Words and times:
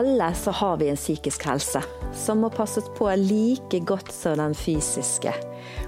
alle 0.00 0.34
så 0.34 0.50
har 0.50 0.76
vi 0.80 0.88
en 0.88 0.96
psykisk 0.96 1.44
helse 1.44 1.82
som 2.16 2.40
må 2.40 2.48
passes 2.50 2.86
på 2.96 3.08
like 3.20 3.78
godt 3.84 4.12
som 4.12 4.38
den 4.40 4.54
fysiske. 4.56 5.32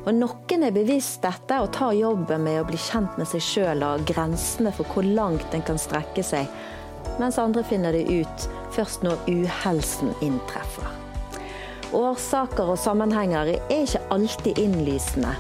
Og 0.05 0.13
Noen 0.19 0.67
er 0.67 0.75
bevisst 0.75 1.23
dette 1.25 1.61
og 1.63 1.73
tar 1.73 1.95
jobben 1.97 2.45
med 2.45 2.61
å 2.61 2.67
bli 2.69 2.81
kjent 2.81 3.17
med 3.17 3.31
seg 3.31 3.45
sjøl 3.47 3.85
og 3.87 4.05
grensene 4.09 4.73
for 4.77 4.89
hvor 4.93 5.07
langt 5.07 5.57
en 5.57 5.65
kan 5.65 5.81
strekke 5.81 6.25
seg, 6.27 6.51
mens 7.23 7.39
andre 7.41 7.65
finner 7.65 7.97
det 7.97 8.05
ut 8.11 8.45
først 8.77 9.07
når 9.07 9.25
uhelsen 9.31 10.13
inntreffer. 10.21 10.93
Årsaker 11.97 12.73
og 12.73 12.81
sammenhenger 12.81 13.55
er 13.55 13.65
ikke 13.79 14.03
alltid 14.13 14.61
innlysende. 14.61 15.33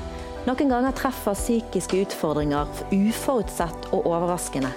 Noen 0.49 0.73
ganger 0.73 0.97
treffer 0.97 1.37
psykiske 1.37 2.01
utfordringer 2.07 2.73
uforutsett 2.89 3.93
og 3.93 4.09
overraskende. 4.09 4.73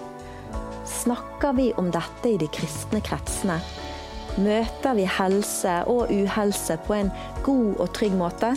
Snakker 0.85 1.55
vi 1.57 1.71
om 1.79 1.89
dette 1.95 2.35
i 2.35 2.37
de 2.37 2.51
kristne 2.53 3.01
kretsene? 3.03 3.57
Møter 4.35 4.97
vi 4.97 5.05
helse 5.07 5.71
og 5.87 6.09
uhelse 6.11 6.75
på 6.83 6.93
en 6.93 7.11
god 7.43 7.77
og 7.79 7.93
trygg 7.95 8.17
måte? 8.19 8.49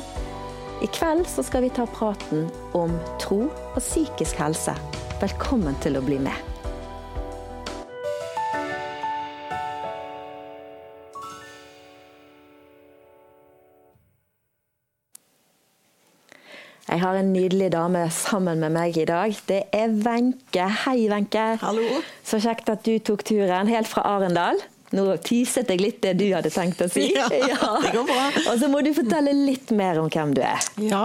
I 0.82 0.88
kveld 0.90 1.22
så 1.30 1.44
skal 1.46 1.62
vi 1.62 1.70
ta 1.70 1.84
praten 1.86 2.48
om 2.74 2.96
tro 3.22 3.44
og 3.46 3.78
psykisk 3.78 4.40
helse. 4.42 4.74
Velkommen 5.20 5.78
til 5.78 5.94
å 5.98 6.02
bli 6.02 6.18
med. 6.22 6.34
Jeg 16.88 17.04
har 17.04 17.20
en 17.20 17.30
nydelig 17.30 17.68
dame 17.76 18.02
sammen 18.10 18.58
med 18.64 18.74
meg 18.74 18.98
i 18.98 19.06
dag. 19.06 19.36
Det 19.46 19.60
er 19.70 19.94
Wenche. 20.02 20.66
Hei, 20.88 21.06
Wenche. 21.12 21.46
Hallo. 21.62 22.02
Så 22.26 22.42
kjekt 22.42 22.72
at 22.72 22.82
du 22.82 22.96
tok 22.98 23.22
turen 23.28 23.70
helt 23.70 23.86
fra 23.86 24.02
Arendal. 24.16 24.58
Nå 24.96 25.04
tiset 25.20 25.68
jeg 25.68 25.82
litt 25.82 25.98
det 26.04 26.14
du 26.16 26.26
hadde 26.32 26.50
tenkt 26.52 26.80
å 26.84 26.88
si. 26.90 27.08
Ja, 27.12 27.28
det 27.84 27.92
går 27.92 28.06
bra. 28.08 28.26
Og 28.48 28.60
så 28.60 28.70
må 28.72 28.80
du 28.84 28.92
fortelle 28.96 29.34
litt 29.36 29.72
mer 29.76 30.00
om 30.00 30.08
hvem 30.12 30.34
du 30.36 30.42
er. 30.44 30.64
Ja, 30.80 31.04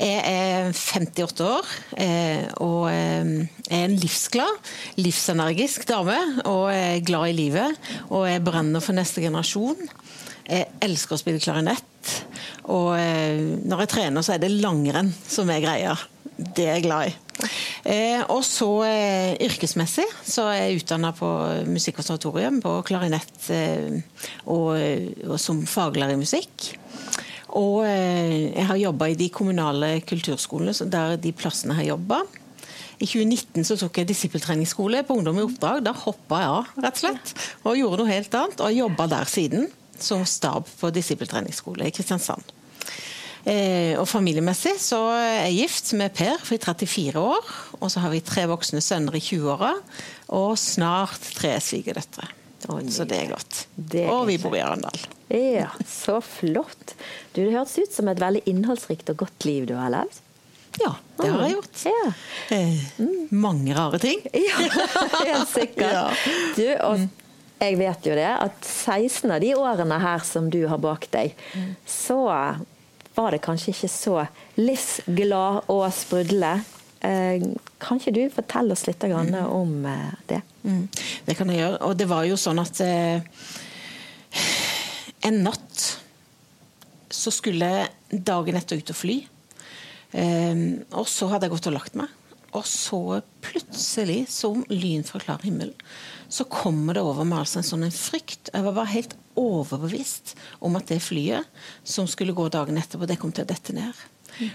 jeg 0.00 0.22
er 0.24 0.72
58 0.74 1.46
år 1.46 1.74
eh, 2.00 2.46
og 2.64 2.88
eh, 2.90 3.34
er 3.70 3.84
en 3.84 3.98
livsglad, 4.00 4.72
livsenergisk 4.98 5.86
dame. 5.90 6.18
Og 6.50 6.68
er 6.74 7.04
glad 7.06 7.30
i 7.30 7.38
livet. 7.38 7.84
Og 8.10 8.26
jeg 8.28 8.42
brenner 8.44 8.82
for 8.84 8.96
neste 8.96 9.22
generasjon. 9.24 9.86
Jeg 10.44 10.68
elsker 10.84 11.16
å 11.16 11.20
spille 11.20 11.40
klarinett. 11.40 12.16
Og 12.74 12.94
eh, 12.98 13.38
når 13.64 13.84
jeg 13.84 13.94
trener, 13.94 14.26
så 14.26 14.34
er 14.34 14.42
det 14.42 14.52
langrenn 14.58 15.12
som 15.28 15.50
er 15.52 15.62
greia. 15.64 15.94
Det 16.34 16.66
er 16.66 16.78
jeg 16.78 16.88
glad 16.88 17.12
i. 17.12 17.14
Eh, 17.84 18.22
og 18.32 18.40
så 18.48 18.68
eh, 18.88 19.34
yrkesmessig 19.44 20.06
så 20.24 20.46
er 20.48 20.62
jeg 20.62 20.80
utdanna 20.80 21.10
på 21.16 21.28
Musikkonservatorium 21.68 22.62
på 22.64 22.78
klarinett 22.88 23.50
eh, 23.52 23.98
og, 24.48 24.70
og, 25.26 25.36
som 25.40 25.60
faglærer 25.68 26.16
i 26.16 26.22
musikk. 26.22 26.70
Og 27.54 27.84
jeg 27.86 28.64
har 28.66 28.78
jobba 28.80 29.06
i 29.12 29.14
de 29.14 29.28
kommunale 29.30 30.00
kulturskolene, 30.02 30.72
der 30.90 31.14
de 31.22 31.30
plassene 31.38 31.76
har 31.78 31.86
jobba. 31.92 32.24
I 32.98 33.06
2019 33.06 33.68
så 33.68 33.76
tok 33.78 34.00
jeg 34.00 34.08
disippeltreningsskole 34.10 35.04
på 35.06 35.20
Ungdom 35.20 35.38
i 35.38 35.44
oppdrag. 35.44 35.84
Da 35.86 35.92
hoppa 35.94 36.40
jeg 36.42 36.50
av, 36.56 36.72
rett 36.82 36.98
og 36.98 37.04
slett. 37.04 37.32
Og 37.62 37.78
gjorde 37.78 38.00
noe 38.02 38.10
helt 38.10 38.36
annet. 38.40 38.64
Og 38.64 38.74
jobba 38.80 39.06
der 39.12 39.30
siden, 39.30 39.70
som 39.94 40.26
stab 40.26 40.66
på 40.80 40.90
disippeltreningsskole 40.94 41.86
i 41.86 41.94
Kristiansand. 41.94 42.53
Eh, 43.44 43.92
og 44.00 44.06
familiemessig 44.08 44.78
så 44.80 45.00
er 45.12 45.50
jeg 45.50 45.58
gift 45.64 45.90
med 45.98 46.14
Per 46.16 46.38
for 46.40 46.56
34 46.56 47.20
år. 47.20 47.50
Og 47.80 47.90
så 47.92 48.00
har 48.04 48.14
vi 48.14 48.22
tre 48.24 48.46
voksne 48.50 48.80
sønner 48.84 49.18
i 49.18 49.22
20-åra, 49.24 49.74
og 50.36 50.54
snart 50.60 51.32
tre 51.36 51.56
svigerdøtre. 51.60 52.30
Så 52.64 53.04
det 53.04 53.18
er 53.18 53.32
godt. 53.34 53.66
Det 53.76 54.06
er 54.06 54.12
og 54.12 54.24
vi 54.30 54.38
bor 54.40 54.54
i 54.56 54.62
Arendal. 54.64 54.96
Ja, 55.28 55.68
så 55.88 56.20
flott. 56.24 56.94
Du, 57.34 57.42
det 57.42 57.52
hørtes 57.52 57.76
ut 57.76 57.92
som 57.92 58.08
et 58.08 58.22
veldig 58.22 58.44
innholdsrikt 58.48 59.10
og 59.12 59.26
godt 59.26 59.44
liv 59.44 59.66
du 59.68 59.74
har 59.76 59.92
levd. 59.92 60.22
Ja, 60.80 60.94
det 61.20 61.28
har 61.30 61.42
jeg 61.44 61.54
gjort. 61.54 61.82
Ja. 61.86 62.06
Eh, 62.56 62.80
mange 63.30 63.76
rare 63.76 64.00
ting. 64.02 64.24
Ja, 64.32 64.64
helt 65.20 65.52
sikkert. 65.52 65.92
Ja. 65.94 66.08
Du, 66.56 66.64
og 66.88 67.04
jeg 67.60 67.76
vet 67.78 68.06
jo 68.08 68.16
det, 68.16 68.30
at 68.32 68.66
16 68.66 69.30
av 69.30 69.42
de 69.44 69.52
årene 69.56 69.98
her 70.02 70.24
som 70.26 70.48
du 70.52 70.64
har 70.70 70.80
bak 70.82 71.06
deg, 71.12 71.36
så 71.86 72.18
var 73.14 73.34
det 73.34 73.42
kanskje 73.44 73.72
ikke 73.74 73.90
så 73.90 74.14
livsglad 74.58 75.68
og 75.72 75.84
sprudlende. 75.94 76.64
Eh, 77.04 77.42
kan 77.82 78.00
ikke 78.00 78.14
du 78.16 78.22
fortelle 78.32 78.72
oss 78.74 78.86
litt 78.88 79.02
mm. 79.04 79.34
om 79.44 79.84
eh, 79.86 80.14
det? 80.30 80.40
Mm. 80.64 80.88
Det 81.26 81.36
kan 81.36 81.52
jeg 81.52 81.60
gjøre. 81.60 81.82
Og 81.84 81.98
det 82.00 82.08
var 82.10 82.24
jo 82.28 82.38
sånn 82.40 82.62
at 82.62 82.80
eh, 82.84 83.44
en 85.28 85.40
natt 85.44 85.84
så 87.14 87.30
skulle 87.30 87.68
jeg 87.70 88.24
dagen 88.26 88.58
etter 88.58 88.80
ut 88.80 88.90
og 88.90 88.98
fly. 88.98 89.20
Og 90.14 91.06
så 91.10 91.26
hadde 91.30 91.46
jeg 91.46 91.52
gått 91.54 91.68
og 91.70 91.74
lagt 91.74 91.96
meg. 91.98 92.10
Og 92.54 92.66
så 92.66 93.20
plutselig, 93.42 94.24
som 94.30 94.62
lyn 94.70 95.02
fra 95.06 95.20
klar 95.22 95.42
himmel, 95.46 95.72
så 96.30 96.46
kommer 96.50 96.94
det 96.94 97.02
over 97.02 97.26
meg 97.26 97.44
altså 97.44 97.60
en 97.60 97.66
sånn 97.66 97.86
en 97.86 97.94
frykt. 97.94 98.50
Jeg 98.50 98.66
var 98.66 98.76
bare 98.76 98.92
helt 98.92 99.16
overbevist 99.40 100.34
om 100.64 100.76
at 100.78 100.90
det 100.90 101.00
flyet 101.02 101.48
som 101.82 102.08
skulle 102.10 102.36
gå 102.36 102.48
dagen 102.52 102.78
etterpå, 102.80 103.08
det 103.08 103.18
kom 103.20 103.32
til 103.34 103.46
å 103.46 103.50
dette 103.50 103.74
ned. 103.76 104.04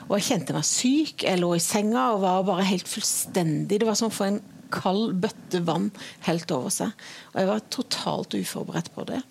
Og 0.10 0.18
jeg 0.18 0.28
kjente 0.28 0.56
meg 0.56 0.68
syk. 0.68 1.24
Jeg 1.24 1.40
lå 1.40 1.54
i 1.56 1.64
senga 1.64 2.10
og 2.14 2.24
var 2.26 2.48
bare 2.48 2.68
helt 2.68 2.90
fullstendig 2.90 3.80
Det 3.80 3.88
var 3.88 3.96
som 3.96 4.10
å 4.10 4.16
få 4.16 4.26
en 4.28 4.42
kald 4.70 5.16
bøtte 5.24 5.62
vann 5.66 5.90
helt 6.28 6.52
over 6.54 6.74
seg. 6.74 7.06
Og 7.34 7.40
jeg 7.42 7.50
var 7.50 7.70
totalt 7.74 8.36
uforberedt 8.38 8.92
på 8.96 9.06
det. 9.10 9.22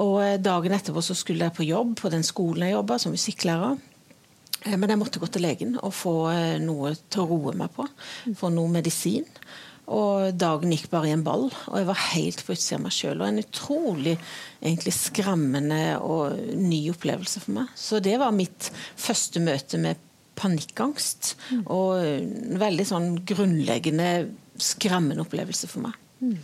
Og 0.00 0.16
eh, 0.24 0.38
dagen 0.42 0.74
etterpå 0.74 1.02
så 1.04 1.16
skulle 1.18 1.46
jeg 1.46 1.56
på 1.58 1.66
jobb 1.68 1.98
på 2.00 2.10
den 2.12 2.24
skolen 2.26 2.66
jeg 2.66 2.76
jobba, 2.76 2.98
som 2.98 3.14
musikklærer. 3.14 3.76
Eh, 4.64 4.76
men 4.78 4.90
jeg 4.90 5.00
måtte 5.00 5.22
gå 5.22 5.28
til 5.30 5.44
legen 5.44 5.76
og 5.80 5.94
få 5.94 6.16
eh, 6.32 6.56
noe 6.62 6.94
til 7.04 7.24
å 7.24 7.28
roe 7.30 7.54
meg 7.58 7.74
på. 7.76 7.86
Få 8.38 8.50
noe 8.54 8.72
medisin. 8.72 9.28
Og 9.92 10.32
dagen 10.40 10.72
gikk 10.72 10.86
bare 10.92 11.10
i 11.10 11.12
en 11.12 11.24
ball, 11.26 11.50
og 11.50 11.74
jeg 11.76 11.88
var 11.90 12.04
helt 12.14 12.40
på 12.46 12.54
utsida 12.54 12.78
av 12.78 12.84
meg 12.86 12.94
sjøl. 12.96 13.20
Og 13.20 13.28
en 13.28 13.42
utrolig 13.42 14.14
egentlig 14.62 14.94
skremmende 14.96 15.82
og 16.00 16.38
ny 16.56 16.80
opplevelse 16.94 17.42
for 17.44 17.58
meg. 17.58 17.74
Så 17.76 18.00
det 18.04 18.16
var 18.22 18.32
mitt 18.36 18.70
første 18.96 19.42
møte 19.44 19.80
med 19.82 20.00
panikkangst. 20.40 21.34
Mm. 21.50 21.66
Og 21.66 21.90
en 22.00 22.62
veldig 22.62 22.86
sånn 22.88 23.10
grunnleggende 23.28 24.08
skremmende 24.62 25.26
opplevelse 25.26 25.68
for 25.70 25.84
meg. 25.88 26.00
Mm. 26.24 26.38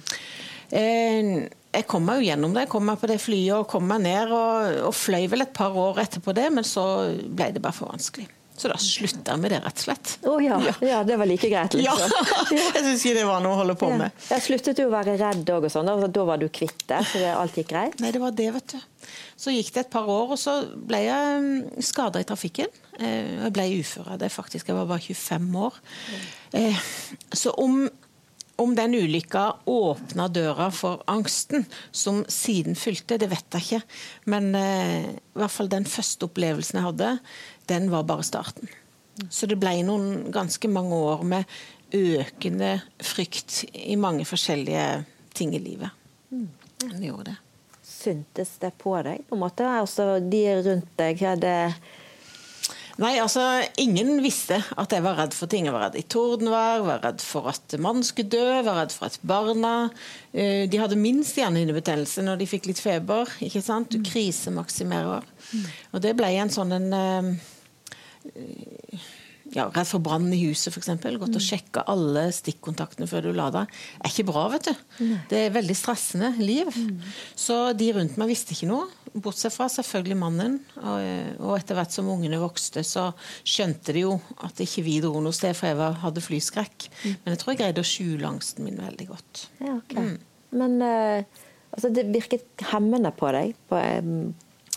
Jeg 0.70 1.86
kom 1.90 2.04
meg 2.06 2.20
jo 2.20 2.28
gjennom 2.28 2.52
det. 2.54 2.66
Jeg 2.66 2.72
kom 2.74 2.84
meg 2.86 3.00
på 3.00 3.08
det 3.10 3.18
flyet 3.22 3.56
og 3.56 3.70
kom 3.70 3.88
meg 3.88 4.04
ned. 4.04 4.34
Og, 4.36 4.82
og 4.90 4.94
fløy 4.96 5.24
vel 5.32 5.46
et 5.46 5.56
par 5.56 5.74
år 5.80 6.02
etterpå 6.04 6.36
det, 6.36 6.50
men 6.54 6.66
så 6.66 6.84
ble 7.24 7.50
det 7.54 7.64
bare 7.64 7.76
for 7.76 7.92
vanskelig. 7.94 8.28
Så 8.60 8.68
da 8.68 8.76
slutta 8.76 9.32
jeg 9.32 9.40
med 9.40 9.54
det, 9.54 9.60
rett 9.64 9.78
og 9.78 9.84
slett. 9.86 10.10
Oh, 10.28 10.40
ja. 10.44 10.58
ja. 10.84 10.98
det 11.06 11.16
var 11.16 11.28
like 11.28 11.48
greit, 11.48 11.76
liksom. 11.78 12.12
Ja. 12.50 12.66
jeg 12.74 12.84
syns 12.84 13.04
ikke 13.06 13.16
det 13.22 13.28
var 13.28 13.40
noe 13.44 13.56
å 13.56 13.60
holde 13.62 13.76
på 13.80 13.88
med. 13.94 14.12
Jeg 14.28 14.44
sluttet 14.44 14.82
jo 14.82 14.90
å 14.90 14.92
være 14.92 15.16
redd 15.20 15.48
òg, 15.54 15.64
og 15.70 15.72
sånn. 15.72 15.88
Da 16.12 16.26
var 16.28 16.42
du 16.42 16.48
kvitt 16.52 16.84
det? 16.90 17.00
Så 17.08 17.22
det, 17.22 17.30
alt 17.32 17.56
gikk 17.56 17.70
greit? 17.72 17.96
Nei, 18.04 18.12
det 18.12 18.20
var 18.20 18.36
det, 18.36 18.50
vet 18.58 18.74
du. 18.74 19.08
Så 19.40 19.54
gikk 19.54 19.72
det 19.72 19.86
et 19.86 19.92
par 19.94 20.12
år, 20.12 20.34
og 20.36 20.40
så 20.40 20.58
ble 20.76 21.00
jeg 21.06 21.40
mm, 21.46 21.80
skada 21.88 22.20
i 22.20 22.28
trafikken. 22.28 22.68
Eh, 23.00 23.32
jeg 23.46 23.56
ble 23.56 23.66
ufør 23.80 24.12
av 24.12 24.20
det, 24.20 24.28
faktisk. 24.34 24.68
Jeg 24.68 24.76
var 24.76 24.92
bare 24.92 25.06
25 25.08 25.50
år. 25.64 25.80
Eh, 26.60 26.84
så 27.32 27.56
om 27.64 27.86
om 28.60 28.74
den 28.76 28.94
ulykka 28.94 29.54
åpna 29.64 30.26
døra 30.28 30.66
for 30.74 31.00
angsten 31.08 31.64
som 31.90 32.20
siden 32.28 32.76
fylte, 32.76 33.16
det 33.16 33.30
vet 33.32 33.56
jeg 33.56 33.64
ikke. 33.64 33.80
Men 34.32 34.50
eh, 34.58 35.06
i 35.16 35.40
hvert 35.40 35.54
fall 35.54 35.70
den 35.72 35.86
første 35.88 36.28
opplevelsen 36.28 36.76
jeg 36.76 36.88
hadde, 36.90 37.14
den 37.70 37.90
var 37.92 38.06
bare 38.08 38.26
starten. 38.26 38.70
Så 39.28 39.46
det 39.50 39.58
ble 39.60 39.80
noen 39.84 40.30
ganske 40.32 40.70
mange 40.70 40.96
år 40.96 41.22
med 41.28 41.60
økende 41.94 42.78
frykt 43.02 43.64
i 43.72 43.96
mange 44.00 44.24
forskjellige 44.28 45.04
ting 45.36 45.54
i 45.56 45.62
livet. 45.62 45.90
Mm. 46.30 46.48
Den 46.86 47.02
gjorde 47.04 47.32
det. 47.32 47.38
Syntes 47.84 48.54
det 48.62 48.72
på 48.80 48.94
deg, 49.04 49.24
på 49.28 49.36
en 49.36 49.42
måte? 49.42 49.66
Altså, 49.66 50.14
de 50.22 50.44
rundt 50.64 50.94
deg 51.00 51.26
hadde 51.26 51.56
Nei, 53.00 53.14
altså, 53.16 53.40
ingen 53.80 54.18
visste 54.20 54.58
at 54.60 54.92
jeg 54.92 55.00
var 55.00 55.16
redd 55.16 55.32
for 55.32 55.48
ting. 55.48 55.64
Jeg 55.64 55.72
var 55.72 55.86
redd 55.86 55.94
i 55.96 56.02
tordenvær, 56.04 56.82
var 56.84 56.98
redd 57.06 57.22
for 57.24 57.48
at 57.48 57.72
mannen 57.80 58.04
skulle 58.04 58.28
dø, 58.28 58.58
var 58.66 58.76
redd 58.82 58.92
for 58.92 59.08
at 59.08 59.16
barna 59.24 59.72
eh, 60.34 60.66
De 60.68 60.80
hadde 60.80 60.98
minst 61.00 61.38
hjernehinnebetennelse 61.40 62.26
når 62.26 62.42
de 62.42 62.48
fikk 62.50 62.68
litt 62.68 62.82
feber. 62.82 63.30
ikke 63.40 63.62
sant? 63.64 63.88
Du 63.88 64.02
mm. 64.02 64.04
krisemaksimerer. 64.10 65.24
Mm. 65.24 65.64
Og 65.94 66.04
det 66.04 66.12
ble 66.18 66.28
en 66.42 66.52
sånn 66.52 66.76
en 66.76 66.92
eh, 66.98 67.30
ja, 69.50 69.66
redd 69.74 69.88
for 69.88 70.02
brann 70.04 70.28
i 70.34 70.38
huset, 70.44 70.70
f.eks. 70.70 70.90
Gått 71.18 71.38
og 71.38 71.42
sjekka 71.42 71.82
alle 71.90 72.28
stikkontaktene 72.34 73.08
før 73.10 73.26
du 73.26 73.30
la 73.34 73.48
deg. 73.54 73.74
er 73.98 74.12
ikke 74.12 74.28
bra, 74.28 74.44
vet 74.52 74.70
du. 74.70 75.10
Det 75.30 75.44
er 75.46 75.54
veldig 75.54 75.76
stressende 75.78 76.30
liv. 76.38 76.70
Mm. 76.70 77.02
Så 77.38 77.58
de 77.78 77.90
rundt 77.96 78.18
meg 78.20 78.30
visste 78.30 78.54
ikke 78.54 78.70
noe. 78.70 78.86
Bortsett 79.10 79.54
fra 79.56 79.66
selvfølgelig 79.72 80.18
mannen. 80.20 80.60
Og, 80.78 81.52
etter 81.56 81.78
hvert 81.78 81.94
som 81.94 82.10
ungene 82.12 82.38
vokste, 82.42 82.84
så 82.86 83.10
skjønte 83.42 83.96
de 83.96 84.06
jo 84.06 84.16
at 84.46 84.62
ikke 84.62 84.86
vi 84.86 85.00
dro 85.02 85.18
noe 85.24 85.34
sted, 85.34 85.56
for 85.58 85.72
jeg 85.72 86.00
hadde 86.04 86.26
flyskrekk. 86.26 86.90
Mm. 87.02 87.14
Men 87.24 87.34
jeg 87.34 87.42
tror 87.42 87.54
jeg 87.54 87.62
greide 87.64 87.82
å 87.82 87.90
skjule 87.90 88.30
angsten 88.30 88.68
min 88.68 88.78
veldig 88.78 89.10
godt. 89.10 89.46
Ja, 89.58 89.78
okay. 89.80 90.12
mm. 90.12 90.18
Men 90.60 90.82
uh, 90.82 91.46
Altså, 91.70 91.90
det 91.94 92.08
virket 92.10 92.64
hemmende 92.72 93.12
på 93.14 93.30
deg 93.34 93.52
på, 93.70 93.78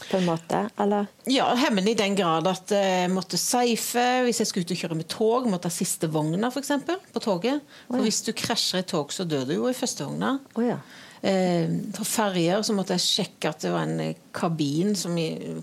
på 0.10 0.20
en 0.20 0.28
måte, 0.28 0.64
eller? 0.82 1.08
Ja, 1.30 1.48
hemmende 1.60 1.94
i 1.94 1.98
den 2.00 2.18
grad 2.18 2.48
at 2.50 2.74
jeg 2.74 3.12
måtte 3.14 3.40
safe. 3.40 4.06
Hvis 4.28 4.42
jeg 4.44 4.50
skulle 4.50 4.68
ut 4.68 4.76
og 4.76 4.82
kjøre 4.84 5.00
med 5.00 5.10
tog, 5.12 5.48
måtte 5.52 5.70
jeg 5.70 5.76
ha 5.76 5.82
siste 5.84 6.12
vogna 6.14 6.52
for 6.54 6.64
eksempel, 6.64 7.00
på 7.14 7.24
toget. 7.24 7.64
For 7.88 8.04
hvis 8.04 8.24
du 8.28 8.34
krasjer 8.38 8.84
i 8.84 8.90
tog, 8.94 9.14
så 9.16 9.28
dør 9.28 9.48
du 9.50 9.58
jo 9.58 9.72
i 9.72 9.78
første 9.78 10.08
vogna. 10.08 10.38
Oh, 10.58 10.66
ja. 10.66 10.80
Eh, 11.24 11.70
for 11.96 12.04
ferjer 12.04 12.66
så 12.68 12.74
måtte 12.76 12.98
jeg 12.98 13.04
sjekke 13.06 13.54
at 13.54 13.64
det 13.64 13.70
var 13.72 13.86
en 13.88 14.02
eh, 14.04 14.18
kabin 14.36 14.92
som 15.00 15.16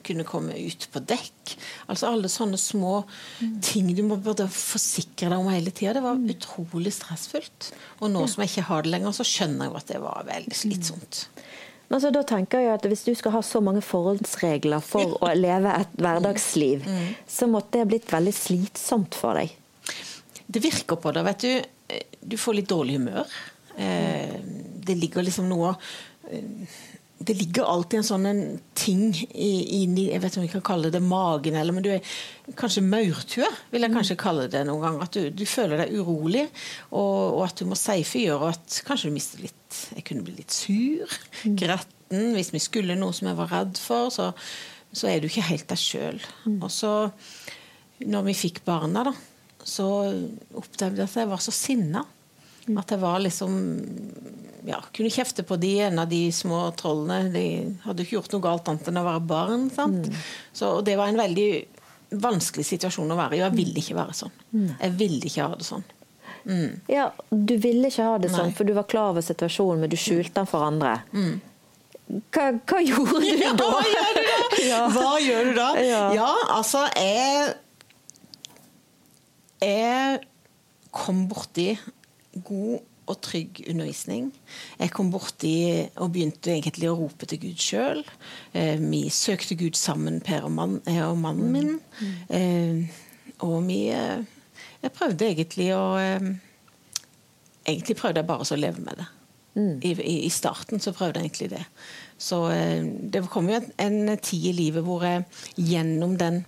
kunne 0.07 0.25
komme 0.25 0.57
ut 0.57 0.87
på 0.89 1.03
dekk. 1.05 1.53
Altså 1.93 2.09
alle 2.09 2.31
sånne 2.33 2.57
små 2.57 3.03
ting 3.67 3.91
du 3.93 4.01
må 4.09 4.17
bare 4.25 4.49
forsikre 4.49 5.29
deg 5.29 5.37
om 5.37 5.51
hele 5.53 5.75
tida. 5.75 5.99
Det 5.99 6.05
var 6.07 6.25
utrolig 6.33 6.95
stressfullt. 6.97 7.75
Og 8.01 8.09
nå 8.09 8.25
som 8.25 8.41
jeg 8.41 8.55
ikke 8.55 8.69
har 8.71 8.87
det 8.87 8.95
lenger, 8.95 9.13
så 9.13 9.29
skjønner 9.29 9.67
jeg 9.67 9.75
jo 9.75 9.81
at 9.83 9.93
det 9.93 10.01
var 10.07 10.29
veldig 10.31 10.61
slitsomt. 10.63 11.27
Men 11.37 11.50
altså, 11.91 12.11
da 12.15 12.23
tenker 12.23 12.61
jeg 12.65 12.73
at 12.75 12.87
Hvis 12.87 13.05
du 13.05 13.15
skal 13.19 13.33
ha 13.33 13.41
så 13.43 13.61
mange 13.61 13.83
forholdsregler 13.83 14.81
for 14.85 15.17
å 15.23 15.33
leve 15.35 15.73
et 15.81 15.97
hverdagsliv, 15.99 16.87
så 17.29 17.49
måtte 17.51 17.73
det 17.73 17.85
ha 17.85 17.91
blitt 17.95 18.13
veldig 18.13 18.35
slitsomt 18.37 19.15
for 19.19 19.35
deg. 19.41 19.51
Det 20.51 20.63
virker 20.65 20.97
på 20.99 21.13
det, 21.15 21.25
vet 21.25 21.39
du. 21.47 21.53
Eh, 21.89 22.03
Du 22.21 22.37
får 22.37 22.55
litt 22.55 22.69
dårlig 22.69 22.99
humør. 22.99 23.27
Eh, 23.77 24.37
Det 24.87 24.95
ligger 24.99 25.23
liksom 25.23 25.49
noe 25.49 25.75
eh, 26.31 26.67
Det 27.21 27.35
ligger 27.37 27.69
alltid 27.69 27.99
en 28.01 28.07
sånn 28.07 28.27
en 28.31 28.43
ting 28.79 29.11
inni 29.13 30.07
Jeg 30.07 30.23
vet 30.23 30.33
ikke 30.33 30.41
om 30.41 30.47
vi 30.47 30.53
kan 30.55 30.65
kalle 30.71 30.91
det 30.93 31.03
magen, 31.05 31.59
eller 31.61 31.77
men 31.77 31.85
du 31.85 31.91
er 31.93 32.15
kanskje 32.57 32.83
maurtue, 32.87 33.49
vil 33.71 33.85
jeg 33.85 33.93
kanskje 33.93 34.17
kalle 34.21 34.47
det 34.49 34.63
noen 34.65 34.81
ganger. 34.87 35.05
At 35.05 35.19
du, 35.19 35.29
du 35.37 35.45
føler 35.49 35.83
deg 35.83 35.93
urolig, 36.01 36.47
og, 36.89 37.37
og 37.37 37.43
at 37.45 37.61
du 37.61 37.69
må 37.69 37.79
safe 37.79 38.25
gjør 38.25 38.49
at 38.49 38.81
kanskje 38.89 39.11
du 39.11 39.17
mister 39.19 39.45
litt 39.45 39.81
Jeg 39.99 40.07
kunne 40.09 40.25
bli 40.27 40.39
litt 40.41 40.55
sur, 40.55 41.13
gretten. 41.45 42.33
Hvis 42.35 42.55
vi 42.57 42.63
skulle 42.65 42.97
noe 42.99 43.15
som 43.15 43.29
jeg 43.29 43.39
var 43.39 43.53
redd 43.53 43.77
for, 43.79 44.09
så, 44.11 44.33
så 44.91 45.13
er 45.13 45.21
du 45.21 45.29
ikke 45.29 45.47
helt 45.47 45.69
deg 45.71 45.79
sjøl. 45.79 46.25
Og 46.57 46.71
så 46.73 46.95
når 48.01 48.31
vi 48.31 48.39
fikk 48.47 48.63
barna, 48.65 49.05
da, 49.11 49.13
så 49.67 49.87
oppdaget 50.57 51.03
jeg 51.03 51.09
at 51.11 51.21
jeg 51.21 51.31
var 51.31 51.45
så 51.45 51.55
sinna. 51.55 52.05
At 52.79 52.91
jeg 52.95 53.01
var 53.03 53.19
liksom 53.25 53.55
ja, 54.69 54.79
Kunne 54.93 55.11
kjefte 55.11 55.43
på 55.49 55.57
de 55.59 55.71
en 55.87 55.99
av 56.03 56.09
de 56.11 56.27
små 56.33 56.63
trollene. 56.77 57.31
De 57.33 57.45
hadde 57.87 58.05
ikke 58.05 58.19
gjort 58.19 58.33
noe 58.35 58.45
galt 58.45 58.69
annet 58.69 58.89
enn 58.93 59.01
å 59.01 59.05
være 59.07 59.23
barn. 59.27 59.71
sant? 59.75 60.11
Så 60.53 60.77
og 60.79 60.85
det 60.87 60.97
var 61.01 61.09
en 61.09 61.17
veldig 61.21 61.49
vanskelig 62.21 62.67
situasjon 62.67 63.11
å 63.15 63.17
være 63.17 63.37
i, 63.39 63.41
og 63.41 63.47
jeg 63.49 63.57
ville 63.61 63.79
ikke 63.81 63.97
være 63.97 64.15
sånn. 64.19 64.33
Jeg 64.81 64.97
ville 64.99 65.23
ikke 65.31 65.47
ha 65.47 65.55
det 65.57 65.67
sånn. 65.69 65.85
Mm. 66.45 66.81
Ja, 66.89 67.11
Du 67.31 67.55
ville 67.61 67.89
ikke 67.89 68.05
ha 68.09 68.19
det 68.19 68.31
sånn, 68.33 68.49
Nei. 68.51 68.57
for 68.57 68.65
du 68.69 68.73
var 68.77 68.87
klar 68.91 69.11
over 69.15 69.23
situasjonen, 69.25 69.81
men 69.85 69.91
du 69.93 69.97
skjulte 70.01 70.35
den 70.41 70.49
for 70.51 70.65
andre. 70.67 70.97
Hva, 72.35 72.47
hva 72.67 72.81
gjorde 72.83 73.21
du 73.23 73.27
Ja, 73.45 73.53
da? 73.55 73.69
hva 73.71 73.83
gjør 73.87 74.15
du 74.19 74.23
da? 74.27 74.39
Ja. 74.71 74.81
Hva 74.93 75.11
gjør 75.23 75.45
du 75.47 75.53
da? 75.57 75.69
Ja. 75.87 76.01
Ja, 76.19 76.31
altså 76.57 76.83
Jeg 76.99 77.55
Jeg 79.63 80.21
kom 80.95 81.27
borti 81.31 81.69
god 82.47 82.81
og 83.11 83.19
trygg 83.25 83.63
undervisning. 83.69 84.31
Jeg 84.79 84.93
kom 84.95 85.11
borti 85.13 85.55
og 85.97 86.13
begynte 86.15 86.53
egentlig 86.55 86.91
å 86.91 86.97
rope 86.99 87.27
til 87.29 87.41
Gud 87.43 87.63
sjøl. 87.63 88.03
Eh, 88.55 88.77
vi 88.83 89.07
søkte 89.15 89.57
Gud 89.59 89.79
sammen, 89.79 90.21
Per 90.25 90.47
og, 90.47 90.53
mann, 90.55 90.77
og 90.87 91.17
mannen 91.19 91.55
min. 91.55 91.73
Eh, 92.31 93.01
og 93.47 93.65
vi 93.67 93.89
eh, 93.95 94.21
Jeg 94.81 94.93
prøvde 94.97 95.27
egentlig 95.27 95.71
å 95.77 95.97
eh, 96.01 96.31
Egentlig 97.67 97.97
prøvde 97.99 98.23
jeg 98.23 98.29
bare 98.29 98.47
å 98.47 98.57
leve 98.59 98.83
med 98.85 99.03
det. 99.03 99.09
I, 99.85 99.91
i, 99.93 100.15
I 100.25 100.31
starten 100.33 100.81
så 100.81 100.95
prøvde 100.97 101.21
jeg 101.21 101.29
egentlig 101.29 101.51
det. 101.53 101.65
Så 102.19 102.45
eh, 102.55 102.85
det 102.85 103.25
kom 103.33 103.51
jo 103.51 103.59
en, 103.59 103.73
en 103.83 104.15
tid 104.23 104.47
i 104.53 104.55
livet 104.57 104.87
hvor 104.87 105.05
jeg 105.05 105.27
gjennom 105.57 106.17
den 106.21 106.45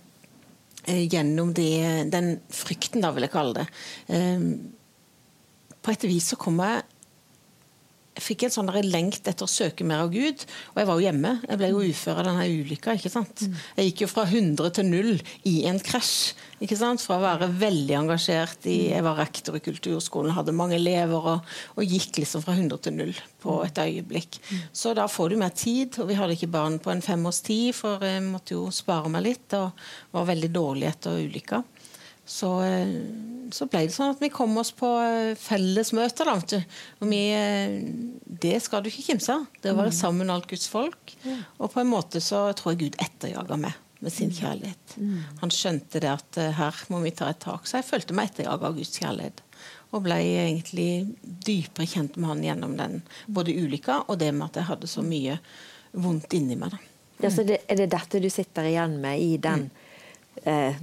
eh, 0.87 1.03
Gjennom 1.11 1.53
det, 1.53 2.09
den 2.13 2.37
frykten, 2.53 3.03
da, 3.03 3.11
vil 3.13 3.27
jeg 3.27 3.35
kalle 3.35 3.61
det. 3.61 3.67
På 5.83 5.91
et 5.91 6.07
vis 6.07 6.31
så 6.33 6.39
kom 6.39 6.61
jeg 6.63 6.81
jeg 8.13 8.21
fikk 8.21 8.43
en 8.45 8.53
sånn 8.53 8.69
der 8.69 8.85
lengt 8.85 9.25
etter 9.25 9.47
å 9.47 9.49
søke 9.49 9.85
mer 9.87 10.03
av 10.03 10.11
Gud. 10.13 10.43
Og 10.73 10.79
jeg 10.79 10.85
var 10.89 10.99
jo 10.99 11.05
hjemme. 11.07 11.31
Jeg 11.47 11.59
ble 11.59 11.69
jo 11.71 11.81
ufør 11.81 12.19
av 12.21 12.27
denne 12.27 12.45
ulykka. 12.45 12.93
ikke 12.93 13.09
sant? 13.09 13.45
Jeg 13.73 13.89
gikk 13.89 14.03
jo 14.03 14.09
fra 14.11 14.25
100 14.27 14.69
til 14.77 14.85
0 14.85 15.15
i 15.49 15.53
en 15.69 15.79
krasj. 15.81 16.35
ikke 16.61 16.77
sant? 16.77 17.01
Fra 17.01 17.17
å 17.17 17.23
være 17.23 17.49
veldig 17.49 17.97
engasjert 18.03 18.67
i 18.69 18.77
Jeg 18.91 19.05
var 19.05 19.17
rektor 19.17 19.57
i 19.57 19.63
kulturskolen, 19.65 20.35
hadde 20.37 20.53
mange 20.53 20.77
elever, 20.77 21.25
og, 21.33 21.55
og 21.73 21.95
gikk 21.95 22.21
liksom 22.21 22.45
fra 22.45 22.53
100 22.53 22.83
til 22.85 22.97
0 22.99 23.13
på 23.41 23.57
et 23.65 23.81
øyeblikk. 23.81 24.37
Så 24.71 24.93
da 24.93 25.07
får 25.09 25.33
du 25.33 25.41
mer 25.41 25.57
tid, 25.57 25.97
og 25.97 26.11
vi 26.11 26.19
hadde 26.19 26.37
ikke 26.37 26.53
barn 26.53 26.77
på 26.77 26.93
en 26.93 27.01
femårs 27.01 27.41
tid, 27.41 27.73
for 27.73 28.05
jeg 28.05 28.21
måtte 28.27 28.53
jo 28.53 28.69
spare 28.69 29.09
meg 29.09 29.25
litt, 29.25 29.57
og 29.57 29.73
var 30.13 30.29
veldig 30.29 30.53
dårlig 30.53 30.91
etter 30.93 31.17
ulykka. 31.25 31.63
Så, 32.25 32.49
eh, 32.63 32.91
så 33.51 33.67
ble 33.67 33.83
det 33.87 33.95
sånn 33.95 34.13
at 34.13 34.21
vi 34.23 34.31
kom 34.31 34.55
oss 34.59 34.71
på 34.75 34.89
eh, 35.03 35.33
fellesmøter. 35.39 36.29
Da. 36.29 36.61
Og 37.03 37.09
vi, 37.11 37.21
eh, 37.35 37.79
det 38.23 38.59
skal 38.63 38.83
du 38.83 38.89
ikke 38.91 39.09
kimse 39.11 39.35
av. 39.35 39.47
Det 39.61 39.73
å 39.73 39.79
være 39.79 39.95
sammen 39.95 40.27
med 40.27 40.35
alt 40.37 40.47
Guds 40.51 40.69
folk. 40.71 41.15
Og 41.59 41.71
på 41.73 41.81
en 41.83 41.91
måte 41.91 42.23
så 42.23 42.45
tror 42.57 42.73
jeg 42.73 42.85
Gud 42.85 43.01
etterjaga 43.03 43.59
meg 43.59 43.79
med 44.03 44.11
sin 44.11 44.31
kjærlighet. 44.35 44.97
Han 45.39 45.51
skjønte 45.53 46.01
det 46.03 46.09
at 46.11 46.39
her 46.57 46.79
må 46.91 46.99
vi 47.05 47.13
ta 47.15 47.29
et 47.31 47.39
tak. 47.43 47.67
Så 47.67 47.77
jeg 47.79 47.87
følte 47.87 48.15
meg 48.15 48.31
etterjaga 48.31 48.67
av 48.67 48.79
Guds 48.79 48.97
kjærlighet. 48.99 49.43
Og 49.95 50.03
ble 50.03 50.17
egentlig 50.17 50.89
dypere 51.21 51.87
kjent 51.87 52.17
med 52.17 52.31
han 52.31 52.43
gjennom 52.43 52.73
den 52.79 52.97
både 53.31 53.55
ulykka 53.55 54.01
og 54.07 54.19
det 54.19 54.33
med 54.33 54.49
at 54.49 54.59
jeg 54.59 54.69
hadde 54.71 54.89
så 54.91 55.05
mye 55.05 55.37
vondt 55.93 56.35
inni 56.35 56.57
meg. 56.59 56.73
Da. 56.73 56.81
Ja, 57.23 57.31
så 57.31 57.43
det, 57.47 57.61
er 57.67 57.79
det 57.79 57.91
dette 57.93 58.19
du 58.19 58.29
sitter 58.31 58.67
igjen 58.67 58.97
med 59.01 59.21
i 59.21 59.37
den, 59.41 59.69
eh, 59.69 59.82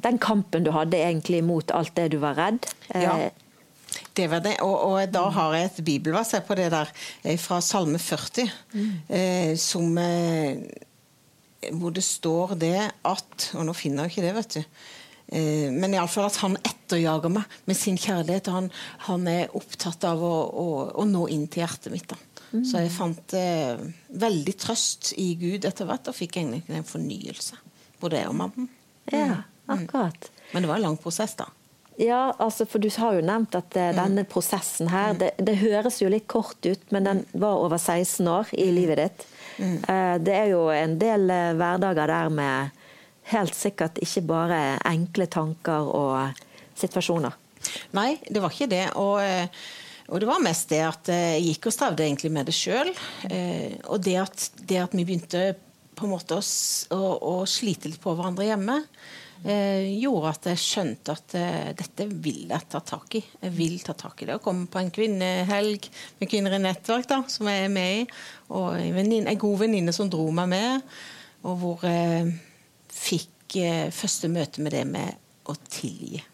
den 0.03 0.19
kampen 0.19 0.65
du 0.65 0.71
hadde 0.73 0.97
egentlig 0.97 1.43
mot 1.45 1.71
alt 1.77 1.95
det 1.97 2.11
du 2.15 2.19
var 2.23 2.35
redd? 2.39 2.67
Eh, 2.95 3.03
Ja. 3.03 3.31
Det 4.15 4.29
var 4.31 4.41
det. 4.41 4.57
Og, 4.63 4.77
og 4.87 5.11
da 5.13 5.25
har 5.35 5.55
jeg 5.57 5.65
et 5.71 5.85
bibelvers 5.85 6.31
på 6.47 6.55
det 6.55 6.69
der 6.71 6.89
eh, 7.25 7.37
fra 7.39 7.59
Salme 7.61 7.99
40, 7.99 8.47
eh, 9.11 9.57
som 9.59 9.99
eh, 9.99 10.61
Hvor 11.75 11.91
det 11.93 12.05
står 12.07 12.55
det 12.59 12.91
at 13.05 13.51
Og 13.59 13.67
nå 13.67 13.75
finner 13.77 14.07
jeg 14.07 14.13
ikke 14.15 14.25
det, 14.29 14.35
vet 14.39 14.55
du. 14.55 14.63
Eh, 15.33 15.69
men 15.75 15.95
iallfall 15.95 16.27
at 16.31 16.39
han 16.43 16.57
etterjager 16.57 17.31
meg 17.35 17.45
med 17.67 17.77
sin 17.77 17.99
kjærlighet. 18.01 18.49
og 18.49 18.55
Han, 18.55 18.71
han 19.11 19.27
er 19.29 19.53
opptatt 19.59 20.05
av 20.09 20.23
å, 20.23 20.35
å, 20.49 20.67
å 21.03 21.05
nå 21.11 21.27
inn 21.35 21.47
til 21.49 21.65
hjertet 21.67 21.93
mitt. 21.93 22.09
da. 22.09 22.17
Så 22.67 22.81
jeg 22.83 22.91
fant 22.95 23.35
eh, 23.39 23.79
veldig 24.11 24.55
trøst 24.59 25.13
i 25.23 25.35
Gud 25.39 25.65
etter 25.69 25.87
hvert, 25.87 26.09
og 26.11 26.17
fikk 26.19 26.41
egentlig 26.41 26.65
en 26.75 26.87
fornyelse. 26.89 27.59
Både 28.01 28.23
jeg 28.23 28.31
og 28.33 28.39
mannen. 28.41 28.71
Ja, 29.19 29.43
akkurat. 29.67 30.31
Men 30.53 30.63
det 30.63 30.71
var 30.71 30.81
en 30.81 30.89
lang 30.89 31.01
prosess, 31.01 31.35
da. 31.39 31.49
Ja, 32.01 32.35
altså, 32.39 32.65
for 32.65 32.81
du 32.81 32.89
har 32.97 33.19
jo 33.19 33.25
nevnt 33.25 33.55
at 33.59 33.77
eh, 33.77 33.91
denne 33.93 34.23
prosessen 34.29 34.89
her 34.89 35.13
det, 35.21 35.35
det 35.37 35.59
høres 35.61 35.99
jo 36.01 36.09
litt 36.09 36.25
kort 36.33 36.65
ut, 36.65 36.87
men 36.95 37.05
den 37.05 37.21
var 37.33 37.61
over 37.61 37.77
16 37.77 38.29
år 38.31 38.53
i 38.57 38.71
livet 38.73 39.03
ditt. 39.03 39.27
Eh, 39.61 40.15
det 40.25 40.37
er 40.37 40.49
jo 40.55 40.63
en 40.73 40.97
del 41.01 41.29
eh, 41.29 41.51
hverdager 41.59 42.09
der 42.09 42.33
med 42.33 42.79
helt 43.35 43.55
sikkert 43.55 44.01
ikke 44.01 44.25
bare 44.31 44.63
enkle 44.89 45.29
tanker 45.29 45.93
og 45.93 46.41
situasjoner. 46.81 47.37
Nei, 47.93 48.15
det 48.25 48.41
var 48.41 48.55
ikke 48.55 48.71
det. 48.73 48.87
Og, 48.97 49.21
og 50.09 50.23
det 50.23 50.29
var 50.31 50.41
mest 50.43 50.73
det 50.73 50.81
at 50.87 51.11
jeg 51.13 51.45
gikk 51.45 51.69
og 51.69 51.75
strevde 51.77 52.07
egentlig 52.07 52.33
med 52.33 52.49
det 52.49 52.57
sjøl. 52.57 52.89
Og 53.93 54.01
det 54.03 54.17
at, 54.19 54.47
det 54.65 54.81
at 54.81 54.97
vi 54.97 55.05
begynte 55.05 55.45
på 56.01 56.09
en 56.09 56.15
måte 56.15 56.39
å, 56.39 56.45
å, 56.97 57.01
å 57.31 57.35
slite 57.49 57.91
litt 57.91 58.01
på 58.01 58.15
hverandre 58.17 58.47
hjemme, 58.49 58.79
eh, 59.45 59.87
gjorde 60.01 60.33
at 60.33 60.49
jeg 60.51 60.63
skjønte 60.63 61.17
at 61.17 61.35
eh, 61.39 61.71
dette 61.77 62.07
vil 62.11 62.47
jeg 62.49 62.69
ta 62.73 62.81
tak 62.85 63.19
i. 63.21 63.23
Jeg 63.45 63.55
vil 63.57 63.77
ta 63.85 63.95
tak 63.99 64.23
i 64.23 64.31
det. 64.31 64.39
Å 64.39 64.45
komme 64.45 64.69
på 64.71 64.81
en 64.81 64.93
kvinnehelg 64.95 65.91
med 66.21 66.33
Kvinner 66.33 66.57
i 66.57 66.63
nettverk, 66.65 67.09
da, 67.11 67.21
som 67.29 67.51
jeg 67.53 67.67
er 67.67 67.75
med 67.75 68.03
i, 68.03 68.09
og 68.57 68.81
en, 68.81 69.31
god 69.45 69.63
venninne 69.67 69.95
som 69.97 70.11
dro 70.13 70.27
meg 70.35 70.51
med, 70.55 70.91
og 71.45 71.61
hvor 71.61 71.87
jeg 71.87 72.35
fikk 72.93 73.61
eh, 73.61 73.87
første 73.95 74.33
møte 74.33 74.65
med 74.65 74.77
det 74.77 74.85
med 74.89 75.49
å 75.51 75.57
tilgi. 75.69 76.25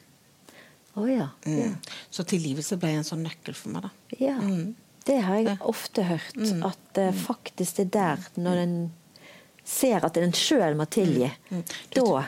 Oh, 0.97 1.05
ja. 1.11 1.29
Mm. 1.45 1.77
Så 2.09 2.25
tilgivelse 2.25 2.79
ble 2.81 2.95
en 2.97 3.05
sånn 3.05 3.27
nøkkel 3.27 3.57
for 3.59 3.75
meg, 3.75 3.91
da. 3.91 4.21
ja. 4.31 4.41
Det 5.07 5.21
har 5.23 5.37
jeg 5.39 5.59
ofte 5.63 6.03
hørt. 6.03 6.39
At 6.67 6.99
uh, 6.99 7.13
faktisk 7.15 7.77
det 7.79 7.85
er 7.85 7.91
der, 7.95 8.25
når 8.43 8.63
en 8.65 8.79
ser 9.67 10.05
at 10.07 10.19
en 10.21 10.35
sjøl 10.37 10.77
må 10.79 10.89
tilgi, 10.91 11.31
da 11.95 12.27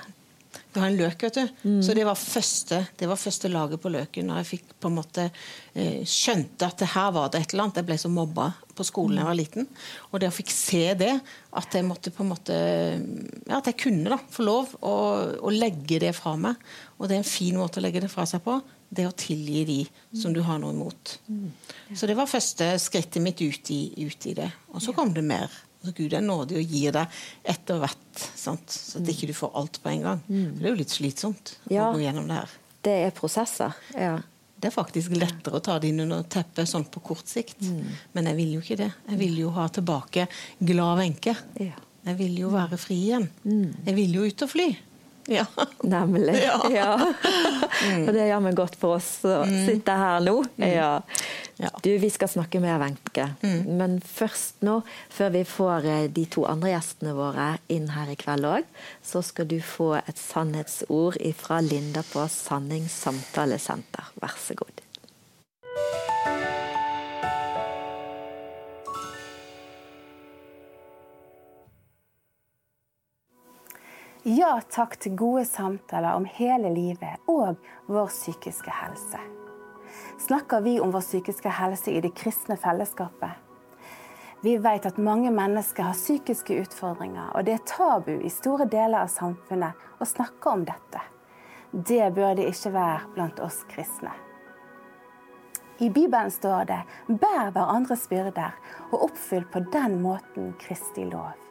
Du 0.72 0.80
har 0.82 0.90
en 0.90 0.98
løk, 0.98 1.22
vet 1.22 1.34
du. 1.38 1.48
Så 1.82 1.94
det 1.96 2.04
var, 2.04 2.14
første, 2.18 2.82
det 3.00 3.06
var 3.08 3.18
første 3.18 3.48
laget 3.48 3.80
på 3.80 3.90
løken. 3.90 4.26
Når 4.28 4.42
jeg 4.42 4.48
fikk 4.50 4.74
på 4.82 4.90
en 4.90 4.96
måte 4.98 5.24
eh, 5.72 6.02
skjønte 6.06 6.68
at 6.68 6.82
det 6.82 6.90
her 6.92 7.08
var 7.16 7.30
det 7.32 7.40
et 7.40 7.54
eller 7.54 7.64
annet. 7.64 7.80
Jeg 7.80 7.88
ble 7.88 7.96
så 7.98 8.10
mobba 8.12 8.50
på 8.76 8.84
skolen 8.86 9.16
da 9.16 9.22
jeg 9.22 9.28
var 9.30 9.38
liten. 9.38 9.68
Og 10.12 10.20
det 10.20 10.28
å 10.28 10.34
fikk 10.34 10.52
se 10.52 10.82
det, 11.00 11.14
at 11.58 11.74
jeg 11.74 11.86
måtte 11.88 12.12
på 12.14 12.22
en 12.22 12.30
måte 12.34 12.58
Ja, 12.58 13.58
at 13.58 13.70
jeg 13.70 13.78
kunne 13.80 14.12
da 14.12 14.20
få 14.20 14.44
lov 14.46 14.74
å, 14.84 14.96
å 15.40 15.54
legge 15.54 16.02
det 16.04 16.12
fra 16.18 16.34
meg. 16.38 16.60
Og 16.98 17.08
det 17.08 17.16
er 17.16 17.22
en 17.24 17.30
fin 17.32 17.56
måte 17.58 17.80
å 17.80 17.86
legge 17.86 18.04
det 18.04 18.12
fra 18.12 18.26
seg 18.28 18.44
på. 18.44 18.58
Det 18.88 19.08
å 19.08 19.16
tilgi 19.16 19.64
de 19.68 19.80
som 20.20 20.36
du 20.36 20.42
har 20.44 20.60
noe 20.60 20.76
imot. 20.76 21.16
Så 21.96 22.06
det 22.08 22.16
var 22.16 22.30
første 22.30 22.74
skrittet 22.80 23.24
mitt 23.24 23.40
ut 23.40 23.72
i, 23.74 23.82
ut 24.04 24.28
i 24.30 24.36
det. 24.36 24.50
Og 24.72 24.84
så 24.84 24.94
kom 24.96 25.10
det 25.16 25.24
mer. 25.26 25.48
Så 25.84 25.92
Gud 25.94 26.12
er 26.12 26.20
nådig 26.24 26.56
og 26.58 26.72
gir 26.74 26.92
deg 26.92 27.18
etter 27.44 27.78
hvert, 27.78 28.22
sant? 28.34 28.66
så 28.74 28.98
at 28.98 29.08
ikke 29.12 29.28
du 29.30 29.34
får 29.36 29.52
alt 29.60 29.78
på 29.82 29.88
en 29.92 30.02
gang. 30.02 30.22
Det 30.28 30.64
er 30.64 30.72
jo 30.72 30.78
litt 30.80 30.90
slitsomt 30.94 31.54
Ja. 31.70 31.86
å 31.88 31.94
gå 31.94 32.02
gjennom 32.02 32.26
det 32.28 32.34
her. 32.40 32.56
Det 32.82 32.96
er 33.06 33.10
prosesser. 33.14 33.74
Ja. 33.94 34.16
Det 34.58 34.72
er 34.72 34.74
faktisk 34.74 35.12
lettere 35.14 35.54
å 35.60 35.62
ta 35.62 35.78
det 35.78 35.88
inn 35.92 36.00
under 36.02 36.24
teppet 36.26 36.66
sånn 36.66 36.84
på 36.90 37.00
kort 37.00 37.26
sikt. 37.30 37.60
Men 38.12 38.26
jeg 38.26 38.36
vil 38.40 38.52
jo 38.56 38.60
ikke 38.64 38.76
det. 38.80 38.92
Jeg 39.08 39.18
vil 39.20 39.36
jo 39.38 39.50
ha 39.54 39.68
tilbake 39.68 40.26
glad 40.58 40.98
Wenche. 40.98 41.36
Ja. 41.62 41.76
Jeg 42.08 42.16
vil 42.18 42.38
jo 42.40 42.48
være 42.50 42.78
fri 42.80 42.96
igjen. 43.10 43.28
Jeg 43.86 43.94
vil 43.94 44.14
jo 44.18 44.24
ut 44.26 44.42
og 44.42 44.50
fly. 44.50 44.68
Ja. 45.38 45.44
Nemlig. 45.82 46.38
Ja. 46.42 46.56
Ja. 46.78 46.94
Og 48.08 48.08
det 48.14 48.24
gjør 48.26 48.40
meg 48.42 48.56
godt 48.58 48.76
for 48.80 48.96
oss 48.96 49.06
som 49.22 49.50
sitter 49.66 50.00
her 50.00 50.24
nå. 50.24 50.40
Ja. 50.56 50.88
Ja. 51.58 51.70
Du, 51.82 51.90
vi 51.98 52.10
skal 52.10 52.30
snakke 52.30 52.60
mer, 52.62 52.78
Wenche. 52.78 53.26
Men 53.66 53.98
først 54.04 54.62
nå, 54.66 54.78
før 55.10 55.32
vi 55.34 55.42
får 55.48 55.88
eh, 55.90 56.04
de 56.14 56.24
to 56.30 56.44
andre 56.48 56.72
gjestene 56.72 57.14
våre 57.18 57.48
inn 57.74 57.90
her 57.96 58.12
i 58.12 58.18
kveld 58.18 58.46
òg, 58.46 58.68
så 59.02 59.22
skal 59.26 59.48
du 59.50 59.58
få 59.62 59.92
et 60.00 60.18
sannhetsord 60.18 61.18
fra 61.38 61.60
Linda 61.66 62.04
på 62.12 62.28
Sannings 62.30 62.94
samtalesenter. 63.04 64.14
Vær 64.22 64.38
så 64.38 64.58
god. 64.58 64.84
Ja 74.28 74.58
takk 74.68 74.98
til 75.00 75.14
gode 75.16 75.46
samtaler 75.48 76.12
om 76.18 76.26
hele 76.28 76.68
livet 76.74 77.30
og 77.32 77.56
vår 77.88 78.10
psykiske 78.12 78.74
helse. 78.76 79.20
Snakker 80.20 80.60
vi 80.66 80.74
om 80.84 80.92
vår 80.92 81.00
psykiske 81.06 81.52
helse 81.56 81.94
i 81.94 82.02
det 82.04 82.10
kristne 82.18 82.58
fellesskapet? 82.60 83.38
Vi 84.44 84.58
vet 84.60 84.84
at 84.90 85.00
mange 85.00 85.32
mennesker 85.32 85.88
har 85.88 85.96
psykiske 85.96 86.58
utfordringer, 86.60 87.32
og 87.32 87.48
det 87.48 87.56
er 87.56 87.64
tabu 87.72 88.12
i 88.18 88.28
store 88.28 88.68
deler 88.68 89.06
av 89.06 89.08
samfunnet 89.14 89.88
å 89.96 90.12
snakke 90.12 90.52
om 90.52 90.68
dette. 90.68 91.06
Det 91.72 92.12
bør 92.12 92.36
det 92.36 92.52
ikke 92.52 92.76
være 92.76 93.00
blant 93.16 93.40
oss 93.40 93.64
kristne. 93.72 94.12
I 95.80 95.88
Bibelen 95.88 96.30
står 96.30 96.68
det 96.68 96.82
'bær 97.08 97.52
hverandres 97.56 98.08
byrder' 98.12 98.60
og 98.92 99.02
oppfyll 99.08 99.48
på 99.48 99.64
den 99.72 100.02
måten 100.02 100.52
Kristi 100.60 101.08
lov. 101.08 101.47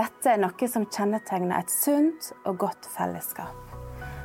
Dette 0.00 0.30
er 0.32 0.38
noe 0.40 0.66
som 0.70 0.86
kjennetegner 0.88 1.58
et 1.60 1.72
sunt 1.72 2.30
og 2.48 2.54
godt 2.62 2.86
fellesskap. 2.88 3.74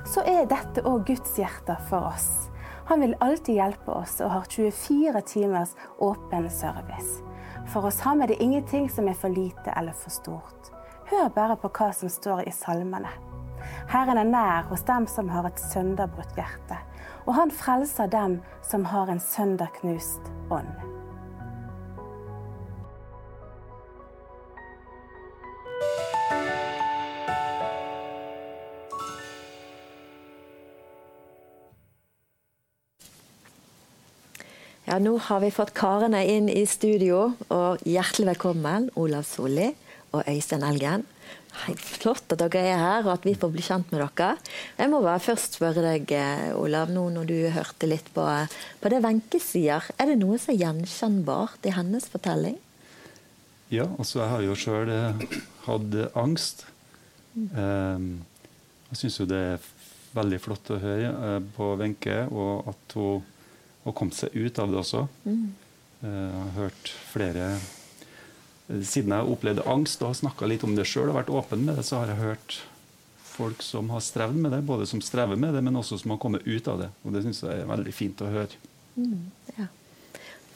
Så 0.07 0.21
er 0.23 0.45
dette 0.47 0.85
òg 0.87 1.03
Guds 1.09 1.33
hjerte 1.35 1.75
for 1.89 2.05
oss. 2.13 2.47
Han 2.87 3.01
vil 3.03 3.17
alltid 3.25 3.57
hjelpe 3.57 3.91
oss 3.91 4.21
og 4.23 4.31
har 4.31 4.47
24 4.47 5.23
timers 5.27 5.73
åpen 5.99 6.47
service. 6.53 7.19
For 7.73 7.83
hos 7.83 7.99
ham 8.05 8.23
er 8.23 8.31
det 8.31 8.39
ingenting 8.39 8.87
som 8.93 9.09
er 9.11 9.19
for 9.19 9.33
lite 9.33 9.73
eller 9.75 9.97
for 9.99 10.15
stort. 10.15 10.71
Hør 11.11 11.27
bare 11.35 11.59
på 11.59 11.73
hva 11.75 11.91
som 11.97 12.13
står 12.13 12.45
i 12.47 12.55
salmene. 12.55 13.11
Herren 13.91 14.21
er 14.21 14.31
nær 14.31 14.71
hos 14.71 14.87
dem 14.87 15.09
som 15.11 15.27
har 15.33 15.49
et 15.49 15.59
sønderbrutt 15.59 16.39
hjerte, 16.39 16.79
og 17.25 17.35
han 17.35 17.51
frelser 17.51 18.07
dem 18.07 18.39
som 18.63 18.87
har 18.95 19.11
en 19.11 19.19
sønderknust 19.19 20.31
ånd. 20.53 20.94
Ja, 34.95 34.99
nå 35.03 35.17
har 35.19 35.41
vi 35.43 35.49
fått 35.51 35.73
karene 35.75 36.21
inn 36.31 36.45
i 36.47 36.61
studio, 36.71 37.33
og 37.51 37.81
hjertelig 37.83 38.29
velkommen 38.29 38.85
Olav 38.95 39.25
Solli 39.27 39.65
og 40.15 40.21
Øystein 40.31 40.63
Elgen. 40.63 41.03
Hei, 41.65 41.73
flott 41.75 42.31
at 42.31 42.39
dere 42.39 42.61
er 42.61 42.79
her, 42.79 43.01
og 43.01 43.09
at 43.17 43.27
vi 43.27 43.33
får 43.35 43.51
bli 43.51 43.65
kjent 43.65 43.91
med 43.91 43.99
dere. 43.99 44.29
Jeg 44.77 44.93
må 44.93 45.01
bare 45.03 45.19
først 45.19 45.59
spørre 45.59 45.83
deg, 45.83 46.15
eh, 46.15 46.55
Olav, 46.55 46.95
nå 46.95 47.09
når 47.11 47.27
du 47.27 47.35
hørte 47.57 47.91
litt 47.91 48.07
på, 48.15 48.23
på 48.79 48.93
det 48.93 49.03
Wenche 49.03 49.43
sier. 49.43 49.83
Er 49.99 50.13
det 50.13 50.17
noe 50.23 50.39
som 50.39 50.55
er 50.55 50.61
gjenkjennbart 50.63 51.67
i 51.67 51.75
hennes 51.75 52.07
fortelling? 52.15 52.55
Ja, 53.75 53.91
altså 53.99 54.23
jeg 54.23 54.31
har 54.31 54.47
jo 54.47 54.59
sjøl 54.63 54.95
hatt 55.67 56.01
angst. 56.15 56.69
Um, 57.35 58.11
jeg 58.93 59.03
syns 59.03 59.19
jo 59.19 59.27
det 59.27 59.45
er 59.57 59.71
veldig 60.15 60.39
flott 60.39 60.71
å 60.71 60.79
høre 60.79 61.15
eh, 61.35 61.39
på 61.59 61.73
Wenche, 61.83 62.21
og 62.31 62.71
at 62.71 62.95
hun 62.95 63.31
har 63.85 63.93
kommet 63.97 64.17
seg 64.17 64.33
ut 64.35 64.59
av 64.59 64.71
det 64.71 64.79
også. 64.81 65.07
Mm. 65.25 65.43
jeg 66.01 66.31
har 66.35 66.53
hørt 66.59 66.91
flere 67.13 67.49
eh, 67.55 68.81
Siden 68.81 69.13
jeg 69.13 69.29
opplevde 69.29 69.61
angst 69.69 70.01
og 70.01 70.07
har 70.09 70.15
snakka 70.17 70.47
litt 70.49 70.63
om 70.65 70.71
det 70.75 70.87
sjøl 70.89 71.11
og 71.11 71.19
vært 71.19 71.29
åpen 71.29 71.65
med 71.67 71.77
det, 71.77 71.83
så 71.85 71.99
har 72.01 72.09
jeg 72.09 72.17
hørt 72.23 72.55
folk 73.35 73.61
som 73.61 73.91
har 73.93 74.01
strevd 74.01 74.39
med 74.41 74.51
det, 74.55 74.63
både 74.65 74.87
som 74.89 75.01
strever 75.05 75.37
med 75.37 75.53
det, 75.53 75.61
men 75.61 75.75
også 75.77 75.99
som 76.01 76.15
har 76.15 76.17
kommet 76.23 76.47
ut 76.47 76.67
av 76.71 76.79
det. 76.81 76.87
Og 77.05 77.13
det 77.13 77.21
syns 77.27 77.43
jeg 77.43 77.61
er 77.61 77.67
veldig 77.69 77.93
fint 77.93 78.23
å 78.25 78.29
høre. 78.31 78.57
Ja. 79.59 79.67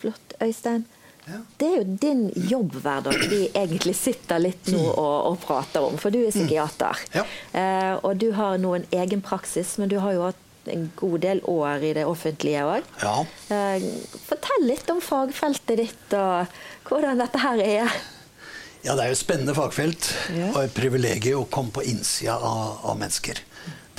Flott. 0.02 0.34
Øystein, 0.42 0.86
Ja. 1.28 1.42
det 1.60 1.68
er 1.68 1.76
jo 1.84 1.98
din 2.02 2.22
jobbhverdag 2.50 3.20
vi 3.30 3.44
egentlig 3.54 3.94
sitter 4.00 4.40
litt 4.42 4.72
nå 4.74 4.80
og, 4.90 5.18
og 5.30 5.40
prater 5.44 5.84
om, 5.86 5.98
for 6.02 6.10
du 6.10 6.24
er 6.24 6.32
psykiater. 6.34 7.04
Ja. 7.14 7.26
Eh, 7.54 7.94
og 8.02 8.18
du 8.18 8.32
har 8.34 8.58
nå 8.58 8.72
en 8.80 8.88
egen 9.04 9.22
praksis, 9.22 9.76
men 9.78 9.92
du 9.92 10.00
har 10.02 10.16
jo 10.18 10.24
hatt 10.32 10.40
en 10.68 10.92
god 11.00 11.20
del 11.24 11.40
år 11.50 11.84
i 11.88 11.94
det 11.98 12.04
offentlige 12.06 12.64
òg. 12.68 12.88
Ja. 13.02 13.16
Eh, 13.56 13.86
fortell 14.28 14.66
litt 14.68 14.90
om 14.92 15.00
fagfeltet 15.02 15.78
ditt 15.80 16.16
og 16.20 16.48
hvordan 16.90 17.22
dette 17.24 17.40
her 17.42 17.62
er. 17.64 17.94
ja, 18.84 18.96
det 18.96 19.04
er 19.04 19.08
jo 19.12 19.18
et 19.18 19.22
spennende 19.24 19.56
fagfelt 19.58 20.12
Ja. 20.36 20.52
og 20.54 20.64
et 20.64 20.74
privilegium 20.76 21.42
å 21.46 21.50
komme 21.52 21.72
på 21.76 21.84
innsida 21.88 22.36
av, 22.38 22.80
av 22.84 23.00
mennesker. 23.00 23.42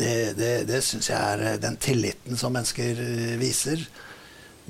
Det, 0.00 0.12
det, 0.38 0.52
det 0.69 0.79
syns 0.85 1.11
jeg 1.11 1.19
er 1.21 1.59
den 1.61 1.76
tilliten 1.76 2.37
som 2.40 2.52
mennesker 2.57 3.00
eh, 3.05 3.35
viser. 3.40 3.83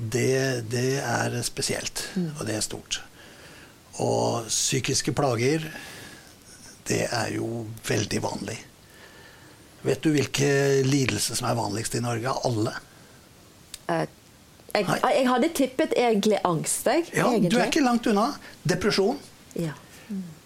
Det, 0.01 0.63
det 0.71 0.97
er 1.03 1.35
spesielt, 1.45 2.07
og 2.39 2.45
det 2.47 2.55
er 2.57 2.63
stort. 2.65 3.01
Og 4.01 4.47
psykiske 4.49 5.13
plager, 5.13 5.67
det 6.89 7.03
er 7.13 7.35
jo 7.35 7.67
veldig 7.85 8.21
vanlig. 8.23 8.57
Vet 9.81 10.01
du 10.03 10.11
hvilke 10.13 10.47
lidelser 10.85 11.37
som 11.37 11.47
er 11.49 11.57
vanligst 11.57 11.95
i 11.97 12.01
Norge? 12.03 12.33
Alle. 12.45 12.73
Eh, 13.89 14.03
jeg, 14.71 14.85
jeg 14.87 15.27
hadde 15.27 15.49
tippet 15.57 15.95
egentlig 15.99 16.37
angst, 16.47 16.85
jeg. 16.87 17.07
Ja, 17.11 17.31
egentlig. 17.31 17.51
du 17.51 17.57
er 17.59 17.71
ikke 17.71 17.83
langt 17.83 18.07
unna. 18.07 18.27
Depresjon. 18.63 19.17
Ja. 19.59 19.73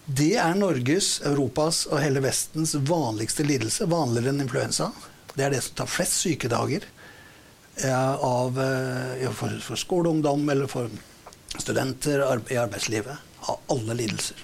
Det 0.06 0.32
er 0.38 0.54
Norges, 0.54 1.20
Europas 1.26 1.84
og 1.90 2.00
hele 2.00 2.22
Vestens 2.24 2.74
vanligste 2.88 3.46
lidelse. 3.46 3.88
Vanligere 3.90 4.32
enn 4.32 4.44
influensa. 4.46 4.90
Det 5.34 5.44
er 5.44 5.52
det 5.52 5.62
som 5.66 5.76
tar 5.82 5.90
flest 5.90 6.20
sykedager 6.22 6.86
eh, 7.84 8.14
av, 8.14 8.56
eh, 8.62 9.28
for, 9.36 9.52
for 9.62 9.78
skoleungdom 9.78 10.48
eller 10.54 10.70
for 10.70 10.88
studenter 11.58 12.24
i 12.24 12.58
arbeidslivet. 12.58 13.24
Av 13.46 13.60
alle 13.70 13.94
lidelser. 14.00 14.40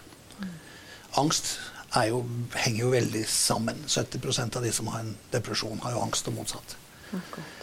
Angst 1.18 1.56
er 1.56 1.71
jo, 2.08 2.22
henger 2.54 2.84
jo 2.84 2.92
veldig 2.92 3.24
sammen. 3.28 3.82
70% 3.86 4.56
av 4.56 4.64
de 4.64 4.72
som 4.72 4.88
har 4.92 5.02
en 5.02 5.16
depresjon, 5.32 5.80
har 5.84 5.96
jo 5.96 6.04
angst 6.04 6.30
og 6.30 6.38
motsatt. 6.38 6.76
Akkurat. 7.12 7.58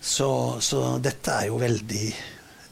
Så, 0.00 0.28
så 0.60 0.82
dette 0.98 1.34
er 1.38 1.48
jo 1.52 1.58
veldig 1.62 2.06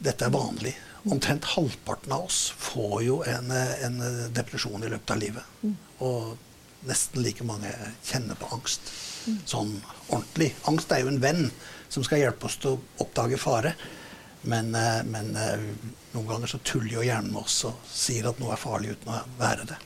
Dette 0.01 0.27
er 0.27 0.33
vanlig. 0.33 0.73
Omtrent 1.13 1.45
halvparten 1.53 2.13
av 2.17 2.25
oss 2.25 2.39
får 2.57 2.95
jo 3.05 3.19
en, 3.29 3.51
en 3.53 3.99
depresjon 4.33 4.81
i 4.81 4.89
løpet 4.89 5.13
av 5.13 5.21
livet. 5.21 5.59
Og 6.01 6.39
nesten 6.89 7.21
like 7.21 7.45
mange 7.45 7.69
kjenner 8.01 8.39
på 8.41 8.49
angst. 8.57 8.89
Sånn 9.49 9.75
ordentlig. 10.09 10.55
Angst 10.71 10.93
er 10.97 11.03
jo 11.05 11.13
en 11.13 11.21
venn 11.21 11.51
som 11.93 12.05
skal 12.07 12.23
hjelpe 12.23 12.49
oss 12.49 12.57
til 12.63 12.79
å 12.79 13.05
oppdage 13.05 13.41
fare. 13.41 13.75
Men, 14.49 14.73
eh, 14.75 15.03
men 15.05 15.35
eh, 15.37 15.69
noen 16.15 16.29
ganger 16.31 16.49
så 16.49 16.63
tuller 16.65 16.95
jo 16.95 17.05
hjernen 17.05 17.35
med 17.35 17.43
oss 17.43 17.59
og 17.69 17.77
sier 17.93 18.31
at 18.31 18.41
noe 18.41 18.55
er 18.55 18.63
farlig 18.63 18.95
uten 18.95 19.13
å 19.13 19.21
være 19.41 19.69
det. 19.69 19.77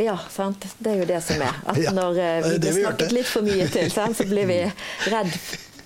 Ja, 0.00 0.16
sant. 0.32 0.64
Det 0.78 0.94
er 0.94 1.02
jo 1.02 1.08
det 1.08 1.18
som 1.24 1.42
er. 1.44 1.58
At 1.68 1.80
når 2.00 2.20
eh, 2.20 2.38
vi 2.46 2.60
blir 2.62 2.78
snakket 2.78 3.16
litt 3.16 3.28
for 3.28 3.46
mye 3.46 3.66
til, 3.72 3.90
sant, 3.92 4.16
så 4.16 4.26
blir 4.28 4.48
vi 4.50 4.62
redd 5.14 5.34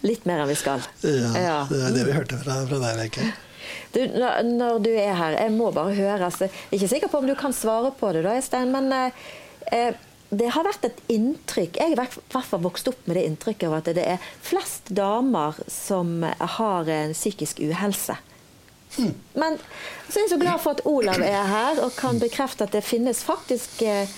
litt 0.05 0.29
mer 0.29 0.45
enn 0.45 0.53
vi 0.53 0.59
skal. 0.61 0.85
Ja, 1.03 1.65
Det 1.71 1.81
er 1.81 1.97
det 1.97 2.07
vi 2.07 2.17
hørte 2.17 2.39
fra, 2.41 2.61
fra 2.69 2.81
deg, 2.83 3.01
Wenche. 3.01 3.33
Du, 3.95 4.01
når, 4.11 4.81
du 4.83 4.91
er 4.91 5.15
her, 5.17 5.37
jeg 5.39 5.53
må 5.55 5.71
bare 5.73 5.95
høre 5.95 6.27
altså, 6.27 6.49
Jeg 6.51 6.67
er 6.73 6.81
ikke 6.81 6.91
sikker 6.91 7.11
på 7.13 7.21
om 7.23 7.29
du 7.31 7.37
kan 7.39 7.55
svare 7.55 7.93
på 7.97 8.11
det, 8.13 8.25
da, 8.27 8.35
Øystein, 8.37 8.75
men 8.75 8.91
eh, 8.93 9.23
eh, 9.73 10.03
det 10.35 10.51
har 10.51 10.67
vært 10.67 10.89
et 10.89 11.01
inntrykk 11.15 11.79
Jeg 11.79 11.93
har 11.93 11.95
i 11.95 11.99
hvert 11.99 12.49
fall 12.49 12.63
vokst 12.65 12.89
opp 12.91 13.07
med 13.07 13.17
det 13.19 13.25
inntrykket 13.29 13.69
av 13.69 13.77
at 13.79 13.91
det 13.97 14.05
er 14.17 14.31
flest 14.43 14.91
damer 14.95 15.57
som 15.71 16.25
har 16.25 16.91
en 16.91 17.15
psykisk 17.15 17.63
uhelse. 17.63 18.19
Men 18.97 19.59
så 20.09 20.19
er 20.19 20.25
jeg 20.25 20.33
så 20.35 20.41
glad 20.41 20.63
for 20.63 20.77
at 20.77 20.85
Olav 20.89 21.23
er 21.25 21.49
her 21.51 21.83
og 21.85 21.97
kan 21.99 22.21
bekrefte 22.23 22.67
at 22.67 22.75
det 22.77 22.85
finnes 22.87 23.25
faktisk 23.27 23.83
eh, 23.83 24.11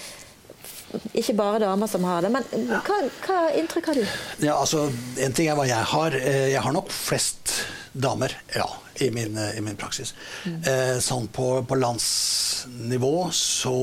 ikke 1.17 1.37
bare 1.39 1.63
damer 1.65 1.91
som 1.91 2.05
har 2.09 2.25
det. 2.25 2.33
Men 2.35 2.69
hva, 2.71 2.99
hva 3.27 3.39
inntrykk 3.59 3.91
har 3.93 4.01
du? 4.01 4.05
Ja, 4.45 4.59
altså, 4.59 4.89
En 5.23 5.37
ting 5.37 5.51
er 5.51 5.59
hva 5.59 5.69
jeg 5.69 5.91
har. 5.93 6.19
Eh, 6.21 6.49
jeg 6.53 6.63
har 6.63 6.77
nok 6.77 6.93
flest 6.93 7.55
damer, 7.97 8.35
ja, 8.53 8.69
i 9.01 9.09
min, 9.11 9.39
i 9.57 9.63
min 9.65 9.79
praksis. 9.81 10.13
Mm. 10.45 10.59
Sånn 11.01 11.31
på, 11.33 11.47
på, 11.65 11.79
landsnivå 11.81 13.31
så 13.33 13.79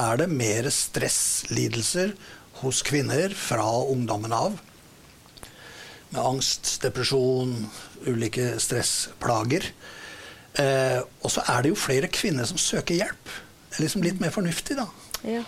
er 0.00 0.22
det 0.22 0.30
mer 0.32 0.70
stresslidelser 0.72 2.14
hos 2.62 2.80
kvinner 2.86 3.34
fra 3.36 3.66
ungdommen 3.92 4.32
av. 4.32 4.56
Med 6.14 6.22
angst, 6.22 6.78
depresjon, 6.84 7.66
ulike 8.06 8.54
stressplager. 8.62 9.66
Eh, 10.60 11.00
og 11.22 11.32
så 11.34 11.42
er 11.50 11.64
det 11.64 11.72
jo 11.72 11.78
flere 11.78 12.10
kvinner 12.12 12.46
som 12.48 12.60
søker 12.60 13.00
hjelp. 13.00 13.32
Det 13.68 13.78
er 13.78 13.86
liksom 13.86 14.04
litt 14.06 14.20
mer 14.22 14.34
fornuftig, 14.34 14.76
da. 14.78 14.86
Ja. 15.26 15.42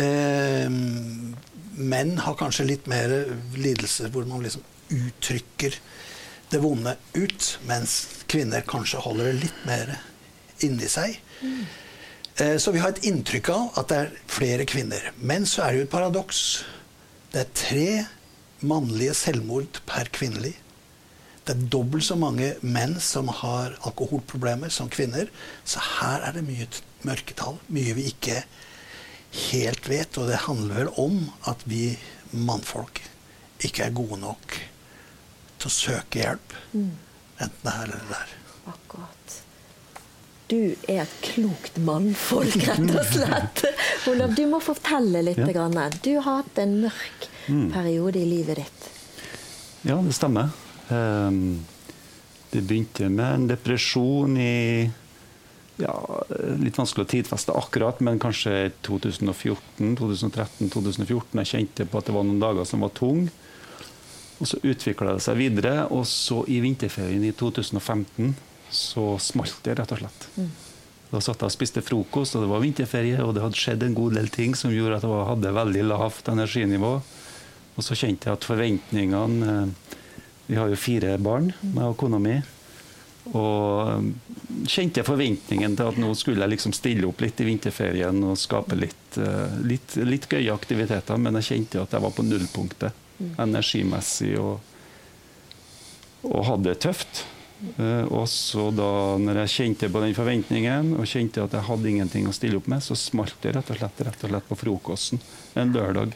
Eh, 0.00 0.70
menn 1.74 2.16
har 2.22 2.38
kanskje 2.38 2.68
litt 2.68 2.88
mer 2.90 3.12
lidelser 3.58 4.10
hvor 4.14 4.26
man 4.30 4.42
liksom 4.44 4.64
uttrykker 4.94 5.76
det 6.52 6.60
vonde 6.62 6.94
ut, 7.16 7.46
mens 7.68 8.24
kvinner 8.30 8.64
kanskje 8.68 9.02
holder 9.02 9.30
det 9.30 9.46
litt 9.46 9.62
mer 9.68 9.96
inni 10.64 10.88
seg. 10.90 11.18
Mm. 11.42 11.64
Eh, 12.36 12.56
så 12.62 12.72
vi 12.74 12.82
har 12.82 12.94
et 12.94 13.04
inntrykk 13.06 13.50
av 13.54 13.80
at 13.80 13.90
det 13.90 14.00
er 14.02 14.12
flere 14.30 14.66
kvinner. 14.68 15.12
Men 15.18 15.46
så 15.46 15.64
er 15.64 15.72
det 15.72 15.82
jo 15.82 15.86
et 15.88 15.94
paradoks. 15.94 16.42
Det 17.34 17.42
er 17.44 17.56
tre 17.58 17.88
mannlige 18.64 19.14
selvmord 19.18 19.82
per 19.88 20.10
kvinnelig. 20.14 20.54
Det 21.44 21.52
er 21.52 21.64
dobbelt 21.68 22.06
så 22.06 22.16
mange 22.16 22.54
menn 22.64 22.96
som 23.04 23.28
har 23.42 23.74
alkoholproblemer, 23.84 24.72
som 24.72 24.88
kvinner. 24.88 25.28
Så 25.68 25.82
her 26.00 26.24
er 26.24 26.38
det 26.38 26.44
mye 26.46 26.68
mørketall. 27.04 27.58
Mye 27.68 27.96
vi 27.98 28.06
ikke 28.08 28.38
helt 29.50 29.88
vet. 29.90 30.16
Og 30.16 30.30
det 30.32 30.44
handler 30.46 30.78
vel 30.80 30.92
om 31.00 31.18
at 31.50 31.66
vi 31.68 31.98
mannfolk 32.32 33.02
ikke 33.64 33.84
er 33.84 33.96
gode 33.96 34.18
nok 34.22 34.56
til 35.60 35.68
å 35.68 35.74
søke 35.74 36.22
hjelp. 36.22 36.56
Mm. 36.72 36.94
Enten 37.44 37.70
her 37.74 37.92
eller 37.92 38.08
der. 38.14 38.34
Akkurat. 38.72 39.38
Du 40.48 40.58
er 40.88 41.04
et 41.04 41.14
klokt 41.24 41.76
mannfolk, 41.84 42.56
rett 42.68 42.88
og 42.88 43.06
slett. 43.12 43.64
Olav, 44.10 44.34
du 44.36 44.44
må 44.48 44.64
fortelle 44.64 45.24
litt. 45.28 45.40
Ja. 45.40 45.88
Du 46.00 46.12
har 46.18 46.42
hatt 46.42 46.60
en 46.60 46.76
mørk 46.84 47.30
mm. 47.48 47.68
periode 47.72 48.20
i 48.20 48.26
livet 48.28 48.64
ditt. 48.64 48.92
Ja, 49.84 50.00
det 50.00 50.16
stemmer. 50.16 50.52
Um, 50.90 51.64
det 52.52 52.62
begynte 52.62 53.08
med 53.10 53.30
en 53.30 53.46
depresjon 53.50 54.36
i 54.38 54.90
ja, 55.82 55.94
litt 56.60 56.76
vanskelig 56.78 57.06
å 57.06 57.10
tidfeste 57.10 57.54
akkurat, 57.58 57.98
men 58.04 58.20
kanskje 58.22 58.70
2014, 58.86 59.96
2013, 59.98 60.68
2014. 60.70 61.40
Jeg 61.42 61.50
kjente 61.50 61.86
på 61.90 61.98
at 61.98 62.10
det 62.10 62.14
var 62.14 62.26
noen 62.26 62.42
dager 62.42 62.68
som 62.68 62.84
var 62.86 62.94
tunge. 62.94 63.32
Og 64.42 64.50
så 64.50 64.58
utvikla 64.66 65.16
det 65.16 65.24
seg 65.24 65.38
videre, 65.38 65.88
og 65.94 66.06
så 66.10 66.42
i 66.50 66.60
vinterferien 66.62 67.22
i 67.26 67.32
2015 67.34 68.34
så 68.74 69.14
smalt 69.22 69.60
det, 69.66 69.76
rett 69.78 69.92
og 69.94 70.00
slett. 70.02 70.28
Mm. 70.38 70.48
Da 71.10 71.20
satt 71.22 71.42
jeg 71.42 71.50
og 71.50 71.54
spiste 71.54 71.82
frokost, 71.86 72.34
og 72.34 72.42
det 72.42 72.50
var 72.50 72.62
vinterferie, 72.62 73.20
og 73.22 73.36
det 73.36 73.44
hadde 73.44 73.58
skjedd 73.60 73.84
en 73.86 73.94
god 73.94 74.16
del 74.18 74.30
ting 74.34 74.56
som 74.58 74.74
gjorde 74.74 74.98
at 74.98 75.06
jeg 75.06 75.28
hadde 75.30 75.54
veldig 75.58 75.84
lavt 75.86 76.30
energinivå. 76.32 76.94
Og 77.74 77.86
så 77.86 77.98
kjente 77.98 78.30
jeg 78.30 78.38
at 78.38 78.46
forventningene 78.46 79.52
eh, 79.52 79.94
Vi 80.46 80.58
har 80.58 80.68
jo 80.68 80.78
fire 80.78 81.16
barn, 81.22 81.52
meg 81.72 81.86
og 81.92 81.96
kona 82.00 82.20
mi. 82.20 82.36
Og 83.32 84.10
kjente 84.68 85.04
forventningen 85.06 85.76
til 85.78 85.88
at 85.88 86.00
nå 86.00 86.10
skulle 86.18 86.44
jeg 86.44 86.52
liksom 86.52 86.74
stille 86.76 87.08
opp 87.08 87.22
litt 87.24 87.40
i 87.40 87.46
vinterferien 87.48 88.18
og 88.28 88.36
skape 88.36 88.76
litt, 88.76 89.16
uh, 89.16 89.54
litt, 89.64 89.96
litt 90.04 90.28
gøye 90.28 90.52
aktiviteter, 90.52 91.20
men 91.20 91.40
jeg 91.40 91.48
kjente 91.52 91.80
at 91.80 91.96
jeg 91.96 92.04
var 92.04 92.12
på 92.12 92.26
nullpunktet 92.26 93.00
energimessig 93.40 94.34
og, 94.42 94.58
og 96.28 96.44
hadde 96.50 96.68
det 96.68 96.82
tøft. 96.84 97.24
Uh, 97.78 98.04
og 98.12 98.26
så 98.28 98.68
da 98.76 98.90
når 99.22 99.44
jeg 99.44 99.54
kjente 99.54 99.88
på 99.88 100.04
den 100.04 100.12
forventningen 100.16 100.92
og 100.98 101.08
kjente 101.08 101.46
at 101.46 101.56
jeg 101.56 101.68
hadde 101.70 101.92
ingenting 101.94 102.28
å 102.28 102.36
stille 102.36 102.60
opp 102.60 102.68
med, 102.68 102.84
så 102.84 102.98
smalt 102.98 103.40
det 103.40 103.56
rett 103.56 103.72
og 103.72 103.80
slett, 103.80 104.04
rett 104.04 104.28
og 104.28 104.34
slett 104.34 104.50
på 104.50 104.60
frokosten 104.66 105.24
en 105.56 105.72
lørdag 105.72 106.12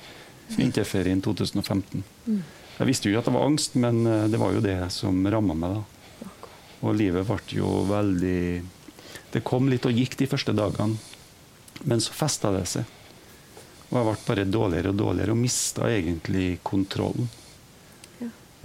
vinterferien 0.58 1.24
2015. 1.24 2.04
Jeg 2.78 2.86
visste 2.86 3.08
jo 3.08 3.14
ikke 3.14 3.24
at 3.24 3.30
det 3.30 3.36
var 3.36 3.48
angst, 3.48 3.78
men 3.80 4.02
uh, 4.06 4.26
det 4.30 4.40
var 4.40 4.54
jo 4.54 4.64
det 4.64 4.78
som 4.94 5.18
ramma 5.26 5.56
meg 5.58 5.78
da. 5.78 5.82
Og 6.86 6.94
livet 6.94 7.26
ble 7.26 7.38
jo 7.56 7.70
veldig 7.88 8.42
Det 9.34 9.42
kom 9.46 9.66
litt 9.68 9.86
og 9.88 9.96
gikk 9.98 10.14
de 10.20 10.28
første 10.30 10.54
dagene, 10.54 10.96
men 11.90 12.00
så 12.00 12.14
festa 12.14 12.52
det 12.54 12.64
seg. 12.70 12.86
Og 13.88 13.98
jeg 13.98 14.06
ble 14.06 14.14
bare 14.28 14.46
dårligere 14.48 14.92
og 14.92 15.00
dårligere 15.00 15.34
og 15.34 15.40
mista 15.42 15.88
egentlig 15.90 16.58
kontrollen. 16.66 17.28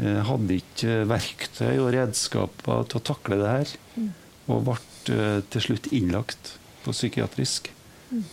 Jeg 0.01 0.23
hadde 0.25 0.57
ikke 0.57 0.93
verktøy 1.05 1.77
og 1.77 1.91
redskaper 1.93 2.87
til 2.89 2.99
å 2.99 3.05
takle 3.05 3.37
det 3.39 3.51
her. 3.51 3.73
Mm. 3.95 4.07
Og 4.51 4.63
ble 4.67 4.77
eh, 5.13 5.39
til 5.53 5.65
slutt 5.67 5.89
innlagt 5.93 6.55
på 6.83 6.95
psykiatrisk. 6.95 7.69
Mm. 8.09 8.23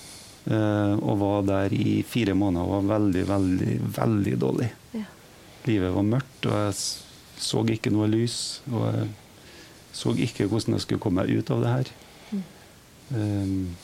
Eh, 0.50 0.94
og 0.96 1.20
var 1.20 1.44
der 1.50 1.76
i 1.76 2.00
fire 2.08 2.34
måneder 2.34 2.64
og 2.64 2.72
var 2.78 2.88
veldig, 2.96 3.24
veldig, 3.28 3.74
veldig 4.00 4.36
dårlig. 4.40 4.70
Livet 5.68 5.92
var 5.92 6.06
mørkt, 6.06 6.46
og 6.48 6.56
jeg 6.56 6.76
så 7.40 7.64
ikke 7.74 7.92
noe 7.92 8.08
lys. 8.10 8.38
Og 8.72 8.86
jeg 8.88 9.10
så 9.92 10.14
ikke 10.14 10.46
hvordan 10.48 10.76
jeg 10.76 10.86
skulle 10.86 11.02
komme 11.02 11.24
meg 11.24 11.34
ut 11.34 11.50
av 11.52 11.64
det 11.64 11.74
her. 11.74 11.92
Mm. 12.30 12.42
Um, 13.10 13.76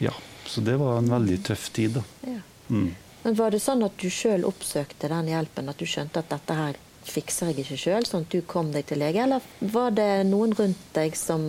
ja, 0.00 0.14
så 0.46 0.64
det 0.64 0.78
var 0.80 0.98
en 0.98 1.10
veldig 1.12 1.42
tøff 1.50 1.68
tid, 1.76 2.00
da. 2.00 2.04
Ja. 2.26 2.40
Mm. 2.70 2.94
Men 3.22 3.36
Var 3.36 3.52
det 3.52 3.60
sånn 3.60 3.84
at 3.84 3.98
du 4.00 4.08
sjøl 4.12 4.46
oppsøkte 4.48 5.10
den 5.12 5.28
hjelpen, 5.28 5.68
at 5.68 5.80
du 5.80 5.86
skjønte 5.88 6.22
at 6.22 6.30
dette 6.32 6.56
her 6.56 6.78
fikser 7.04 7.50
jeg 7.50 7.64
ikke 7.64 7.78
sjøl, 7.80 8.06
sånn 8.08 8.24
at 8.24 8.32
du 8.32 8.40
kom 8.48 8.72
deg 8.72 8.86
til 8.88 9.00
lege, 9.02 9.24
eller 9.24 9.44
var 9.74 9.92
det 9.96 10.24
noen 10.28 10.54
rundt 10.56 10.82
deg 10.96 11.16
som 11.18 11.44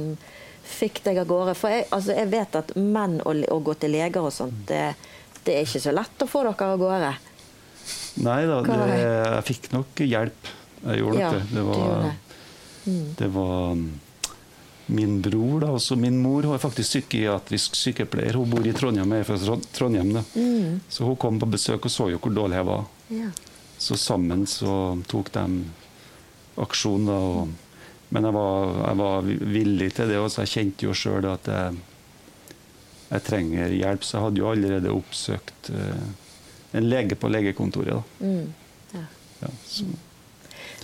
fikk 0.67 1.01
deg 1.05 1.21
av 1.21 1.29
gårde? 1.29 1.55
For 1.59 1.73
jeg, 1.73 1.87
altså 1.95 2.15
jeg 2.17 2.31
vet 2.33 2.57
at 2.59 2.75
menn 2.75 3.19
å, 3.23 3.33
å, 3.33 3.59
gå 3.63 3.75
til 3.79 3.95
leger 3.95 4.27
og 4.27 4.33
sånt, 4.35 4.63
det, 4.67 4.83
det, 5.43 5.55
er 5.55 5.67
ikke 5.67 5.83
så 5.83 5.95
lett 5.95 6.25
å 6.25 6.29
få 6.29 6.43
dere 6.47 6.71
av 6.73 6.81
gårde. 6.81 7.11
Nei 8.19 8.41
da, 8.50 8.58
det, 8.67 8.97
jeg 8.97 9.45
fikk 9.47 9.71
nok 9.71 10.04
hjelp. 10.04 10.52
Jeg 10.82 11.00
gjorde 11.00 11.21
ja, 11.21 11.30
det. 11.38 11.45
Det 11.54 11.63
var, 11.63 12.12
Mm. 12.86 13.13
Det 13.17 13.28
var 13.28 13.71
um, 13.71 14.00
min 14.86 15.21
bror, 15.21 15.60
da, 15.62 15.71
også 15.71 15.95
min 15.95 16.17
mor, 16.21 16.43
hun 16.43 16.56
er 16.56 16.62
faktisk 16.62 16.89
psykiatrisk 16.89 17.76
sykepleier. 17.78 18.39
Hun 18.39 18.50
bor 18.50 18.65
i 18.67 18.74
Trondheim, 18.76 19.13
jeg 19.15 19.26
er 19.26 19.30
fra 19.30 19.58
Trondheim. 19.76 20.13
Da. 20.17 20.24
Mm. 20.36 20.80
Så 20.89 21.06
hun 21.08 21.19
kom 21.21 21.39
på 21.39 21.50
besøk 21.52 21.86
og 21.88 21.93
så 21.93 22.10
jo 22.12 22.19
hvor 22.21 22.34
dårlig 22.36 22.60
jeg 22.60 22.67
var. 22.67 22.88
Ja. 23.13 23.30
Så 23.82 23.97
sammen 23.97 24.45
så 24.50 24.74
tok 25.10 25.32
de 25.34 25.45
aksjon. 26.62 27.08
da, 27.08 27.13
og, 27.13 27.54
Men 28.10 28.28
jeg 28.28 28.36
var, 28.36 28.74
jeg 28.88 28.97
var, 29.00 29.32
villig 29.56 29.93
til 29.95 30.12
det, 30.12 30.19
og 30.19 30.34
jeg 30.36 30.52
kjente 30.52 30.86
jo 30.86 30.93
sjøl 30.97 31.30
at 31.32 31.47
jeg, 31.47 31.78
jeg, 33.08 33.24
trenger 33.24 33.78
hjelp. 33.78 34.04
Så 34.04 34.17
jeg 34.17 34.26
hadde 34.26 34.43
jo 34.43 34.50
allerede 34.52 34.97
oppsøkt 34.97 35.71
uh, 35.71 36.10
en 36.71 36.88
lege 36.89 37.17
på 37.19 37.29
legekontoret. 37.31 38.15
Mm. 38.19 38.53
Ja. 38.93 39.05
Ja, 39.41 39.51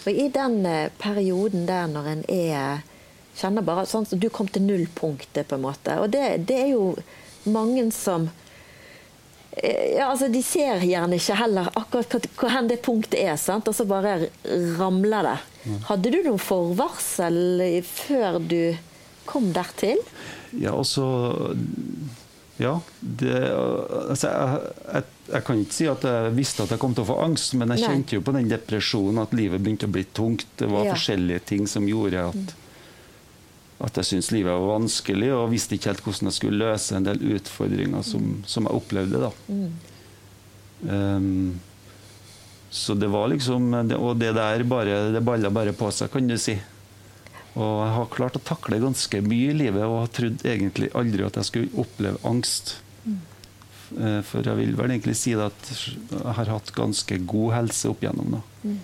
og 0.08 0.12
i 0.16 0.30
den 0.32 0.66
eh, 0.66 0.90
perioden 0.98 1.66
der 1.68 1.90
når 1.92 2.12
en 2.14 2.24
er 2.32 2.86
kjenner 3.38 3.66
bare 3.66 3.86
sånn 3.90 4.08
som 4.08 4.20
Du 4.20 4.30
kom 4.34 4.50
til 4.50 4.66
nullpunktet, 4.66 5.48
på 5.48 5.58
en 5.58 5.66
måte. 5.68 6.00
Og 6.02 6.12
det, 6.14 6.48
det 6.50 6.60
er 6.64 6.70
jo 6.74 6.94
mange 7.48 7.86
som 7.96 8.30
eh, 9.52 9.98
ja, 9.98 10.10
altså 10.10 10.30
De 10.34 10.42
ser 10.46 10.84
gjerne 10.88 11.20
ikke 11.20 11.38
heller 11.42 11.72
akkurat 11.74 12.30
hvor 12.40 12.54
hen 12.56 12.72
det 12.72 12.82
punktet 12.86 13.20
er, 13.22 13.36
sant? 13.42 13.68
og 13.68 13.78
så 13.78 13.88
bare 13.90 14.32
ramler 14.80 15.32
det. 15.32 15.38
Hadde 15.90 16.14
du 16.14 16.22
noen 16.24 16.42
forvarsel 16.42 17.66
før 17.84 18.40
du 18.40 18.62
kom 19.28 19.52
dertil? 19.52 20.00
Ja, 20.56 20.72
altså 20.72 21.04
ja. 22.58 22.74
Det, 23.00 23.34
altså, 24.10 24.30
jeg, 24.30 24.62
jeg, 24.94 25.04
jeg, 25.32 25.44
kan 25.46 25.60
ikke 25.62 25.78
si 25.78 25.90
at 25.92 26.06
jeg 26.10 26.32
visste 26.38 26.66
at 26.66 26.74
jeg 26.74 26.82
kom 26.82 26.96
til 26.98 27.06
å 27.06 27.10
få 27.12 27.18
angst, 27.26 27.54
men 27.60 27.74
jeg 27.74 27.84
Nei. 27.84 27.92
kjente 27.92 28.18
jo 28.18 28.24
på 28.26 28.34
den 28.36 28.50
depresjonen 28.50 29.22
at 29.24 29.36
livet 29.38 29.62
begynte 29.62 29.90
å 29.90 29.94
bli 29.94 30.06
tungt. 30.18 30.48
Det 30.58 30.70
var 30.72 30.88
ja. 30.88 30.96
forskjellige 30.98 31.46
ting 31.54 31.70
som 31.70 31.86
gjorde 31.90 32.26
at, 32.32 32.56
at 33.90 34.02
jeg 34.02 34.12
syntes 34.12 34.32
livet 34.34 34.52
var 34.54 34.74
vanskelig, 34.74 35.30
og 35.38 35.52
visste 35.54 35.78
ikke 35.78 35.94
helt 35.94 36.04
hvordan 36.08 36.32
jeg 36.32 36.40
skulle 36.40 36.64
løse 36.64 36.98
en 36.98 37.08
del 37.08 37.22
utfordringer 37.38 38.08
som, 38.08 38.40
som 38.50 38.70
jeg 38.70 38.82
opplevde. 38.82 39.28
da. 39.28 39.32
Mm. 39.54 39.70
Um, 40.88 41.60
så 42.70 42.94
det 42.94 43.08
var 43.10 43.32
liksom 43.32 43.72
Og 43.98 44.20
det 44.20 44.36
der 44.38 44.62
bare, 44.68 44.98
det 45.10 45.24
balla 45.26 45.50
bare 45.50 45.72
på 45.74 45.90
seg, 45.90 46.12
kan 46.14 46.28
du 46.30 46.36
si. 46.42 46.58
Og 47.58 47.78
jeg 47.82 47.94
har 47.96 48.12
klart 48.14 48.38
å 48.38 48.44
takle 48.46 48.78
ganske 48.84 49.22
mye 49.26 49.54
i 49.54 49.58
livet 49.58 49.82
og 49.82 50.04
har 50.04 50.12
trodd 50.14 50.44
egentlig 50.46 50.92
aldri 50.98 51.26
at 51.26 51.40
jeg 51.40 51.50
skulle 51.50 51.82
oppleve 51.82 52.22
angst. 52.28 52.76
Mm. 53.08 53.18
For 54.28 54.46
jeg 54.46 54.60
vil 54.60 54.76
vel 54.78 54.94
egentlig 54.94 55.16
si 55.18 55.34
det 55.34 55.48
at 55.48 55.72
jeg 55.72 56.36
har 56.38 56.52
hatt 56.54 56.74
ganske 56.76 57.18
god 57.26 57.56
helse 57.56 57.90
opp 57.90 58.04
igjennom. 58.04 58.40
Mm. 58.62 58.78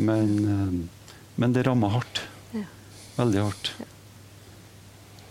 Men, 0.00 0.36
eh, 0.48 1.08
men, 1.34 1.52
det 1.52 1.66
rammer 1.66 1.92
hardt. 1.98 2.22
Ja. 2.54 2.64
Veldig 3.18 3.42
hardt. 3.48 3.72
Ja. 3.80 3.88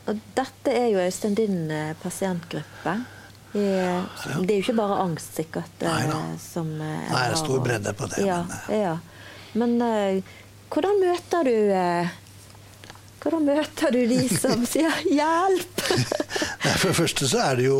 Og 0.09 0.19
dette 0.35 0.73
er 0.73 0.89
jo 0.91 1.01
Øystein 1.01 1.37
din 1.37 1.71
eh, 1.71 1.95
pasientgruppe. 2.01 2.97
Det 3.53 3.65
er 3.65 4.53
jo 4.53 4.61
ikke 4.61 4.77
bare 4.77 4.99
angst, 5.01 5.33
sikkert. 5.39 5.71
Nei 5.81 6.03
da. 6.09 6.19
Som 6.41 6.75
er... 6.77 7.07
Nei, 7.09 7.23
det 7.23 7.33
er 7.33 7.39
stor 7.41 7.63
bredde 7.65 7.95
på 7.97 8.09
det, 8.11 8.25
Ja, 8.27 8.43
men, 8.45 8.75
ja. 8.77 8.93
men 9.57 9.79
hvordan 10.69 10.99
møter 11.01 11.47
du 11.47 11.55
eh, 11.75 12.09
Hvordan 13.19 13.43
møter 13.49 13.91
du 13.91 13.99
de 14.07 14.19
som 14.31 14.61
sier 14.71 14.93
'hjelp'? 15.03 15.81
Nei, 16.63 16.75
For 16.79 16.87
det 16.91 16.97
første 17.01 17.27
så 17.27 17.41
er 17.49 17.59
det 17.59 17.65
jo 17.67 17.79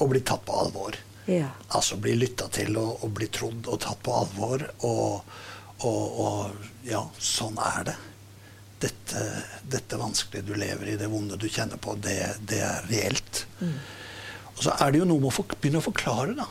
å 0.00 0.08
bli 0.10 0.20
tatt 0.20 0.44
på 0.44 0.58
alvor. 0.64 0.96
ja. 1.30 1.48
Altså 1.76 1.96
bli 1.96 2.12
lytta 2.18 2.48
til 2.52 2.76
og, 2.80 3.04
og 3.04 3.10
bli 3.16 3.28
trodd 3.32 3.68
og 3.68 3.80
tatt 3.80 4.00
på 4.04 4.12
alvor. 4.16 4.64
Og, 4.84 5.22
og, 5.86 6.20
og 6.24 6.86
ja, 6.88 7.02
sånn 7.16 7.56
er 7.62 7.84
det. 7.90 7.96
Dette, 8.80 9.24
dette 9.68 9.96
vanskelige 10.00 10.46
du 10.48 10.54
lever 10.56 10.92
i, 10.94 10.96
det 10.96 11.08
vonde 11.12 11.36
du 11.36 11.48
kjenner 11.52 11.76
på, 11.76 11.94
det, 12.00 12.18
det 12.48 12.62
er 12.64 12.86
reelt. 12.88 13.42
Og 14.56 14.62
så 14.64 14.72
er 14.80 14.92
det 14.92 15.02
jo 15.02 15.08
noe 15.08 15.20
med 15.20 15.36
å 15.36 15.44
begynne 15.52 15.82
å 15.82 15.84
forklare, 15.84 16.32
da. 16.38 16.46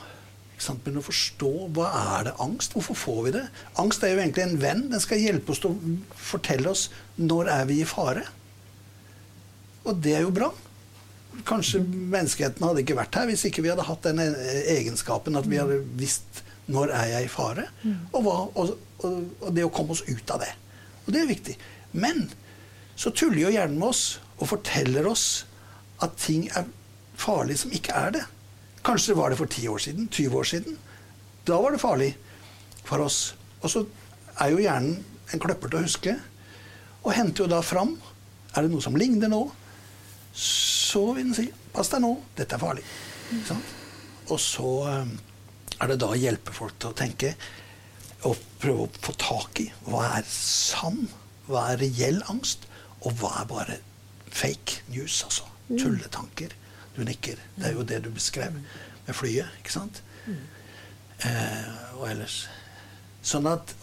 Begynne 0.59 0.99
å 0.99 1.05
forstå 1.05 1.49
hva 1.75 1.89
er 2.17 2.25
det 2.27 2.33
angst 2.43 2.73
Hvorfor 2.75 2.97
får 2.99 3.19
vi 3.25 3.31
det? 3.37 3.45
Angst 3.79 4.03
er 4.03 4.11
jo 4.11 4.19
egentlig 4.19 4.43
en 4.43 4.57
venn. 4.59 4.81
Den 4.91 5.03
skal 5.03 5.21
hjelpe 5.23 5.53
oss 5.53 5.61
til 5.63 5.71
å 5.71 5.93
fortelle 6.19 6.73
oss 6.73 6.89
når 7.15 7.51
er 7.53 7.69
vi 7.69 7.79
i 7.79 7.87
fare. 7.87 8.25
Og 9.87 10.01
det 10.03 10.17
er 10.17 10.25
jo 10.25 10.35
bra. 10.35 10.51
Kanskje 11.47 11.81
menneskeheten 11.87 12.65
hadde 12.65 12.83
ikke 12.83 12.97
vært 12.99 13.15
her 13.15 13.29
hvis 13.29 13.45
ikke 13.47 13.63
vi 13.63 13.71
hadde 13.71 13.87
hatt 13.87 14.03
den 14.03 14.19
egenskapen 14.19 15.39
at 15.39 15.47
vi 15.47 15.61
hadde 15.61 15.79
visst 15.99 16.43
når 16.69 16.91
er 16.93 17.07
jeg 17.15 17.25
i 17.25 17.31
fare, 17.33 17.63
og, 18.11 18.19
hva, 18.21 18.33
og, 18.53 18.75
og, 19.01 19.21
og 19.41 19.53
det 19.55 19.63
å 19.65 19.71
komme 19.73 19.95
oss 19.95 20.03
ut 20.05 20.33
av 20.35 20.43
det. 20.43 20.51
Og 21.05 21.13
det 21.15 21.23
er 21.23 21.31
viktig. 21.31 21.55
Men 21.97 22.27
så 22.99 23.09
tuller 23.09 23.47
jo 23.47 23.53
hjernen 23.55 23.79
med 23.79 23.89
oss 23.89 24.03
og 24.37 24.51
forteller 24.51 25.07
oss 25.09 25.47
at 26.03 26.13
ting 26.21 26.45
er 26.53 26.67
farlig 27.19 27.57
som 27.63 27.73
ikke 27.75 27.95
er 27.97 28.13
det. 28.19 28.25
Kanskje 28.85 29.15
var 29.17 29.31
det 29.31 29.39
for 29.39 29.49
10 29.51 29.67
år 29.73 29.83
siden, 29.83 30.07
20 30.07 30.39
år 30.39 30.47
siden. 30.47 30.77
Da 31.47 31.59
var 31.61 31.75
det 31.75 31.81
farlig 31.81 32.09
for 32.87 33.03
oss. 33.03 33.35
Og 33.61 33.71
så 33.71 33.83
er 34.39 34.53
jo 34.53 34.61
hjernen 34.63 34.99
en 35.33 35.41
kløpper 35.41 35.71
til 35.71 35.79
å 35.79 35.85
huske, 35.85 36.15
og 37.03 37.15
henter 37.15 37.45
jo 37.45 37.51
da 37.51 37.61
fram 37.63 37.93
Er 38.57 38.65
det 38.65 38.71
noe 38.73 38.81
som 38.81 38.95
ligner 38.97 39.29
nå? 39.29 39.43
så 40.33 41.01
vil 41.13 41.29
den 41.29 41.35
si 41.37 41.47
pass 41.73 41.91
deg 41.91 42.03
nå, 42.03 42.11
dette 42.37 42.55
er 42.55 42.61
farlig. 42.61 42.83
Sant? 43.47 43.73
Og 44.29 44.39
så 44.41 44.69
eh, 44.89 45.11
er 45.79 45.91
det 45.91 45.99
da 46.01 46.11
å 46.13 46.17
hjelpe 46.17 46.53
folk 46.55 46.77
til 46.79 46.91
å 46.91 46.97
tenke 46.97 47.33
og 48.27 48.39
prøve 48.59 48.85
å 48.85 49.03
få 49.05 49.13
tak 49.21 49.61
i 49.63 49.67
hva 49.87 50.05
er 50.17 50.25
sann, 50.29 51.05
hva 51.47 51.69
er 51.71 51.81
reell 51.83 52.19
angst, 52.31 52.65
og 53.05 53.15
hva 53.21 53.31
er 53.41 53.49
bare 53.49 53.77
fake 54.29 54.83
news, 54.93 55.21
altså. 55.25 55.45
Tulletanker. 55.69 56.55
Du 56.95 57.03
nikker. 57.05 57.39
Det 57.55 57.69
er 57.69 57.75
jo 57.77 57.85
det 57.87 58.01
du 58.05 58.09
beskrev 58.13 58.55
med 58.55 59.15
flyet, 59.15 59.49
ikke 59.61 59.73
sant? 59.73 60.01
Eh, 61.25 61.69
og 61.97 62.07
ellers 62.07 62.45
Sånn 63.29 63.43
at, 63.51 63.73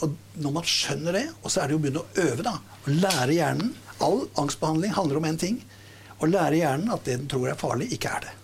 Når 0.41 0.53
man 0.55 0.65
skjønner 0.65 1.13
det, 1.13 1.27
og 1.43 1.51
så 1.53 1.61
er 1.61 1.69
det 1.69 1.75
jo 1.75 1.81
å 1.81 1.83
begynne 1.85 2.01
å 2.01 2.23
øve, 2.23 2.45
da. 2.47 2.55
Å 2.87 2.95
lære 2.95 3.37
hjernen 3.37 3.75
All 4.05 4.27
angstbehandling 4.41 4.93
handler 4.97 5.21
om 5.21 5.27
én 5.29 5.39
ting. 5.41 5.59
Å 6.21 6.29
lære 6.29 6.59
hjernen 6.59 6.93
at 6.93 7.05
det 7.09 7.15
den 7.17 7.29
tror 7.33 7.49
er 7.49 7.59
farlig, 7.61 7.89
ikke 7.97 8.13
er 8.13 8.27
det. 8.27 8.35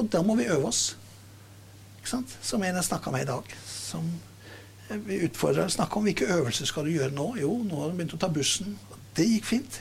Og 0.00 0.08
da 0.12 0.22
må 0.24 0.36
vi 0.38 0.48
øve 0.48 0.70
oss. 0.70 0.94
Ikke 1.98 2.12
sant? 2.14 2.32
Som 2.44 2.64
en 2.64 2.78
jeg 2.78 2.86
snakka 2.86 3.12
med 3.12 3.26
i 3.26 3.28
dag. 3.28 3.52
Som 3.68 4.08
vi 5.06 5.20
utfordra 5.26 5.68
snakke 5.68 6.00
om 6.00 6.08
hvilke 6.08 6.28
øvelser 6.38 6.68
skal 6.70 6.88
du 6.88 6.94
gjøre 6.94 7.12
nå. 7.14 7.26
Jo, 7.40 7.52
nå 7.66 7.82
har 7.82 7.92
du 7.92 7.98
begynt 8.00 8.16
å 8.16 8.20
ta 8.22 8.30
bussen. 8.32 8.78
Det 9.16 9.28
gikk 9.28 9.48
fint. 9.50 9.80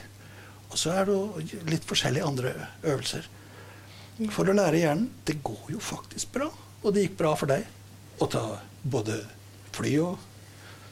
Og 0.70 0.78
så 0.78 0.92
er 1.00 1.08
det 1.08 1.62
litt 1.72 1.88
forskjellige 1.88 2.28
andre 2.28 2.54
øvelser. 2.84 3.32
For 4.34 4.50
å 4.52 4.56
lære 4.56 4.82
hjernen 4.82 5.10
det 5.28 5.38
går 5.46 5.76
jo 5.76 5.82
faktisk 5.84 6.34
bra. 6.36 6.50
Og 6.84 6.96
det 6.96 7.06
gikk 7.08 7.20
bra 7.20 7.34
for 7.40 7.52
deg 7.52 7.68
å 8.20 8.28
ta 8.32 8.46
både 8.84 9.22
fly 9.76 9.94
og 10.04 10.18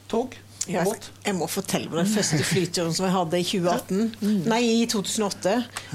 tog 0.08 0.36
Jeg, 0.68 0.84
jeg 1.24 1.36
må 1.36 1.46
fortelle 1.48 1.88
om 1.88 1.96
den 1.96 2.08
første 2.08 2.42
flyturen 2.44 2.92
som 2.92 3.06
jeg 3.06 3.14
hadde 3.14 3.38
i 3.40 3.44
2018. 3.48 4.48
Nei, 4.48 4.60
i 4.82 4.88
2008, 4.90 5.54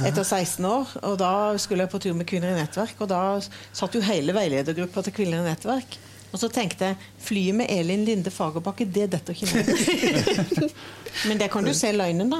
etter 0.09 0.25
16 0.25 0.65
år. 0.65 0.95
Og 1.09 1.17
da 1.21 1.33
skulle 1.61 1.85
jeg 1.85 1.91
på 1.93 2.01
tur 2.01 2.15
med 2.17 2.25
Kvinner 2.29 2.53
i 2.53 2.57
nettverk, 2.57 2.97
og 3.05 3.11
da 3.11 3.21
satt 3.43 3.93
jo 3.93 4.01
hele 4.05 4.33
veiledergruppa 4.33 5.05
til 5.05 5.13
Kvinner 5.19 5.43
i 5.43 5.51
nettverk. 5.51 5.99
Og 6.33 6.41
så 6.41 6.49
tenkte 6.49 6.87
jeg 6.89 6.97
flyet 7.21 7.57
med 7.59 7.69
Elin 7.69 8.05
Linde 8.07 8.31
Fagerbakke, 8.33 8.87
det 8.89 9.05
detter 9.13 9.35
ikke 9.37 9.51
ned. 9.53 10.71
Men 11.29 11.37
det 11.37 11.51
kan 11.53 11.67
du 11.67 11.73
se 11.77 11.91
løgnen, 11.93 12.31
da. 12.33 12.39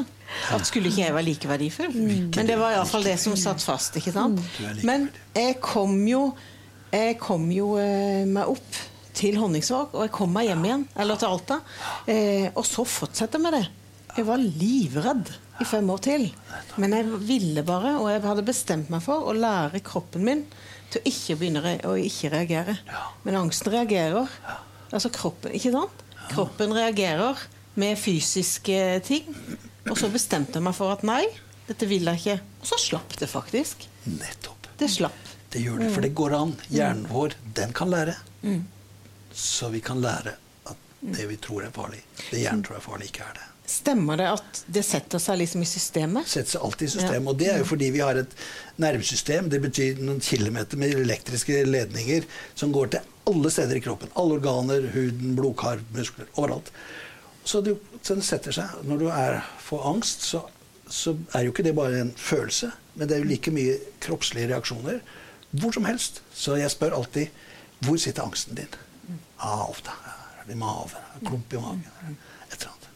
At 0.55 0.65
skulle 0.65 0.89
ikke 0.89 1.03
jeg 1.03 1.13
være 1.13 1.27
like 1.27 1.49
verdifull? 1.51 1.93
Men 1.93 2.49
det 2.49 2.57
var 2.57 2.73
iallfall 2.73 3.05
det 3.05 3.19
som 3.21 3.37
satt 3.37 3.61
fast. 3.61 3.99
ikke 4.01 4.15
sant? 4.15 4.41
Like 4.63 4.87
Men 4.89 5.05
jeg 5.37 5.59
kom 5.61 5.93
jo, 6.09 6.23
jeg 6.89 7.19
kom 7.21 7.45
jo 7.53 7.75
eh, 7.77 8.25
meg 8.25 8.49
opp 8.55 8.81
til 9.13 9.37
Honningsvåg, 9.37 9.93
og 9.93 10.07
jeg 10.07 10.13
kom 10.15 10.33
meg 10.33 10.49
hjem 10.49 10.65
igjen, 10.65 10.87
eller 10.97 11.21
til 11.21 11.29
Alta. 11.35 11.59
Eh, 12.09 12.49
og 12.49 12.65
så 12.65 12.85
fortsetter 12.89 13.37
jeg 13.37 13.45
med 13.45 13.59
det. 13.59 13.65
Jeg 14.17 14.25
var 14.25 14.41
livredd 14.41 15.29
i 15.61 15.65
fem 15.67 15.89
år 15.93 16.01
til. 16.05 16.27
Men 16.81 16.95
jeg 16.97 17.19
ville 17.27 17.63
bare, 17.67 17.95
og 18.01 18.09
jeg 18.11 18.23
hadde 18.25 18.45
bestemt 18.47 18.91
meg 18.93 19.03
for, 19.05 19.27
å 19.29 19.35
lære 19.37 19.83
kroppen 19.85 20.25
min 20.25 20.45
til 20.93 21.01
å 21.01 21.09
ikke 21.09 21.37
begynne 21.41 21.75
å 21.89 21.95
ikke 21.99 22.31
reagere. 22.33 22.77
Men 23.25 23.39
angsten 23.43 23.73
reagerer. 23.73 24.29
Altså 24.93 25.11
kroppen, 25.13 25.53
ikke 25.57 25.73
sant? 25.73 26.03
Kroppen 26.31 26.73
reagerer 26.75 27.39
med 27.79 27.97
fysiske 27.99 28.79
ting. 29.05 29.29
Og 29.89 29.97
så 29.99 30.09
bestemte 30.13 30.59
jeg 30.59 30.65
meg 30.65 30.75
for 30.77 30.93
at 30.93 31.03
nei, 31.07 31.23
dette 31.67 31.87
vil 31.89 32.07
jeg 32.11 32.21
ikke. 32.21 32.37
Og 32.61 32.69
så 32.73 32.79
slapp 32.81 33.17
det 33.19 33.29
faktisk. 33.31 33.87
Nettopp. 34.05 34.69
Det 34.79 34.89
slapp. 34.91 35.19
Det 35.53 35.61
gjør 35.61 35.83
det, 35.83 35.89
for 35.93 36.05
det 36.05 36.13
går 36.17 36.33
an. 36.37 36.53
Hjernen 36.73 37.05
vår, 37.11 37.35
den 37.57 37.73
kan 37.77 37.91
lære. 37.93 38.15
Så 39.33 39.69
vi 39.73 39.81
kan 39.85 40.01
lære 40.01 40.35
at 40.69 40.77
det 41.01 41.25
vi 41.29 41.37
tror 41.41 41.65
er 41.65 41.73
farlig, 41.73 42.01
det 42.29 42.43
hjernen 42.43 42.63
tror 42.65 42.77
er 42.79 42.85
farlig, 42.85 43.09
ikke 43.11 43.25
er 43.27 43.37
det. 43.37 43.49
Stemmer 43.65 44.19
det 44.19 44.25
at 44.27 44.59
det 44.75 44.83
setter 44.83 45.21
seg 45.23 45.37
liksom 45.39 45.61
i 45.63 45.67
systemet? 45.69 46.27
Setter 46.27 46.57
seg 46.57 46.65
alltid 46.67 46.89
i 46.89 46.93
systemet. 46.97 47.29
Og 47.31 47.39
det 47.39 47.47
er 47.53 47.61
jo 47.61 47.67
fordi 47.69 47.89
vi 47.95 48.01
har 48.03 48.19
et 48.19 48.35
nervesystem. 48.83 49.47
Det 49.51 49.61
betyr 49.63 50.01
noen 50.03 50.19
kilometer 50.23 50.79
med 50.81 50.97
elektriske 50.99 51.61
ledninger 51.69 52.27
som 52.59 52.73
går 52.75 52.91
til 52.95 53.07
alle 53.31 53.53
steder 53.55 53.79
i 53.79 53.83
kroppen. 53.85 54.11
Alle 54.19 54.35
organer, 54.41 54.89
huden, 54.93 55.37
blodkar, 55.39 55.83
muskler. 55.95 56.27
Overalt. 56.35 56.73
Så 57.47 57.61
det, 57.63 57.77
så 58.01 58.17
det 58.19 58.27
setter 58.27 58.55
seg. 58.55 58.83
Når 58.87 58.99
du 58.99 59.07
er, 59.11 59.39
får 59.63 59.87
angst, 59.93 60.27
så, 60.27 60.43
så 60.87 61.15
er 61.31 61.47
jo 61.47 61.55
ikke 61.55 61.65
det 61.65 61.75
bare 61.79 62.03
en 62.03 62.13
følelse, 62.19 62.71
men 62.95 63.07
det 63.07 63.15
er 63.15 63.23
jo 63.23 63.31
like 63.31 63.55
mye 63.55 63.79
kroppslige 64.03 64.51
reaksjoner 64.51 64.99
hvor 65.53 65.71
som 65.75 65.85
helst. 65.85 66.21
Så 66.35 66.57
jeg 66.59 66.71
spør 66.73 66.97
alltid 66.99 67.31
hvor 67.83 67.99
sitter 67.99 68.23
angsten 68.23 68.57
din? 68.57 68.75
Ah, 69.39 69.69
ofte 69.69 69.91
er 69.91 70.47
det 70.47 70.55
i 70.55 70.59
maven. 70.59 71.09
Klump 71.23 71.53
i 71.53 71.59
magen. 71.63 72.17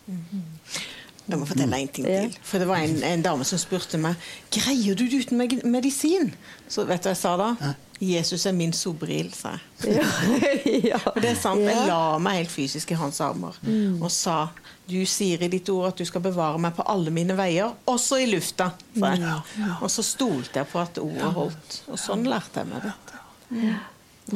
Et 0.08 1.34
må. 1.36 1.42
Jeg 1.44 1.48
fortelle 1.50 1.78
en 1.82 1.90
ting 1.92 2.06
til. 2.08 2.38
For 2.48 2.62
det 2.62 2.68
var 2.70 2.86
en, 2.86 3.02
en 3.04 3.24
dame 3.26 3.44
som 3.44 3.60
spurte 3.60 4.00
meg 4.00 4.16
Greier 4.54 4.96
du 4.96 5.04
det 5.12 5.26
uten 5.26 5.42
medisin. 5.68 6.30
Så 6.72 6.86
vet 6.88 7.04
du 7.04 7.10
hva 7.10 7.16
jeg 7.16 7.20
sa 7.20 7.34
da? 7.40 7.74
Jesus 8.00 8.46
er 8.46 8.54
min 8.54 8.72
sobril, 8.78 9.34
sa 9.34 9.56
jeg. 9.58 10.06
ja. 10.92 11.00
For 11.02 11.20
det 11.20 11.34
er 11.34 11.40
sant, 11.40 11.64
Ja. 11.66 11.74
Jeg 11.74 11.90
la 11.90 12.00
meg 12.22 12.44
helt 12.44 12.54
fysisk 12.54 12.94
i 12.94 12.98
hans 13.00 13.20
armer 13.26 13.58
og 13.98 14.12
sa 14.14 14.52
du 14.88 15.02
sier 15.10 15.42
i 15.44 15.50
ditt 15.52 15.68
ord 15.74 15.90
at 15.90 16.00
du 16.00 16.06
skal 16.08 16.22
bevare 16.24 16.62
meg 16.64 16.78
på 16.78 16.86
alle 16.88 17.12
mine 17.12 17.36
veier, 17.36 17.74
også 17.92 18.22
i 18.24 18.30
lufta. 18.30 18.70
sa 18.96 19.10
jeg. 19.18 19.42
Og 19.82 19.90
så 19.92 20.06
stolte 20.06 20.62
jeg 20.62 20.70
på 20.72 20.80
at 20.80 21.02
ordet 21.02 21.32
holdt. 21.36 21.80
Og 21.92 22.00
sånn 22.00 22.24
lærte 22.30 22.64
jeg 22.64 22.70
meg 22.72 22.86
dette. 22.88 23.74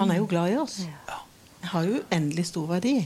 Han 0.01 0.11
er 0.11 0.19
jo 0.19 0.27
glad 0.27 0.51
i 0.51 0.57
oss. 0.59 0.81
Jeg 1.61 1.69
har 1.71 1.87
jo 1.87 2.01
uendelig 2.01 2.45
stor 2.49 2.67
verdi. 2.73 2.97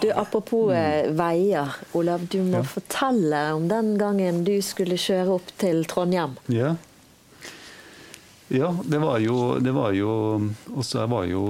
Du, 0.00 0.10
Apropos 0.12 0.68
mm. 0.70 1.16
veier, 1.16 1.74
Olav. 1.96 2.26
Du 2.30 2.38
må 2.44 2.60
Ja. 2.60 2.62
fortelle 2.62 3.40
om 3.56 3.68
den 3.68 3.96
gangen 3.98 4.44
du 4.44 4.60
skulle 4.62 4.98
kjøre 5.00 5.38
opp 5.38 5.48
til 5.58 5.84
Trondheim. 5.90 6.36
Ja. 6.52 6.76
Ja, 8.48 8.70
det 8.84 8.98
var 9.02 9.18
jo 9.20 9.58
Det 9.60 9.74
var 9.76 9.92
jo 9.92 10.08
Også 10.72 11.02
jeg 11.02 11.10
var 11.12 11.26
jo 11.28 11.42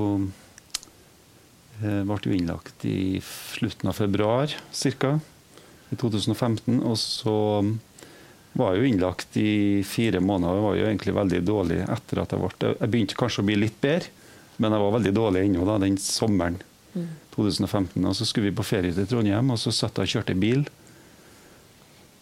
jeg 1.79 2.07
Ble 2.09 2.17
jo 2.27 2.33
innlagt 2.35 2.85
i 2.91 3.21
slutten 3.23 3.87
av 3.87 3.95
februar 3.95 4.51
ca. 4.51 5.13
i 5.93 5.97
2015. 5.97 6.81
Og 6.83 6.97
så 6.99 7.35
var 8.59 8.75
jeg 8.75 8.81
jo 8.83 8.89
innlagt 8.89 9.37
i 9.39 9.85
fire 9.87 10.19
måneder. 10.19 10.57
Jeg 10.59 10.65
var 10.65 10.75
jo 10.81 10.89
egentlig 10.89 11.15
veldig 11.15 11.41
dårlig 11.47 11.79
etter 11.87 12.23
at 12.25 12.35
jeg 12.35 12.41
ble 12.43 12.73
Jeg 12.81 12.91
begynte 12.91 13.15
kanskje 13.21 13.45
å 13.45 13.47
bli 13.47 13.61
litt 13.63 13.79
bedre, 13.81 14.11
men 14.59 14.75
jeg 14.75 14.83
var 14.83 14.97
veldig 14.99 15.15
dårlig 15.15 15.45
ennå 15.47 15.69
da, 15.69 15.79
den 15.79 16.01
sommeren 16.03 16.59
2015. 17.35 18.05
Og 18.05 18.15
så 18.17 18.27
skulle 18.29 18.51
vi 18.51 18.59
på 18.59 18.67
ferie 18.67 18.95
til 18.95 19.09
Trondheim, 19.09 19.53
og 19.55 19.61
så 19.61 19.73
satt 19.75 19.99
jeg 19.99 20.09
og 20.09 20.15
kjørte 20.17 20.37
bil. 20.39 20.65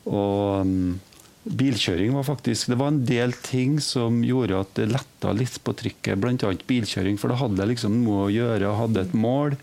Og 0.07 0.67
um, 0.67 0.99
bilkjøring 1.47 2.13
var 2.15 2.27
faktisk 2.27 2.69
Det 2.71 2.77
var 2.79 2.93
en 2.93 3.01
del 3.07 3.33
ting 3.43 3.81
som 3.83 4.21
gjorde 4.23 4.61
at 4.61 4.77
det 4.79 4.91
letta 4.93 5.33
litt 5.35 5.59
på 5.67 5.75
trykket, 5.79 6.21
bl.a. 6.23 6.53
bilkjøring, 6.69 7.19
for 7.19 7.33
da 7.33 7.41
hadde 7.43 7.63
jeg 7.63 7.75
liksom 7.75 7.99
noe 8.05 8.29
å 8.29 8.33
gjøre 8.35 8.71
og 8.71 8.81
hadde 8.85 9.07
et 9.07 9.19
mål. 9.19 9.59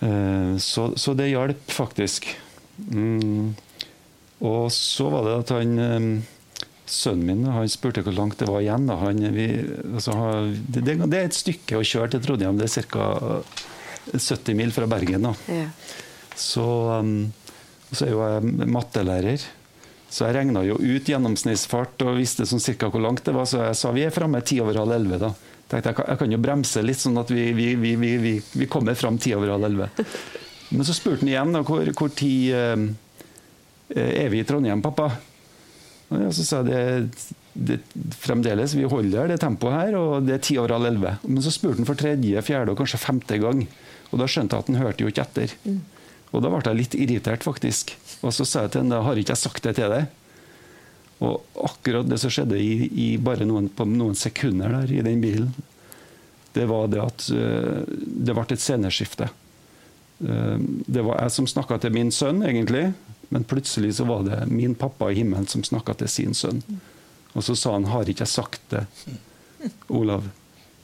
Uh, 0.00 0.56
Så, 0.60 0.90
så 0.96 1.16
det 1.16 1.32
hjalp 1.32 1.72
faktisk. 1.72 2.28
Mm. 2.90 3.56
Og 4.40 4.70
så 4.72 5.08
var 5.12 5.26
det 5.26 5.34
at 5.42 5.50
han 5.52 5.72
eh, 5.78 6.04
sønnen 6.90 7.26
min 7.28 7.50
han 7.54 7.68
spurte 7.70 8.02
hvor 8.04 8.16
langt 8.16 8.40
det 8.40 8.48
var 8.50 8.62
igjen. 8.64 8.88
Han, 9.02 9.22
vi, 9.34 9.46
altså, 9.94 10.14
det, 10.66 10.84
det, 10.86 11.10
er 11.10 11.28
et 11.28 11.36
stykke 11.36 11.78
å 11.78 11.86
kjøre 11.86 12.14
til 12.14 12.24
Trondheim. 12.24 12.58
Det 12.58 12.66
er 12.66 12.88
ca. 12.90 13.42
70 14.10 14.56
mil 14.58 14.72
fra 14.74 14.88
Bergen. 14.90 15.28
Ja. 15.46 15.66
Så, 16.34 16.66
um, 16.98 17.30
så 17.92 18.06
er 18.06 18.14
jo 18.14 18.22
jeg 18.24 18.70
mattelærer. 18.72 19.44
Så 20.10 20.26
jeg 20.26 20.34
regna 20.40 20.64
jo 20.66 20.80
ut 20.80 21.06
gjennomsnittsfart 21.06 22.02
og 22.08 22.18
visste 22.18 22.48
sånn 22.48 22.62
cirka 22.62 22.90
hvor 22.90 23.04
langt 23.04 23.22
det 23.28 23.36
var. 23.36 23.46
Så 23.46 23.62
jeg 23.62 23.78
sa 23.78 23.92
vi 23.94 24.02
er 24.06 24.14
framme 24.14 24.42
ti 24.42 24.58
over 24.62 24.80
halv 24.82 24.96
elleve. 24.96 25.20
da. 25.22 25.30
Tenkte 25.70 25.92
jeg, 25.92 26.02
jeg 26.02 26.22
kan 26.24 26.34
jo 26.34 26.42
bremse 26.42 26.82
litt, 26.82 26.98
sånn 26.98 27.20
at 27.22 27.30
vi, 27.30 27.52
vi, 27.54 27.74
vi, 27.78 28.34
vi 28.42 28.70
kommer 28.70 28.98
fram 28.98 29.20
ti 29.22 29.36
over 29.36 29.54
halv 29.54 29.68
elleve. 29.70 29.90
Men 30.74 30.86
så 30.86 30.94
spurte 30.94 31.22
han 31.22 31.30
igjen 31.30 31.54
da, 31.54 31.62
hvor, 31.66 31.86
hvor 31.98 32.10
tid 32.14 32.50
eh, 32.54 32.82
er 33.94 34.30
vi 34.32 34.42
i 34.42 34.46
Trondheim, 34.46 34.82
pappa. 34.82 35.12
Og 36.10 36.32
så 36.34 36.44
sa 36.46 36.60
jeg 36.66 37.06
det, 37.06 37.28
det, 37.54 37.78
fremdeles, 38.18 38.74
vi 38.74 38.88
holder 38.90 39.30
det 39.30 39.38
tempoet 39.42 39.76
her, 39.76 39.96
og 39.98 40.26
det 40.26 40.36
er 40.36 40.42
ti 40.42 40.56
over 40.58 40.74
halv 40.74 40.90
elleve. 40.90 41.14
Men 41.26 41.42
så 41.44 41.52
spurte 41.54 41.82
han 41.82 41.88
for 41.88 41.98
tredje, 41.98 42.42
fjerde 42.46 42.74
og 42.74 42.80
kanskje 42.80 43.02
femte 43.02 43.38
gang. 43.42 43.62
Og 44.10 44.18
da 44.18 44.26
skjønte 44.26 44.56
jeg 44.56 44.66
at 44.66 44.70
han 44.72 44.80
hørte 44.82 45.04
jo 45.04 45.10
ikke 45.12 45.26
etter. 45.26 45.54
Mm. 45.62 45.82
Og 46.30 46.42
da 46.42 46.50
ble 46.50 46.62
jeg 46.66 46.78
litt 46.78 46.96
irritert, 46.98 47.46
faktisk. 47.46 47.94
Og 48.22 48.34
så 48.34 48.46
sa 48.46 48.64
jeg 48.64 48.74
til 48.74 48.84
han 48.84 48.92
da 48.94 49.04
har 49.06 49.18
ikke 49.18 49.34
jeg 49.34 49.44
sagt 49.44 49.66
det 49.66 49.76
til 49.78 49.92
deg. 49.92 50.08
Og 51.20 51.60
akkurat 51.68 52.08
det 52.08 52.18
som 52.22 52.32
skjedde 52.32 52.58
i, 52.58 52.88
i 52.88 53.08
bare 53.20 53.46
noen, 53.46 53.68
på 53.68 53.84
noen 53.88 54.16
sekunder 54.18 54.72
der 54.80 54.94
i 54.94 55.04
den 55.04 55.20
bilen, 55.22 55.52
det 56.56 56.66
var 56.66 56.88
det 56.90 57.02
at 57.02 57.26
uh, 57.30 57.84
det 57.86 58.34
ble 58.34 58.46
et 58.48 58.62
sceneskifte. 58.62 59.28
Uh, 60.24 60.56
det 60.90 61.04
var 61.06 61.20
jeg 61.22 61.34
som 61.36 61.46
snakka 61.50 61.78
til 61.82 61.94
min 61.94 62.10
sønn, 62.14 62.42
egentlig. 62.46 62.88
Men 63.30 63.46
plutselig 63.46 63.94
så 63.98 64.06
var 64.08 64.24
det 64.26 64.40
min 64.50 64.74
pappa 64.74 65.10
i 65.10 65.20
himmelen 65.20 65.46
som 65.50 65.62
snakka 65.66 65.94
til 66.00 66.10
sin 66.10 66.36
sønn. 66.36 66.62
Og 67.32 67.46
så 67.46 67.54
sa 67.54 67.76
han 67.76 67.88
har 67.90 68.08
ikke 68.10 68.26
jeg 68.26 68.32
sagt 68.32 68.62
det, 68.72 68.84
Olav. 69.88 70.26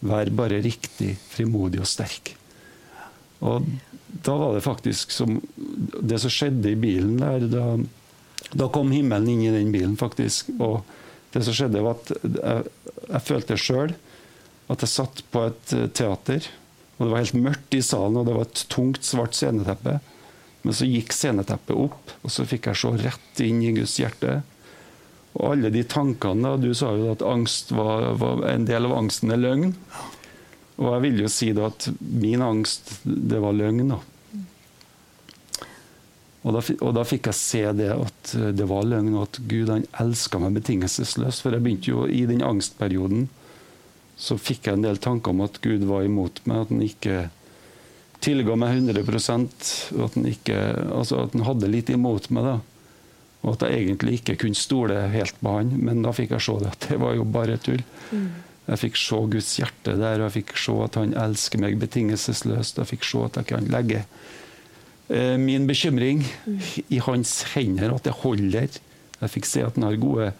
Vær 0.06 0.30
bare 0.38 0.62
riktig 0.62 1.16
frimodig 1.32 1.80
og 1.82 1.88
sterk. 1.90 2.36
Og 3.42 3.66
da 4.24 4.34
var 4.38 4.54
det 4.54 4.64
faktisk 4.64 5.10
som 5.12 5.40
Det 6.00 6.16
som 6.22 6.32
skjedde 6.32 6.70
i 6.72 6.78
bilen 6.78 7.18
der 7.20 7.42
da, 7.52 7.64
da, 8.54 8.68
kom 8.72 8.92
himmelen 8.94 9.28
inn 9.28 9.42
i 9.44 9.52
den 9.52 9.72
bilen, 9.74 9.96
faktisk. 9.98 10.52
Og 10.62 10.84
det 11.34 11.42
som 11.44 11.56
skjedde, 11.56 11.82
var 11.84 11.98
at 11.98 12.12
jeg, 12.22 12.70
jeg 13.10 13.24
følte 13.26 13.58
sjøl 13.60 13.96
at 14.72 14.82
jeg 14.82 14.92
satt 14.92 15.22
på 15.30 15.44
et 15.50 15.74
eh, 15.74 15.88
teater. 15.94 16.46
Og 16.96 17.04
det 17.04 17.10
var 17.12 17.22
helt 17.22 17.38
mørkt 17.38 17.76
i 17.76 17.82
salen, 17.84 18.16
og 18.18 18.28
det 18.28 18.36
var 18.36 18.48
et 18.48 18.62
tungt, 18.72 19.04
svart 19.06 19.36
sceneteppe. 19.36 19.98
Men 20.66 20.74
så 20.74 20.88
gikk 20.88 21.14
sceneteppet 21.14 21.78
opp, 21.78 22.12
og 22.26 22.32
så 22.34 22.42
fikk 22.48 22.66
jeg 22.72 22.80
se 22.80 22.90
rett 23.04 23.42
inn 23.44 23.62
i 23.62 23.70
Guds 23.76 23.94
hjerte. 24.00 24.40
Og 25.36 25.52
alle 25.52 25.70
de 25.70 25.84
tankene 25.86 26.56
Du 26.58 26.72
sa 26.74 26.90
jo 26.96 27.12
at 27.12 27.22
angst 27.22 27.70
var, 27.76 28.08
var 28.18 28.42
en 28.50 28.66
del 28.66 28.88
av 28.88 28.96
angsten 28.96 29.30
er 29.30 29.38
løgn. 29.38 29.76
Og 30.76 30.90
jeg 30.90 31.04
vil 31.06 31.22
jo 31.22 31.30
si 31.30 31.52
da 31.54 31.70
at 31.70 31.86
min 32.00 32.42
angst, 32.42 32.96
det 33.06 33.38
var 33.44 33.54
løgn. 33.54 33.94
Og 36.46 36.50
da, 36.54 36.60
og 36.80 36.92
da, 36.98 37.06
fikk 37.06 37.30
jeg 37.30 37.38
se 37.38 37.62
det 37.78 37.92
at 37.94 38.34
det 38.58 38.66
var 38.66 38.90
løgn, 38.90 39.14
og 39.14 39.28
at 39.28 39.40
Gud 39.46 39.70
han 39.70 39.86
elska 40.02 40.42
meg 40.42 40.58
betingelsesløst. 40.58 41.46
For 41.46 41.54
jeg 41.54 41.62
begynte 41.62 41.94
jo 41.94 42.10
i 42.10 42.24
den 42.26 42.42
angstperioden 42.44 43.28
så 44.16 44.38
fikk 44.40 44.66
jeg 44.66 44.78
en 44.78 44.86
del 44.86 44.98
tanker 44.98 45.34
om 45.34 45.42
at 45.44 45.60
Gud 45.62 45.84
var 45.86 46.06
imot 46.06 46.40
meg, 46.48 46.64
at 46.64 46.70
han 46.72 46.84
ikke 46.84 47.16
tilga 48.24 48.56
meg 48.58 48.80
100 48.80 49.02
og 49.96 50.02
at 50.06 50.16
han, 50.16 50.26
ikke, 50.30 50.56
altså 50.94 51.26
at 51.26 51.36
han 51.36 51.46
hadde 51.46 51.70
litt 51.72 51.92
imot 51.92 52.30
meg. 52.34 52.48
da. 52.48 52.56
Og 53.46 53.54
at 53.54 53.68
jeg 53.68 53.84
egentlig 53.84 54.20
ikke 54.20 54.38
kunne 54.42 54.58
stole 54.58 55.06
helt 55.12 55.38
på 55.42 55.54
han, 55.58 55.70
men 55.78 56.02
da 56.04 56.14
fikk 56.16 56.34
jeg 56.34 56.46
se 56.46 56.58
det 56.62 56.72
at 56.72 56.88
det 56.90 57.00
var 57.02 57.14
jo 57.18 57.26
bare 57.36 57.58
tull. 57.62 57.82
Mm. 58.10 58.28
Jeg 58.66 58.82
fikk 58.82 58.98
se 58.98 59.18
Guds 59.30 59.52
hjerte 59.60 59.94
der, 59.94 60.18
og 60.18 60.26
jeg 60.26 60.36
fikk 60.40 60.56
se 60.58 60.74
at 60.82 60.98
han 60.98 61.14
elsker 61.26 61.62
meg 61.62 61.76
betingelsesløst. 61.78 62.80
Jeg 62.82 62.90
fikk 62.90 63.06
se 63.06 63.22
at 63.22 63.38
jeg 63.38 63.48
kan 63.52 63.68
legge 63.70 64.02
eh, 64.02 65.36
min 65.38 65.68
bekymring 65.70 66.24
mm. 66.26 66.58
i 66.90 67.02
hans 67.06 67.38
hender, 67.52 67.94
at 67.94 68.08
det 68.08 68.16
holder. 68.24 68.80
Jeg 69.20 69.32
fikk 69.36 69.46
se 69.48 69.62
at 69.62 69.78
han 69.78 69.86
har 69.86 70.00
gode 70.02 70.32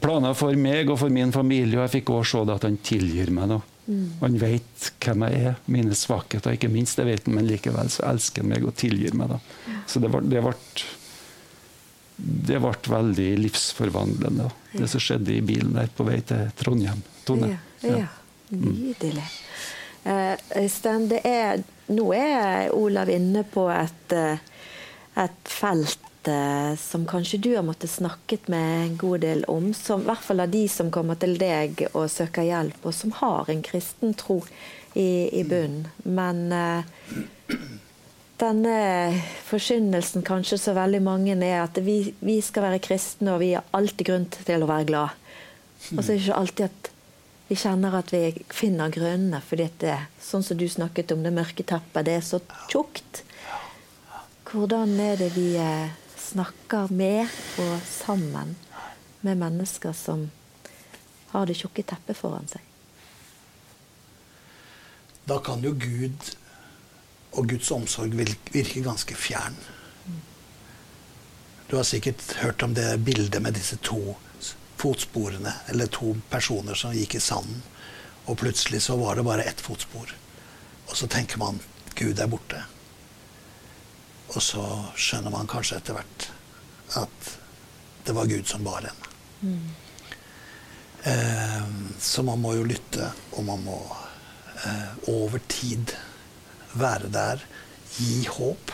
planer 0.00 0.32
for 0.36 0.56
meg 0.56 0.88
og 0.88 1.02
for 1.02 1.12
min 1.12 1.32
familie, 1.34 1.76
og 1.76 1.84
jeg 1.84 2.00
fikk 2.00 2.14
også 2.16 2.46
se 2.46 2.56
at 2.56 2.66
han 2.68 2.80
tilgir 2.86 3.34
meg. 3.36 3.52
da. 3.52 3.60
Mm. 3.90 4.06
Han 4.20 4.38
vet 4.38 4.88
hvem 5.02 5.26
jeg 5.26 5.44
er, 5.50 5.60
mine 5.66 5.96
svakheter, 5.98 6.54
ikke 6.54 6.70
minst. 6.70 7.00
det 7.00 7.08
vet 7.08 7.26
han, 7.26 7.34
Men 7.34 7.48
likevel 7.50 7.90
så 7.90 8.06
elsker 8.12 8.44
han 8.44 8.52
meg 8.54 8.64
og 8.64 8.76
tilgir 8.78 9.16
meg. 9.18 9.34
da. 9.34 9.76
Så 9.90 10.02
det 10.02 10.12
ble, 10.12 10.22
det 10.30 10.44
ble 10.46 10.54
det 12.20 12.58
ble 12.60 12.72
veldig 12.92 13.28
livsforvandlende, 13.40 14.50
det 14.74 14.88
som 14.92 15.00
skjedde 15.00 15.32
i 15.32 15.44
bilen 15.44 15.72
der 15.76 15.88
på 15.96 16.04
vei 16.04 16.18
til 16.26 16.50
Trondheim. 16.58 17.00
Tone. 17.24 17.54
Ja, 17.80 17.94
ja. 17.96 18.08
Nydelig. 18.50 19.24
Uh, 20.04 20.36
Øystein, 20.56 21.08
det 21.10 21.20
er, 21.28 21.62
nå 21.92 22.10
er 22.16 22.74
Olav 22.76 23.08
inne 23.12 23.44
på 23.48 23.66
et, 23.72 24.14
eh, 24.16 24.40
et 25.20 25.48
felt 25.48 26.09
uh, 26.28 26.76
som 26.76 27.06
kanskje 27.08 27.40
du 27.40 27.50
har 27.56 27.64
måttet 27.64 27.90
snakket 27.90 28.48
med 28.52 28.84
en 28.84 28.96
god 29.00 29.20
del 29.24 29.44
om. 29.48 29.72
Som, 29.74 30.02
I 30.04 30.10
hvert 30.10 30.26
fall 30.26 30.44
av 30.44 30.52
de 30.52 30.66
som 30.68 30.90
kommer 30.92 31.18
til 31.20 31.38
deg 31.40 31.86
og 31.92 32.10
søker 32.12 32.48
hjelp, 32.48 32.80
og 32.84 32.96
som 32.96 33.14
har 33.22 33.50
en 33.50 33.62
kristen 33.64 34.16
tro 34.18 34.40
i, 34.94 35.30
i 35.40 35.44
bunnen. 35.48 35.88
Men 36.04 36.46
uh, 36.52 37.56
denne 38.40 38.76
forkynnelsen 39.48 40.24
kanskje 40.26 40.58
så 40.60 40.76
veldig 40.76 41.02
mange 41.04 41.36
er 41.36 41.62
at 41.62 41.78
vi, 41.84 42.14
vi, 42.20 42.38
skal 42.44 42.68
være 42.68 42.84
kristne, 42.84 43.34
og 43.34 43.42
vi 43.44 43.54
har 43.54 43.66
alltid 43.76 44.06
grunn 44.08 44.30
til 44.32 44.64
å 44.64 44.70
være 44.70 44.88
glad. 44.88 45.18
Og 45.94 46.02
så 46.02 46.10
er 46.10 46.16
det 46.16 46.22
ikke 46.24 46.40
alltid 46.40 46.66
at 46.68 46.90
vi 47.50 47.56
kjenner 47.58 47.96
at 47.98 48.12
vi 48.14 48.22
finner 48.54 48.92
grunnene, 48.94 49.40
fordi 49.42 49.66
det 49.82 49.96
sånn 50.22 50.44
som 50.46 50.58
du 50.58 50.68
snakket 50.70 51.10
om, 51.10 51.24
det 51.24 51.34
mørke 51.34 51.66
teppet, 51.66 52.06
det 52.06 52.20
er 52.20 52.22
så 52.22 52.38
tjukt. 52.70 53.24
Hvordan 54.46 54.94
er 55.02 55.18
det 55.18 55.32
vi 55.34 55.48
eh, 55.58 55.90
snakker 56.30 56.92
med 56.94 57.28
og 57.58 57.80
sammen 57.86 58.56
med 59.20 59.38
mennesker 59.40 59.92
som 59.96 60.28
har 61.32 61.46
det 61.46 61.58
tjukke 61.58 61.84
teppet 61.86 62.18
foran 62.18 62.48
seg? 62.50 62.62
Da 65.26 65.38
kan 65.44 65.62
jo 65.62 65.74
Gud 65.78 66.32
og 67.38 67.50
Guds 67.50 67.70
omsorg 67.70 68.16
virke 68.18 68.82
ganske 68.82 69.14
fjern. 69.14 69.58
Du 71.70 71.76
har 71.76 71.86
sikkert 71.86 72.32
hørt 72.42 72.62
om 72.66 72.74
det 72.74 72.98
bildet 73.06 73.42
med 73.42 73.54
disse 73.54 73.78
to 73.86 74.16
fotsporene, 74.80 75.52
eller 75.70 75.86
to 75.86 76.16
personer 76.32 76.74
som 76.74 76.96
gikk 76.96 77.14
i 77.14 77.22
sanden. 77.22 77.62
Og 78.26 78.38
plutselig 78.40 78.82
så 78.82 78.96
var 78.98 79.16
det 79.16 79.26
bare 79.26 79.46
ett 79.46 79.60
fotspor. 79.60 80.10
Og 80.88 80.96
så 80.96 81.06
tenker 81.06 81.38
man 81.38 81.60
Gud 81.94 82.18
er 82.18 82.30
borte. 82.30 82.64
Og 84.30 84.42
så 84.44 84.64
skjønner 84.94 85.34
man 85.34 85.50
kanskje 85.50 85.80
etter 85.80 85.96
hvert 85.98 86.28
at 87.00 87.30
det 88.06 88.14
var 88.16 88.28
Gud 88.30 88.46
som 88.48 88.64
bar 88.64 88.86
henne. 88.86 89.10
Mm. 89.40 89.70
Eh, 91.02 91.66
så 91.98 92.22
man 92.22 92.40
må 92.42 92.54
jo 92.58 92.68
lytte, 92.68 93.10
og 93.36 93.44
man 93.48 93.64
må 93.64 93.80
eh, 94.64 95.10
over 95.12 95.42
tid 95.48 95.94
være 96.78 97.10
der, 97.12 97.44
gi 97.98 98.24
håp. 98.30 98.72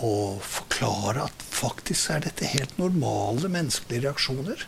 Og 0.00 0.40
forklare 0.46 1.26
at 1.28 1.42
faktisk 1.44 2.14
er 2.14 2.22
dette 2.24 2.48
helt 2.48 2.78
normale 2.80 3.50
menneskelige 3.52 4.06
reaksjoner. 4.06 4.62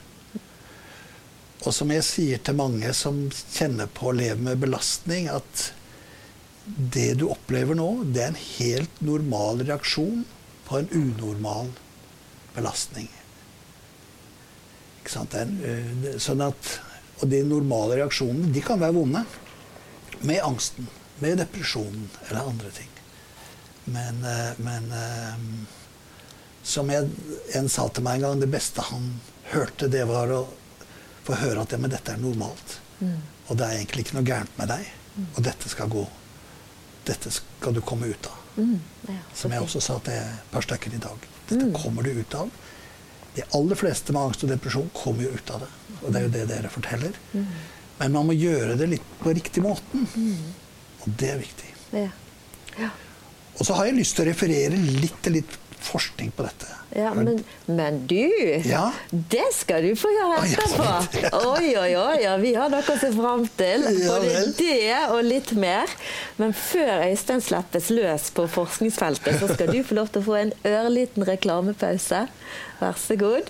Og 1.63 1.71
som 1.75 1.93
jeg 1.95 2.05
sier 2.05 2.43
til 2.43 2.59
mange 2.59 2.91
som 2.97 3.29
kjenner 3.55 3.87
på 3.87 4.11
å 4.11 4.17
leve 4.17 4.41
med 4.43 4.61
belastning, 4.65 5.31
at 5.31 5.71
det 6.67 7.15
du 7.19 7.27
opplever 7.33 7.77
nå, 7.79 7.89
det 8.15 8.23
er 8.23 8.33
en 8.33 8.43
helt 8.43 9.03
normal 9.05 9.65
reaksjon 9.67 10.23
på 10.69 10.79
en 10.79 10.89
unormal 10.95 11.73
belastning. 12.55 13.11
Ikke 15.01 15.15
sant? 15.17 15.35
En, 15.35 15.57
øh, 15.67 16.17
sånn 16.23 16.45
at, 16.45 16.77
og 17.21 17.29
de 17.33 17.43
normale 17.47 17.99
reaksjonene 17.99 18.53
de 18.55 18.63
kan 18.65 18.81
være 18.83 18.97
vonde. 18.97 19.25
Med 20.23 20.45
angsten 20.47 20.87
med 21.23 21.39
depresjonen 21.39 22.09
eller 22.29 22.49
andre 22.51 22.71
ting. 22.71 22.89
Men, 23.85 24.25
eh, 24.25 24.53
men 24.63 24.93
eh, 24.93 25.45
som 26.63 26.91
jeg, 26.91 27.11
en 27.59 27.69
sa 27.69 27.89
til 27.89 28.07
meg 28.07 28.21
en 28.21 28.27
gang, 28.29 28.43
det 28.43 28.51
beste 28.51 28.85
han 28.87 29.09
hørte, 29.53 29.91
det 29.91 30.05
var 30.11 30.31
å 30.35 30.45
få 31.27 31.39
høre 31.43 31.63
at 31.63 31.75
ja, 31.75 31.79
men 31.83 31.93
dette 31.93 32.15
er 32.15 32.23
normalt. 32.23 32.79
Mm. 33.01 33.19
Og 33.49 33.59
det 33.59 33.67
er 33.67 33.79
egentlig 33.79 34.07
ikke 34.07 34.19
noe 34.19 34.27
gærent 34.27 34.59
med 34.59 34.71
deg. 34.71 34.91
Mm. 35.17 35.29
Og 35.29 35.41
dette 35.47 35.71
skal 35.71 35.91
gå. 35.93 36.05
Dette 37.07 37.33
skal 37.35 37.75
du 37.75 37.83
komme 37.85 38.09
ut 38.11 38.29
av. 38.31 38.39
Mm. 38.57 38.79
Ja, 39.09 39.21
som 39.35 39.53
jeg 39.55 39.65
også 39.65 39.81
sa 39.83 39.99
til 40.05 40.19
et 40.19 40.51
par 40.53 40.65
stykker 40.65 40.95
i 40.95 41.01
dag. 41.03 41.29
Dette 41.49 41.67
mm. 41.67 41.75
kommer 41.77 42.07
du 42.07 42.13
ut 42.21 42.35
av. 42.39 42.51
De 43.35 43.45
aller 43.57 43.79
fleste 43.81 44.13
med 44.13 44.29
angst 44.29 44.45
og 44.45 44.53
depresjon 44.53 44.91
kommer 44.97 45.25
jo 45.25 45.33
ut 45.33 45.55
av 45.55 45.65
det. 45.65 45.71
Og 46.03 46.11
det 46.11 46.19
er 46.19 46.27
jo 46.27 46.33
det 46.35 46.43
dere 46.51 46.73
forteller. 46.73 47.17
Mm. 47.33 47.47
Men 48.01 48.17
man 48.17 48.29
må 48.29 48.37
gjøre 48.37 48.77
det 48.81 48.91
litt 48.93 49.15
på 49.23 49.33
riktig 49.33 49.65
måten. 49.65 50.07
Mm. 50.17 50.53
Og 51.03 51.17
det 51.21 51.33
er 51.33 51.41
viktig. 51.41 51.73
Ja. 51.97 52.11
Ja. 52.79 52.91
Og 53.59 53.67
så 53.69 53.77
har 53.77 53.89
jeg 53.89 53.99
lyst 54.01 54.17
til 54.17 54.27
å 54.27 54.31
referere 54.31 54.79
litt 54.79 55.19
til 55.25 55.39
litt 55.39 55.59
forskning 55.87 56.31
på 56.37 56.45
dette. 56.47 56.69
Ja, 56.97 57.15
men, 57.17 57.39
men 57.67 58.03
du, 58.07 58.19
Ja? 58.69 58.91
det 59.11 59.47
skal 59.57 59.83
du 59.87 59.95
få 59.97 60.11
gjøre 60.13 60.43
etterpå. 60.45 61.31
Oi, 61.55 61.71
oi, 61.81 61.93
oi, 61.97 62.19
ja, 62.25 62.35
vi 62.43 62.53
har 62.59 62.69
noe 62.73 62.85
å 62.85 62.99
se 63.01 63.09
fram 63.17 63.47
til. 63.57 63.87
Både 64.05 64.43
det 64.59 64.99
og 65.09 65.23
litt 65.25 65.55
mer. 65.57 65.89
Men 66.41 66.53
før 66.57 67.07
Øystein 67.09 67.41
slippes 67.45 67.89
løs 67.95 68.29
på 68.37 68.45
forskningsfeltet, 68.59 69.41
så 69.41 69.49
skal 69.55 69.73
du 69.73 69.81
få 69.89 69.97
lov 70.03 70.13
til 70.13 70.21
å 70.25 70.29
få 70.29 70.39
en 70.43 70.55
ørliten 70.69 71.25
reklamepause. 71.29 72.27
Vær 72.83 73.01
så 73.01 73.17
god. 73.21 73.49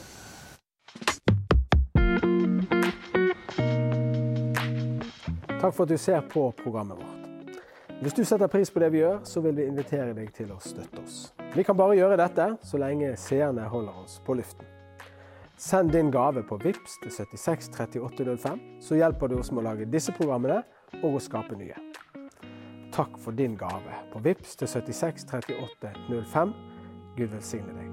Takk 5.62 5.74
for 5.74 5.82
at 5.84 5.88
du 5.88 5.98
ser 5.98 6.20
på 6.30 6.48
programmet 6.62 6.98
vårt. 6.98 7.58
Hvis 8.02 8.12
du 8.18 8.24
setter 8.26 8.46
pris 8.50 8.70
på 8.70 8.80
det 8.82 8.88
vi 8.92 8.98
gjør, 8.98 9.20
så 9.24 9.40
vil 9.44 9.54
vi 9.60 9.66
invitere 9.70 10.10
deg 10.16 10.32
til 10.34 10.50
å 10.50 10.58
støtte 10.62 11.02
oss. 11.04 11.20
Vi 11.52 11.64
kan 11.64 11.76
bare 11.76 11.98
gjøre 11.98 12.16
dette 12.16 12.46
så 12.64 12.78
lenge 12.80 13.10
seerne 13.20 13.66
holder 13.68 13.96
oss 14.06 14.14
på 14.24 14.38
luften. 14.38 14.64
Send 15.60 15.92
din 15.92 16.08
gave 16.10 16.40
på 16.48 16.56
VIPS 16.56 16.94
til 17.02 17.12
76 17.12 17.68
3805, 17.74 18.62
så 18.80 18.96
hjelper 18.96 19.28
du 19.28 19.36
oss 19.36 19.52
med 19.52 19.60
å 19.60 19.66
lage 19.68 19.90
disse 19.92 20.14
programmene 20.16 20.62
og 21.02 21.18
å 21.18 21.20
skape 21.20 21.58
nye. 21.60 21.76
Takk 22.96 23.20
for 23.20 23.36
din 23.36 23.58
gave 23.60 24.00
på 24.14 24.24
VIPS 24.24 24.56
til 24.62 24.72
76 24.80 25.28
3805. 25.28 26.56
Gud 27.20 27.36
velsigne 27.36 27.76
deg. 27.76 27.88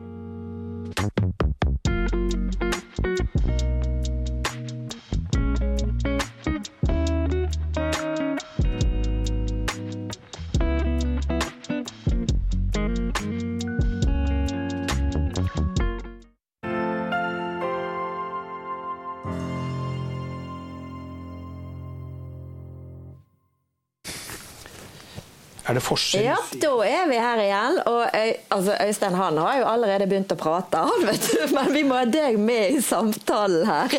Forskjell? 25.89 26.25
Ja, 26.29 26.37
da 26.63 26.71
er 26.87 27.09
vi 27.11 27.19
her 27.19 27.41
igjen. 27.43 27.79
Og 27.89 28.01
Øy, 28.15 28.31
altså, 28.55 28.77
Øystein 28.85 29.17
han 29.19 29.37
har 29.43 29.59
jo 29.59 29.67
allerede 29.73 30.07
begynt 30.11 30.31
å 30.35 30.39
prate, 30.39 30.81
han 30.89 31.05
vet 31.09 31.29
du. 31.33 31.45
Men 31.57 31.71
vi 31.75 31.83
må 31.89 31.97
ha 31.99 32.05
deg 32.09 32.37
med 32.39 32.77
i 32.77 32.81
samtalen 32.85 33.65
her. 33.69 33.97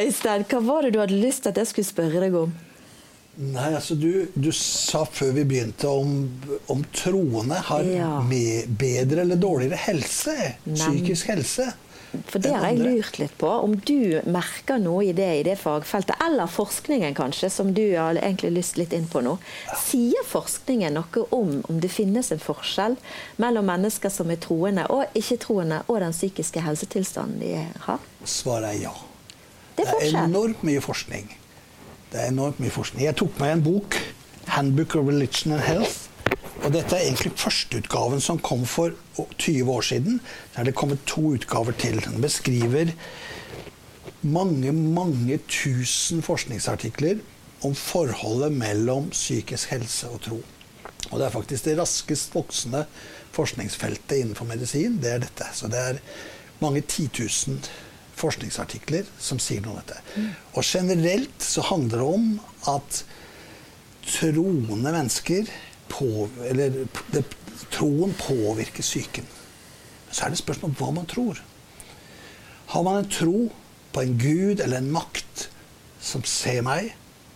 Øystein, 0.00 0.46
hva 0.50 0.62
var 0.72 0.86
det 0.88 0.94
du 0.96 1.02
hadde 1.04 1.20
lyst 1.22 1.44
til 1.46 1.54
at 1.54 1.60
jeg 1.62 1.70
skulle 1.74 1.92
spørre 1.92 2.24
deg 2.26 2.38
om? 2.46 2.54
Nei, 3.36 3.66
altså 3.76 3.92
du, 4.00 4.30
du 4.32 4.48
sa 4.56 5.02
før 5.04 5.34
vi 5.36 5.42
begynte 5.44 5.90
om, 5.92 6.12
om 6.72 6.84
troende 6.96 7.58
har 7.68 7.84
Ja. 7.84 8.14
med 8.24 8.70
bedre 8.80 9.26
eller 9.26 9.36
dårligere 9.36 9.76
helse. 9.90 10.32
Psykisk 10.64 11.28
helse. 11.34 11.66
For 12.28 12.42
det 12.42 12.52
har 12.54 12.70
jeg 12.70 12.82
lurt 12.82 13.18
litt 13.20 13.34
på. 13.40 13.48
Om 13.66 13.76
du 13.86 14.20
merker 14.24 14.80
noe 14.82 15.04
i 15.08 15.14
det 15.16 15.28
i 15.40 15.44
det 15.46 15.56
fagfeltet, 15.60 16.16
eller 16.24 16.50
forskningen 16.50 17.16
kanskje, 17.16 17.50
som 17.52 17.72
du 17.76 17.84
har 17.96 18.18
egentlig 18.18 18.52
lyst 18.56 18.80
litt 18.80 18.94
inn 18.96 19.08
på 19.10 19.22
nå. 19.24 19.36
Sier 19.82 20.26
forskningen 20.26 20.96
noe 20.96 21.26
om 21.34 21.56
om 21.68 21.80
det 21.80 21.90
finnes 21.92 22.32
en 22.32 22.42
forskjell 22.42 22.96
mellom 23.42 23.66
mennesker 23.68 24.12
som 24.12 24.30
er 24.30 24.40
troende 24.42 24.86
og 24.92 25.16
ikke-troende, 25.18 25.82
og 25.86 26.00
den 26.02 26.14
psykiske 26.16 26.62
helsetilstanden 26.64 27.40
de 27.42 27.52
har? 27.86 28.02
Svaret 28.24 28.74
er 28.74 28.82
ja. 28.86 28.94
Det 29.76 29.84
er 29.84 29.92
forskjell. 29.92 30.22
enormt 30.24 30.62
mye 30.66 30.80
forskning. 30.80 31.30
Det 32.12 32.20
er 32.22 32.30
enormt 32.32 32.60
mye 32.62 32.72
forskning. 32.72 33.04
Jeg 33.04 33.16
tok 33.16 33.40
med 33.40 33.52
en 33.52 33.62
bok, 33.62 33.96
'Handbook 34.46 34.94
of 34.96 35.08
Religion 35.08 35.52
and 35.52 35.62
Health'. 35.62 36.05
Og 36.66 36.72
dette 36.74 36.96
er 36.96 37.06
egentlig 37.06 37.30
førsteutgaven 37.38 38.22
som 38.22 38.40
kom 38.42 38.64
for 38.66 38.90
20 39.38 39.70
år 39.70 39.84
siden. 39.86 40.18
Så 40.50 40.60
er 40.60 40.66
det 40.66 40.74
kommet 40.74 41.04
to 41.06 41.22
utgaver 41.36 41.76
til. 41.78 42.00
Den 42.02 42.18
beskriver 42.24 42.90
mange, 44.26 44.72
mange 44.72 45.38
tusen 45.46 46.24
forskningsartikler 46.26 47.20
om 47.62 47.76
forholdet 47.78 48.56
mellom 48.58 49.12
psykisk 49.14 49.70
helse 49.76 50.10
og 50.10 50.24
tro. 50.26 50.40
Og 51.12 51.20
det 51.20 51.28
er 51.28 51.36
faktisk 51.36 51.68
det 51.68 51.76
raskest 51.78 52.34
voksende 52.34 52.82
forskningsfeltet 53.36 54.24
innenfor 54.24 54.48
medisin. 54.50 54.98
Det 54.98 55.12
er 55.12 55.22
dette. 55.22 55.46
Så 55.54 55.70
det 55.70 55.78
er 55.92 56.02
mange 56.58 56.82
titusen 56.82 57.60
forskningsartikler 58.18 59.06
som 59.22 59.38
sier 59.38 59.62
noe 59.62 59.76
om 59.76 59.84
dette. 59.84 60.02
Og 60.56 60.66
generelt 60.66 61.46
så 61.46 61.62
handler 61.70 62.02
det 62.02 62.10
om 62.10 62.28
at 62.74 63.04
troende 64.06 64.90
mennesker 64.90 65.46
på, 65.88 66.28
Eller 66.48 66.86
det, 67.12 67.24
troen 67.70 68.14
påvirker 68.18 68.82
psyken. 68.82 69.26
Så 70.10 70.24
er 70.24 70.32
det 70.32 70.40
spørsmål 70.40 70.72
om 70.72 70.76
hva 70.80 70.90
man 71.00 71.08
tror. 71.10 71.40
Har 72.72 72.82
man 72.82 73.02
en 73.02 73.10
tro 73.10 73.48
på 73.92 74.02
en 74.02 74.18
gud 74.18 74.60
eller 74.60 74.82
en 74.82 74.92
makt 74.92 75.48
som 76.02 76.24
ser 76.26 76.62
meg 76.66 76.92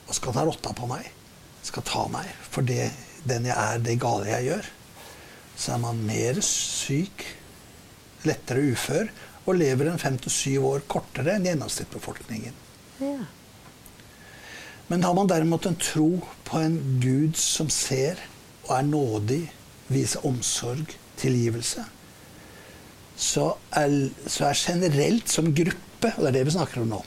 og 0.08 0.16
skal 0.16 0.34
ta 0.34 0.44
rotta 0.46 0.74
på 0.76 0.88
meg, 0.90 1.06
skal 1.66 1.86
ta 1.86 2.04
meg 2.10 2.28
for 2.50 2.66
det, 2.66 2.90
den 3.28 3.46
jeg 3.48 3.56
er, 3.56 3.82
det 3.82 4.00
gale 4.02 4.30
jeg 4.30 4.48
gjør, 4.50 4.70
så 5.60 5.74
er 5.74 5.82
man 5.82 6.00
mer 6.06 6.40
syk, 6.44 7.24
lettere 8.26 8.72
ufør 8.72 9.10
og 9.46 9.58
lever 9.58 9.90
en 9.90 10.00
fem 10.00 10.16
til 10.20 10.32
syv 10.32 10.66
år 10.74 10.82
kortere 10.90 11.36
enn 11.36 11.46
gjennomsnittsbefolkningen. 11.48 12.56
Ja. 13.00 13.14
Men 14.90 15.04
har 15.06 15.14
man 15.14 15.30
derimot 15.30 15.68
en 15.68 15.78
tro 15.78 16.10
på 16.48 16.60
en 16.60 16.76
gud 17.02 17.38
som 17.38 17.70
ser 17.72 18.18
og 18.70 18.76
er 18.78 18.86
nådig, 18.86 19.40
viser 19.90 20.26
omsorg, 20.26 20.94
tilgivelse, 21.18 21.82
så 23.20 23.50
er, 23.76 23.94
så 24.30 24.46
er 24.46 24.56
generelt 24.56 25.28
som 25.28 25.50
gruppe, 25.52 26.12
og 26.14 26.22
det 26.22 26.28
er 26.30 26.36
det 26.38 26.44
vi 26.48 26.54
snakker 26.54 26.80
om 26.80 26.94
nå 26.94 27.00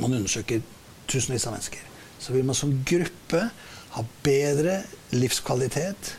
Man 0.00 0.12
undersøker 0.12 0.64
tusenvis 1.08 1.46
av 1.46 1.54
mennesker. 1.54 1.84
Så 2.20 2.34
vil 2.34 2.44
man 2.44 2.56
som 2.58 2.72
gruppe 2.84 3.46
ha 3.94 4.02
bedre 4.24 4.80
livskvalitet, 5.14 6.10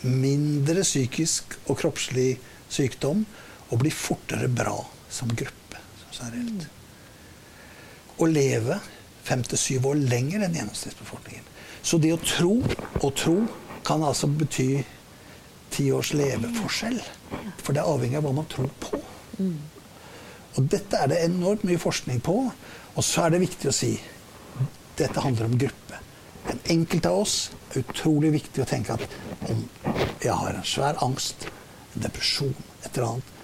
mindre 0.00 0.80
psykisk 0.80 1.58
og 1.66 1.76
kroppslig 1.82 2.38
sykdom 2.72 3.26
og 3.68 3.82
bli 3.82 3.92
fortere 3.92 4.48
bra 4.48 4.78
som 5.12 5.28
gruppe. 5.28 5.82
Som 6.00 6.30
Generelt. 6.30 6.68
Og 8.16 8.32
leve 8.32 8.78
fem 9.24 9.42
til 9.44 9.60
syv 9.60 9.90
år 9.92 10.00
lenger 10.00 10.46
enn 10.46 10.56
gjennomsnittsbefolkningen. 10.56 11.44
Så 11.82 12.00
det 12.00 12.14
å 12.14 12.22
tro 12.24 12.54
og 13.00 13.12
tro 13.16 13.36
kan 13.86 14.04
altså 14.04 14.28
bety 14.30 14.82
ti 15.70 15.90
års 15.94 16.12
leveforskjell. 16.16 17.00
For 17.62 17.74
det 17.74 17.82
er 17.82 17.90
avhengig 17.90 18.18
av 18.18 18.26
hva 18.26 18.34
man 18.40 18.48
tror 18.50 18.70
på. 18.82 19.00
Og 20.58 20.66
dette 20.72 20.98
er 20.98 21.10
det 21.10 21.20
enormt 21.24 21.64
mye 21.68 21.80
forskning 21.80 22.22
på. 22.26 22.36
Og 22.94 23.06
så 23.06 23.26
er 23.26 23.34
det 23.34 23.44
viktig 23.44 23.70
å 23.70 23.74
si 23.74 23.94
dette 24.98 25.22
handler 25.22 25.48
om 25.48 25.58
gruppe. 25.60 26.00
En 26.50 26.60
enkelt 26.72 27.06
av 27.06 27.20
oss 27.22 27.36
er 27.70 27.84
utrolig 27.84 28.32
viktig 28.34 28.64
å 28.64 28.68
tenke 28.68 28.96
at 28.96 29.50
om 29.52 29.62
jeg 30.20 30.34
har 30.34 30.56
en 30.56 30.66
svær 30.66 30.98
angst, 31.04 31.46
en 31.94 32.04
depresjon, 32.04 32.56
et 32.82 32.90
eller 32.90 33.14
annet, 33.14 33.36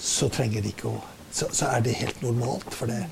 så 0.00 0.28
trenger 0.32 0.62
det 0.62 0.74
ikke 0.74 0.92
å 0.92 1.00
så, 1.30 1.46
så 1.52 1.68
er 1.70 1.84
det 1.86 1.98
helt 2.00 2.22
normalt. 2.22 2.74
For 2.74 2.90
det, 2.90 3.04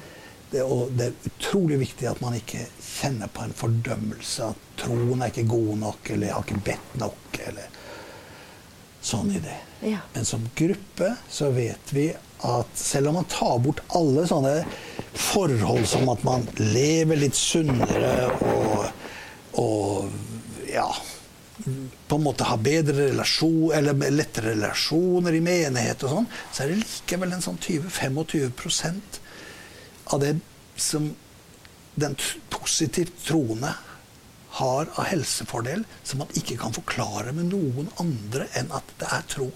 det, 0.51 0.63
og 0.65 0.93
det 0.97 1.11
er 1.11 1.31
utrolig 1.31 1.81
viktig 1.83 2.09
at 2.11 2.21
man 2.25 2.37
ikke 2.39 2.65
kjenner 2.83 3.31
på 3.33 3.45
en 3.45 3.57
fordømmelse. 3.57 4.51
At 4.53 4.71
troen 4.81 5.23
er 5.23 5.33
ikke 5.33 5.49
god 5.51 5.75
nok, 5.83 6.11
eller 6.15 6.29
jeg 6.29 6.37
har 6.37 6.47
ikke 6.47 6.65
bedt 6.71 6.95
nok, 7.03 7.41
eller 7.49 7.77
sånn 9.09 9.35
i 9.35 9.43
det. 9.43 9.59
Ja. 9.89 10.01
Men 10.15 10.27
som 10.27 10.49
gruppe 10.59 11.13
så 11.31 11.53
vet 11.55 11.93
vi 11.95 12.09
at 12.47 12.79
selv 12.79 13.11
om 13.11 13.19
man 13.21 13.29
tar 13.31 13.59
bort 13.63 13.83
alle 13.95 14.25
sånne 14.31 14.57
forhold 15.19 15.87
som 15.91 16.09
at 16.11 16.25
man 16.27 16.47
lever 16.59 17.19
litt 17.19 17.39
sunnere 17.39 18.33
og, 18.47 18.89
og 19.59 20.67
ja 20.71 20.89
på 22.07 22.17
en 22.17 22.23
måte 22.23 22.47
har 22.47 22.61
bedre 22.63 23.09
relasjon, 23.09 23.73
eller 23.75 24.13
lettere 24.15 24.53
relasjoner 24.55 25.35
i 25.35 25.41
menighet 25.43 26.05
og 26.07 26.13
sånn, 26.13 26.29
så 26.53 26.63
er 26.63 26.71
det 26.71 26.85
likevel 26.85 27.35
en 27.35 27.43
sånn 27.43 27.59
20-25 27.59 29.19
av 30.15 30.23
det 30.23 30.37
som 30.79 31.11
den 31.99 32.15
positivt 32.53 33.25
troende 33.27 33.75
har 34.59 34.89
av 34.95 35.05
helsefordel, 35.11 35.85
som 36.03 36.23
man 36.23 36.31
ikke 36.39 36.57
kan 36.61 36.75
forklare 36.75 37.35
med 37.37 37.51
noen 37.53 37.91
andre 38.03 38.49
enn 38.59 38.71
at 38.75 38.95
det 39.01 39.11
er 39.15 39.27
tro. 39.31 39.51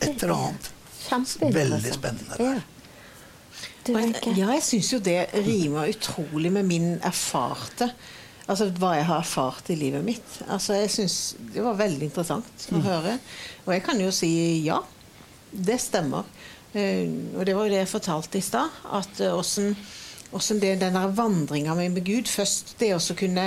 Et 0.00 0.22
eller 0.22 0.34
annet 0.34 0.72
veldig 1.54 1.92
spennende 1.94 2.38
der. 2.38 2.56
Ja. 2.56 2.72
Jeg 3.86 4.62
syns 4.66 4.88
jo 4.90 4.98
det 4.98 5.20
rimer 5.46 5.92
utrolig 5.92 6.50
med 6.52 6.66
min 6.66 6.88
erfarte 7.06 7.92
Altså 8.46 8.68
hva 8.78 8.92
jeg 8.94 9.06
har 9.08 9.22
erfart 9.24 9.70
i 9.74 9.76
livet 9.78 10.04
mitt. 10.06 10.34
Altså 10.46 10.76
jeg 10.78 10.90
synes 10.94 11.14
Det 11.54 11.64
var 11.64 11.78
veldig 11.78 12.06
interessant 12.06 12.66
å 12.70 12.82
høre. 12.84 13.16
Og 13.64 13.72
jeg 13.74 13.82
kan 13.86 13.98
jo 13.98 14.12
si 14.14 14.30
ja. 14.66 14.78
Det 15.50 15.78
stemmer. 15.82 16.26
Eh, 16.76 17.08
og 17.36 17.46
det 17.48 17.54
var 17.56 17.66
jo 17.66 17.72
det 17.72 17.82
jeg 17.84 17.92
fortalte 17.94 18.40
i 18.40 18.44
stad. 18.44 18.82
At 18.96 19.22
eh, 19.24 19.36
åssen 19.36 19.76
Hvordan 20.26 20.58
det, 20.60 20.72
den 20.80 20.96
der 20.98 21.12
vandringa 21.14 21.74
med 21.78 22.00
Gud 22.04 22.26
Først 22.26 22.72
det 22.80 22.88
å 22.96 23.14
kunne 23.16 23.44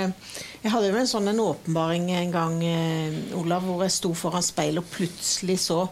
Jeg 0.62 0.70
hadde 0.72 0.88
jo 0.88 0.96
en 0.96 1.10
sånn 1.10 1.28
en 1.28 1.42
åpenbaring 1.44 2.08
en 2.16 2.32
gang, 2.32 2.54
eh, 2.64 3.18
Olav, 3.36 3.66
hvor 3.68 3.84
jeg 3.84 3.92
sto 3.94 4.14
foran 4.16 4.42
speilet 4.42 4.80
og 4.80 4.88
plutselig 4.96 5.58
så 5.66 5.84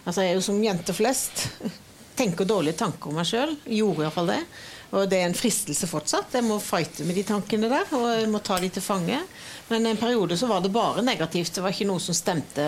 Altså, 0.00 0.24
jeg 0.24 0.30
er 0.32 0.38
jo 0.38 0.42
som 0.42 0.62
jenter 0.64 0.96
flest. 0.96 1.42
Tenker 2.18 2.48
dårlige 2.48 2.78
tanker 2.80 3.10
om 3.10 3.18
meg 3.20 3.28
sjøl. 3.28 3.52
Gjorde 3.68 4.06
iallfall 4.06 4.30
det. 4.32 4.38
Og 4.90 5.06
det 5.10 5.20
er 5.20 5.28
en 5.28 5.36
fristelse 5.38 5.86
fortsatt. 5.86 6.34
Jeg 6.34 6.46
må 6.46 6.56
fighte 6.62 7.06
med 7.06 7.14
de 7.14 7.22
tankene 7.28 7.70
der, 7.70 7.86
og 7.94 8.06
jeg 8.10 8.30
må 8.30 8.40
ta 8.42 8.58
de 8.58 8.70
til 8.74 8.82
fange. 8.82 9.20
Men 9.70 9.86
en 9.86 10.00
periode 10.00 10.38
så 10.38 10.48
var 10.50 10.64
det 10.64 10.72
bare 10.74 11.04
negativt. 11.06 11.52
Det 11.54 11.62
var 11.62 11.74
ikke 11.74 11.86
noe 11.86 12.02
som 12.02 12.16
stemte. 12.16 12.64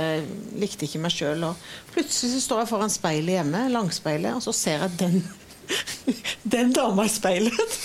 Likte 0.63 0.87
ikke 0.87 1.03
meg 1.03 1.15
sjøl. 1.15 1.49
Plutselig 1.95 2.37
så 2.37 2.45
står 2.47 2.63
jeg 2.63 2.71
foran 2.71 2.95
speilet 2.95 3.41
hjemme, 3.41 3.65
langspeilet, 3.75 4.39
og 4.39 4.45
så 4.47 4.55
ser 4.55 4.87
jeg 4.87 4.99
den 5.03 5.23
den 6.55 6.73
dama 6.75 7.07
i 7.07 7.13
speilet. 7.13 7.79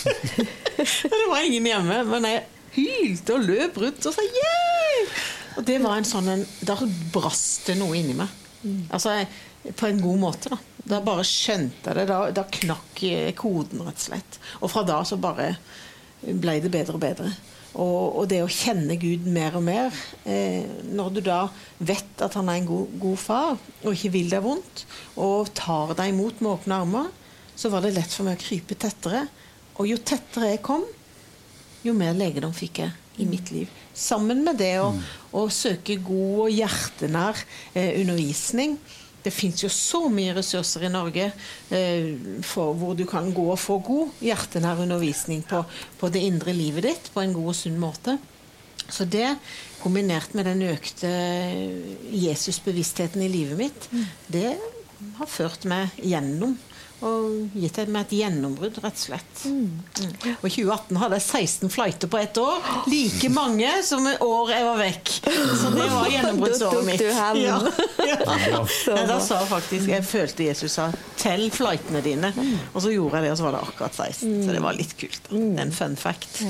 det 1.11 1.25
var 1.29 1.41
ingen 1.41 1.65
hjemme, 1.71 2.03
men 2.09 2.29
jeg 2.29 2.45
hylte 2.77 3.37
og 3.37 3.45
løp 3.47 3.79
rundt 3.81 4.05
og 4.05 4.13
sa 4.13 4.25
yeah! 4.25 5.21
Og 5.57 5.65
det 5.65 5.79
var 5.81 5.97
en 5.97 6.05
sånn 6.05 6.27
en, 6.29 6.43
Da 6.61 6.75
brast 7.13 7.71
det 7.71 7.77
noe 7.79 7.97
inni 7.97 8.13
meg. 8.17 8.29
Altså, 8.63 9.19
på 9.77 9.89
en 9.89 10.01
god 10.01 10.19
måte, 10.21 10.53
da. 10.53 10.59
Da 10.87 11.01
bare 11.03 11.25
skjønte 11.27 11.91
jeg 11.91 11.99
det. 11.99 12.07
Da, 12.09 12.19
da 12.31 12.45
knakk 12.59 13.03
koden, 13.37 13.83
rett 13.83 13.99
og 13.99 14.05
slett. 14.07 14.39
Og 14.61 14.71
fra 14.71 14.85
da 14.87 15.01
så 15.07 15.19
bare 15.19 15.51
ble 16.21 16.57
det 16.63 16.71
bedre 16.73 16.97
og 16.97 17.03
bedre. 17.03 17.31
Og, 17.77 18.15
og, 18.17 18.23
det 18.31 18.39
å 18.41 18.49
kjenne 18.49 18.95
Gud 18.97 19.27
mer 19.29 19.57
og 19.59 19.61
mer 19.67 19.93
eh, 20.25 20.65
Når 20.87 21.09
du 21.13 21.19
da 21.27 21.43
vet 21.77 22.23
at 22.25 22.33
han 22.39 22.47
er 22.49 22.61
en 22.61 22.69
god, 22.69 22.93
god, 23.03 23.19
far, 23.21 23.59
og 23.83 23.91
ikke 23.91 24.13
vil 24.15 24.31
deg 24.31 24.41
vondt, 24.45 24.85
og 25.21 25.51
tar 25.57 25.93
deg 25.99 26.13
imot 26.13 26.41
med 26.41 26.55
åpne 26.55 26.79
armer, 26.81 27.11
så 27.57 27.69
var 27.73 27.85
det 27.85 27.93
lett 27.93 28.13
for 28.13 28.25
meg 28.25 28.39
å 28.39 28.41
krype 28.41 28.77
tettere. 28.79 29.27
Og 29.77 29.91
jo 29.91 29.99
tettere 30.01 30.55
jeg 30.55 30.63
kom, 30.65 30.87
jo 31.85 31.93
mer 31.97 32.17
legedom 32.17 32.55
fikk 32.55 32.81
jeg 32.85 33.21
i 33.21 33.29
mitt 33.29 33.51
liv. 33.53 33.69
Sammen 33.97 34.43
med 34.45 34.59
det 34.61 34.75
å, 34.77 34.91
å 35.33 35.47
søke 35.49 35.97
god 36.05 36.45
og 36.45 36.53
hjertenær 36.53 37.39
eh, 37.73 37.97
undervisning. 38.03 38.77
Det 39.23 39.33
fins 39.33 39.63
jo 39.63 39.69
så 39.73 40.03
mye 40.13 40.35
ressurser 40.37 40.85
i 40.85 40.91
Norge 40.93 41.31
eh, 41.73 42.13
for 42.45 42.77
hvor 42.77 42.93
du 42.95 43.07
kan 43.09 43.31
gå 43.33 43.47
og 43.49 43.59
få 43.59 43.79
god 43.83 44.21
hjertenær 44.23 44.83
undervisning 44.85 45.41
på, 45.49 45.63
på, 45.97 46.11
det 46.13 46.23
indre 46.27 46.53
livet 46.55 46.85
ditt 46.85 47.09
på 47.13 47.23
en 47.23 47.33
god 47.35 47.51
og 47.55 47.57
sunn 47.57 47.81
måte. 47.81 48.19
Så 48.87 49.03
det, 49.09 49.33
kombinert 49.81 50.37
med 50.37 50.45
den 50.47 50.61
økte 50.69 51.09
Jesusbevisstheten 52.13 53.25
i 53.25 53.33
livet 53.33 53.59
mitt, 53.59 53.89
det 54.31 54.53
har 55.17 55.29
ført 55.29 55.65
meg 55.67 55.97
gjennom 55.99 56.55
og 57.05 57.53
gitt 57.53 57.77
meg 57.93 58.07
et 58.07 58.13
gjennombrudd, 58.17 58.79
rett 58.81 58.95
og 58.97 59.01
slett. 59.03 59.41
Mm. 59.45 59.67
Mm. 60.01 60.13
Og 60.39 60.45
i 60.47 60.53
2018 60.55 60.99
hadde 61.01 61.19
jeg 61.19 61.25
16 61.25 61.73
flighter 61.73 62.09
på 62.09 62.17
ett 62.17 62.39
år. 62.41 62.71
Like 62.89 63.29
mange 63.33 63.69
som 63.85 64.07
et 64.09 64.23
år 64.25 64.53
jeg 64.55 64.65
var 64.65 64.79
vekk. 64.81 65.11
Så 65.61 65.73
det 65.75 65.89
var 65.93 66.09
gjennombruddsåret 66.13 66.87
mitt. 66.87 67.03
Ja. 67.05 67.29
ja. 67.37 67.59
ja. 68.07 68.63
Da 69.07 69.19
sa 69.23 69.39
faktisk 69.47 69.89
Jeg 69.91 70.03
følte 70.07 70.47
Jesus 70.47 70.73
sa 70.77 70.89
'tell 71.17 71.49
flightene 71.53 72.01
dine'. 72.01 72.33
Og 72.73 72.81
så 72.81 72.91
gjorde 72.91 73.19
jeg 73.19 73.27
det, 73.27 73.31
og 73.35 73.37
så 73.37 73.47
var 73.47 73.57
det 73.57 73.61
akkurat 73.67 73.95
16. 73.95 74.45
Så 74.45 74.57
det 74.57 74.63
var 74.63 74.77
litt 74.77 74.97
kult. 74.97 75.21
Da. 75.29 75.37
Det 75.37 75.61
er 75.61 75.67
en 75.67 75.77
fun 75.77 75.95
fact. 75.99 76.41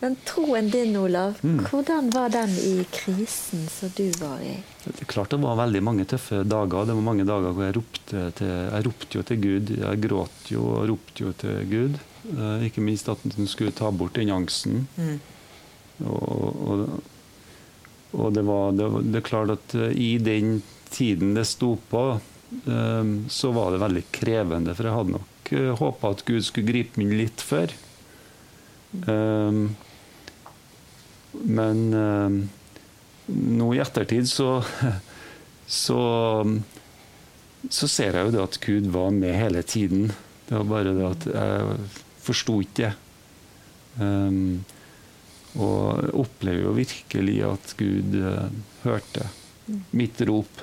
Men 0.00 0.16
troen 0.26 0.70
din, 0.72 0.96
Olav, 0.98 1.38
mm. 1.42 1.58
hvordan 1.70 2.10
var 2.14 2.32
den 2.34 2.50
i 2.62 2.74
krisen 2.94 3.66
som 3.70 3.92
du 3.96 4.06
var 4.18 4.40
i? 4.42 4.56
Det 4.84 4.94
er 5.04 5.10
klart 5.10 5.30
det 5.34 5.40
var 5.42 5.58
veldig 5.60 5.82
mange 5.84 6.06
tøffe 6.08 6.42
dager. 6.46 6.88
Det 6.88 6.96
var 6.98 7.06
mange 7.06 7.26
dager 7.28 7.54
hvor 7.54 7.66
jeg 7.66 7.76
ropte, 7.78 8.22
til, 8.38 8.52
jeg 8.52 8.86
ropte 8.86 9.18
jo 9.20 9.24
til 9.30 9.42
Gud. 9.42 9.74
Jeg 9.78 10.02
gråt 10.06 10.52
jo 10.52 10.64
og 10.74 10.86
ropte 10.92 11.26
jo 11.26 11.34
til 11.42 11.60
Gud. 11.70 11.98
Eh, 12.28 12.66
ikke 12.68 12.84
minst 12.84 13.08
at 13.10 13.22
han 13.36 13.50
skulle 13.50 13.74
ta 13.76 13.90
bort 13.94 14.18
den 14.18 14.32
angsten. 14.34 14.86
Mm. 14.98 15.18
Og, 16.06 16.58
og, 16.70 16.82
og, 18.12 18.28
det 18.34 18.44
var 18.46 18.74
det, 18.76 18.88
det 19.08 19.22
er 19.22 19.26
klart 19.26 19.54
at 19.54 19.76
eh, 19.78 19.94
i 19.94 20.10
den 20.22 20.60
tiden 20.92 21.34
det 21.36 21.46
sto 21.48 21.74
på, 21.90 22.04
eh, 22.64 23.12
så 23.28 23.52
var 23.56 23.74
det 23.74 23.82
veldig 23.84 24.06
krevende. 24.14 24.76
For 24.76 24.88
jeg 24.88 24.98
hadde 24.98 25.18
nok 25.18 25.52
håpa 25.80 26.12
at 26.12 26.26
Gud 26.28 26.44
skulle 26.44 26.68
gripe 26.68 27.00
meg 27.00 27.14
litt 27.16 27.44
før. 27.44 27.72
Um, 29.04 29.76
men 31.44 31.82
um, 31.94 32.38
nå 33.28 33.68
i 33.76 33.82
ettertid 33.84 34.28
så, 34.30 34.62
så 35.82 36.00
så 37.66 37.88
ser 37.90 38.14
jeg 38.14 38.28
jo 38.28 38.34
det 38.34 38.42
at 38.44 38.58
Gud 38.62 38.88
var 38.94 39.10
med 39.14 39.34
hele 39.36 39.62
tiden. 39.66 40.08
Det 40.46 40.54
var 40.54 40.68
bare 40.70 40.94
det 40.94 41.06
at 41.08 41.26
jeg 41.32 41.78
forsto 42.22 42.58
ikke 42.62 42.86
det. 42.86 42.94
Um, 43.98 44.62
og 45.58 46.12
opplever 46.14 46.68
jo 46.68 46.76
virkelig 46.76 47.38
at 47.48 47.72
Gud 47.80 48.14
uh, 48.22 48.46
hørte 48.84 49.26
mitt 49.90 50.20
rop. 50.28 50.62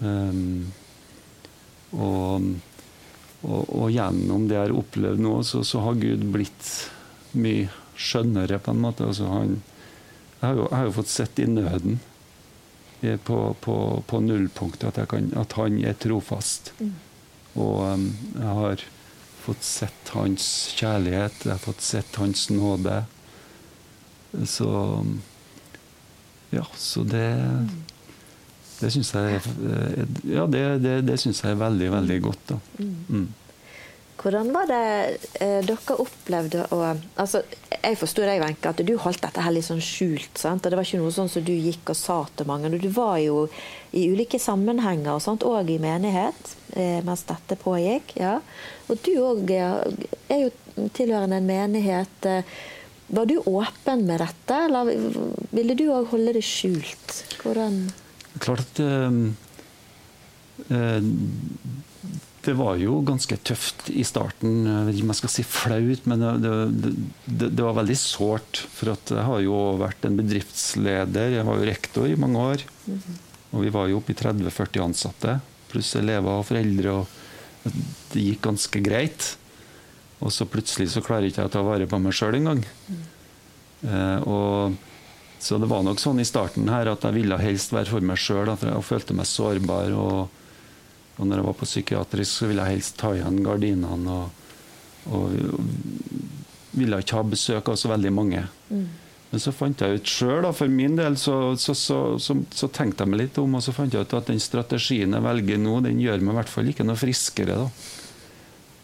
Um, 0.00 0.72
og, 1.92 2.48
og, 3.44 3.60
og, 3.68 3.90
gjennom 3.92 4.48
det 4.48 4.56
jeg 4.56 4.64
har 4.64 4.78
opplevd 4.80 5.20
nå, 5.22 5.34
så, 5.46 5.60
så 5.66 5.84
har 5.84 6.00
Gud 6.00 6.24
blitt 6.34 6.70
mye 7.38 7.68
skjønnere, 7.96 8.58
på 8.58 8.74
en 8.74 8.82
måte. 8.82 9.06
Altså, 9.06 9.28
han, 9.30 9.60
jeg, 10.40 10.48
har 10.48 10.58
jo, 10.58 10.66
jeg, 10.66 10.76
har 10.76 10.88
jo, 10.88 10.96
fått 10.98 11.12
sett 11.12 11.40
i 11.42 11.48
nøden 11.50 12.00
på, 13.24 13.38
på, 13.60 13.76
på 14.06 14.20
nullpunktet 14.24 14.98
at, 14.98 15.08
kan, 15.10 15.30
at, 15.36 15.56
han 15.60 15.78
er 15.84 15.96
trofast. 16.00 16.72
Mm. 16.80 16.94
Og 17.60 17.76
um, 17.84 18.06
jeg 18.34 18.56
har 18.58 18.84
fått 19.44 19.66
sett 19.66 20.12
hans 20.16 20.46
kjærlighet, 20.78 21.44
jeg 21.44 21.52
har 21.52 21.62
fått 21.62 21.84
sett 21.84 22.20
hans 22.20 22.48
nåde. 22.50 23.04
Så 24.48 24.70
Ja, 26.50 26.64
så 26.74 27.02
det 27.06 27.28
Det 28.80 28.90
syns 28.90 29.12
jeg, 29.14 29.40
ja, 30.26 30.46
det, 30.50 30.62
det, 30.82 30.94
det 31.06 31.14
synes 31.22 31.38
jeg 31.44 31.54
er 31.54 31.60
veldig, 31.60 31.90
veldig 31.92 32.16
godt. 32.22 32.48
da. 32.48 32.56
Mm. 33.08 33.28
Hvordan 34.24 34.54
var 34.54 34.68
det 34.70 34.84
eh, 35.44 35.58
dere 35.68 35.96
opplevde 36.00 36.62
å 36.72 36.78
altså, 37.20 37.42
Jeg 37.68 37.98
forsto 38.00 38.22
deg, 38.24 38.40
Wenche, 38.40 38.70
at 38.70 38.80
du 38.80 38.94
holdt 38.96 39.20
dette 39.20 39.42
her 39.44 39.52
litt 39.52 39.66
sånn 39.66 39.82
skjult. 39.84 40.32
Sant? 40.40 40.64
og 40.64 40.72
Det 40.72 40.78
var 40.78 40.88
ikke 40.88 41.00
noe 41.02 41.12
sånn 41.12 41.28
som 41.28 41.44
du 41.44 41.52
gikk 41.52 41.92
og 41.92 41.98
sa 41.98 42.16
til 42.32 42.48
mange. 42.48 42.70
Du 42.80 42.88
var 42.96 43.18
jo 43.20 43.42
i 43.92 44.06
ulike 44.08 44.40
sammenhenger, 44.40 45.20
og 45.20 45.70
i 45.70 45.76
menighet, 45.82 46.54
eh, 46.72 47.02
mens 47.04 47.26
dette 47.28 47.58
pågikk. 47.60 48.16
Ja. 48.16 48.38
Og 48.88 49.04
du 49.04 49.12
òg 49.20 49.52
er 49.52 50.40
jo 50.40 50.88
tilhørende 50.96 51.42
en 51.42 51.50
menighet. 51.52 52.24
Eh, 52.24 52.56
var 53.12 53.28
du 53.28 53.36
åpen 53.44 54.06
med 54.08 54.24
dette, 54.24 54.56
eller 54.70 54.88
ville 55.52 55.76
du 55.76 55.84
òg 55.92 56.08
holde 56.14 56.32
det 56.38 56.46
skjult? 56.48 57.20
Hvordan 57.44 57.82
Klart 58.40 58.64
at 58.64 58.80
øh, 58.82 59.18
uh, 60.72 61.04
det 62.44 62.54
var 62.58 62.76
jo 62.80 62.98
ganske 63.06 63.36
tøft 63.46 63.88
i 63.92 64.04
starten. 64.06 64.64
Jeg 64.66 64.86
vet 64.86 64.96
ikke 64.98 65.06
om 65.06 65.12
jeg 65.12 65.20
skal 65.20 65.32
si 65.32 65.44
flaut, 65.48 66.08
men 66.10 66.24
det, 66.42 66.52
det, 67.26 67.48
det 67.48 67.64
var 67.64 67.78
veldig 67.78 67.96
sårt. 67.98 68.60
For 68.74 68.92
jeg 68.92 69.24
har 69.28 69.44
jo 69.44 69.60
vært 69.80 70.04
en 70.08 70.18
bedriftsleder. 70.18 71.38
Jeg 71.38 71.46
var 71.48 71.60
jo 71.60 71.68
rektor 71.68 72.08
i 72.10 72.18
mange 72.20 72.44
år. 72.52 72.66
Og 73.54 73.64
vi 73.64 73.72
var 73.72 73.88
jo 73.88 74.00
oppe 74.00 74.12
i 74.12 74.18
30-40 74.18 74.84
ansatte, 74.84 75.38
pluss 75.70 75.94
elever 76.00 76.42
og 76.42 76.46
foreldre. 76.50 76.98
og 76.98 77.72
Det 78.12 78.24
gikk 78.28 78.44
ganske 78.48 78.84
greit. 78.84 79.34
Og 80.24 80.32
så 80.34 80.46
plutselig 80.48 80.90
så 80.92 81.02
klarer 81.04 81.28
ikke 81.28 81.44
jeg 81.44 81.52
å 81.52 81.54
ta 81.54 81.64
vare 81.64 81.88
på 81.88 82.00
meg 82.02 82.16
sjøl 82.16 82.38
engang. 82.38 82.64
Eh, 83.84 84.20
og 84.28 84.76
så 85.44 85.58
det 85.60 85.68
var 85.68 85.84
nok 85.84 86.00
sånn 86.00 86.22
i 86.22 86.28
starten 86.28 86.70
her 86.72 86.88
at 86.92 87.04
jeg 87.04 87.18
ville 87.18 87.36
helst 87.40 87.74
være 87.74 87.90
for 87.90 88.04
meg 88.04 88.20
sjøl, 88.20 88.48
for 88.56 88.70
jeg 88.70 88.88
følte 88.88 89.16
meg 89.16 89.28
sårbar. 89.28 89.92
og 89.92 90.43
og 91.16 91.28
når 91.28 91.40
jeg 91.40 91.46
var 91.46 91.56
på 91.58 91.68
psykiatrisk, 91.68 92.30
så 92.32 92.50
ville 92.50 92.66
jeg 92.66 92.78
helst 92.78 92.98
ta 92.98 93.12
igjen 93.14 93.42
gardinene. 93.44 94.18
Og, 94.18 95.14
og 95.14 95.32
ville 96.74 97.00
ikke 97.00 97.18
ha 97.20 97.26
besøk 97.28 97.70
av 97.70 97.78
så 97.78 97.90
veldig 97.92 98.12
mange. 98.14 98.44
Mm. 98.70 98.86
Men 99.30 99.42
så 99.42 99.50
fant 99.54 99.80
jeg 99.82 99.98
ut 99.98 100.10
sjøl, 100.10 100.46
for 100.54 100.70
min 100.70 100.94
del, 100.98 101.16
så, 101.18 101.56
så, 101.58 101.74
så, 101.74 101.98
så, 102.18 102.68
tenkte 102.70 103.02
jeg 103.02 103.10
meg 103.10 103.24
litt 103.24 103.38
om, 103.42 103.56
og 103.58 103.64
så 103.64 103.74
fant 103.74 103.94
jeg 103.94 104.06
ut 104.06 104.14
at 104.14 104.30
den 104.30 104.42
strategien 104.42 105.14
jeg 105.16 105.24
velger 105.24 105.58
nå, 105.58 105.80
den 105.86 106.02
gjør 106.02 106.22
meg 106.22 106.34
i 106.34 106.38
hvert 106.38 106.52
fall 106.52 106.70
ikke 106.70 106.86
noe 106.86 106.98
friskere. 106.98 107.56
da. 107.64 107.68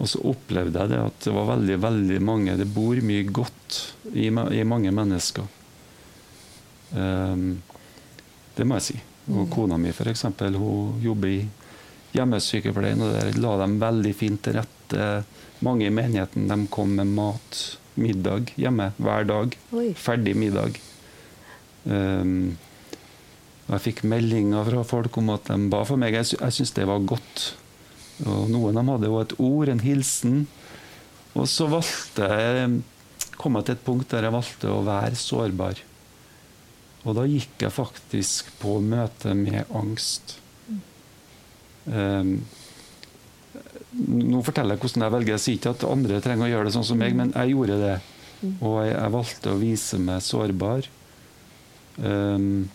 Og 0.00 0.10
så 0.10 0.22
opplevde 0.30 0.80
jeg 0.80 0.90
det 0.94 1.00
at 1.04 1.26
det 1.26 1.32
var 1.36 1.50
veldig 1.50 1.74
veldig 1.82 2.18
mange 2.24 2.54
Det 2.56 2.64
bor 2.72 2.96
mye 3.04 3.24
godt 3.28 3.80
i, 4.14 4.30
i 4.30 4.64
mange 4.64 4.90
mennesker. 4.96 5.44
Um, 6.96 7.60
det 8.56 8.66
må 8.66 8.78
jeg 8.80 8.86
si. 8.88 8.98
Og 9.28 9.44
mm. 9.44 9.50
kona 9.52 9.78
mi, 9.78 9.92
f.eks., 9.92 10.26
hun 10.56 11.02
jobber 11.04 11.30
i 11.30 11.40
hjemmesykepleien, 12.14 13.02
og 13.04 13.14
der 13.14 13.38
la 13.40 13.56
dem 13.62 13.78
veldig 13.82 14.14
fint 14.16 14.42
til 14.44 14.58
rette. 14.58 15.10
Mange 15.64 15.86
i 15.86 15.94
menigheten 15.94 16.48
de 16.50 16.58
kom 16.72 16.94
med 16.96 17.12
mat, 17.14 17.60
middag 18.00 18.52
hjemme 18.60 18.90
hver 18.98 19.28
dag. 19.28 19.56
Oi. 19.76 19.90
Ferdig 19.98 20.34
middag. 20.38 20.78
Um, 21.84 22.56
jeg 23.70 23.84
fikk 23.86 24.04
meldinger 24.08 24.66
fra 24.66 24.84
folk 24.86 25.18
om 25.20 25.30
at 25.36 25.50
de 25.52 25.68
ba 25.72 25.84
for 25.86 26.00
meg. 26.00 26.16
Jeg, 26.18 26.32
jeg 26.40 26.56
syntes 26.56 26.74
det 26.76 26.88
var 26.90 27.04
godt. 27.06 27.50
Og 28.26 28.48
noen 28.52 28.74
av 28.74 28.80
dem 28.82 28.94
hadde 28.94 29.10
jo 29.12 29.20
et 29.20 29.36
ord, 29.40 29.70
en 29.70 29.84
hilsen. 29.84 30.40
Og 31.38 31.46
så 31.48 31.68
valgte 31.70 32.26
jeg 32.26 32.80
kom 33.40 33.56
jeg 33.56 33.68
til 33.68 33.78
et 33.78 33.86
punkt 33.86 34.10
der 34.12 34.26
jeg 34.26 34.34
valgte 34.34 34.68
å 34.72 34.82
være 34.84 35.16
sårbar. 35.16 35.80
Og 37.08 37.16
da 37.16 37.24
gikk 37.24 37.62
jeg 37.64 37.72
faktisk 37.72 38.50
på 38.60 38.76
møte 38.84 39.32
med 39.36 39.70
angst. 39.72 40.36
Um, 41.86 42.34
nå 43.90 44.40
forteller 44.46 44.76
jeg 44.76 44.84
hvordan 44.84 45.06
jeg 45.06 45.14
velger. 45.16 45.34
Jeg 45.34 45.44
sier 45.44 45.60
ikke 45.60 45.74
at 45.74 45.86
andre 45.88 46.20
trenger 46.24 46.46
å 46.46 46.50
gjøre 46.52 46.68
det 46.68 46.74
sånn 46.76 46.88
som 46.92 47.00
meg, 47.00 47.16
men 47.18 47.32
jeg 47.34 47.54
gjorde 47.54 47.78
det. 47.80 47.94
Og 48.48 48.76
jeg, 48.84 48.92
jeg 48.94 49.14
valgte 49.16 49.54
å 49.54 49.60
vise 49.60 50.02
meg 50.02 50.22
sårbar. 50.24 50.90
Um, 52.00 52.68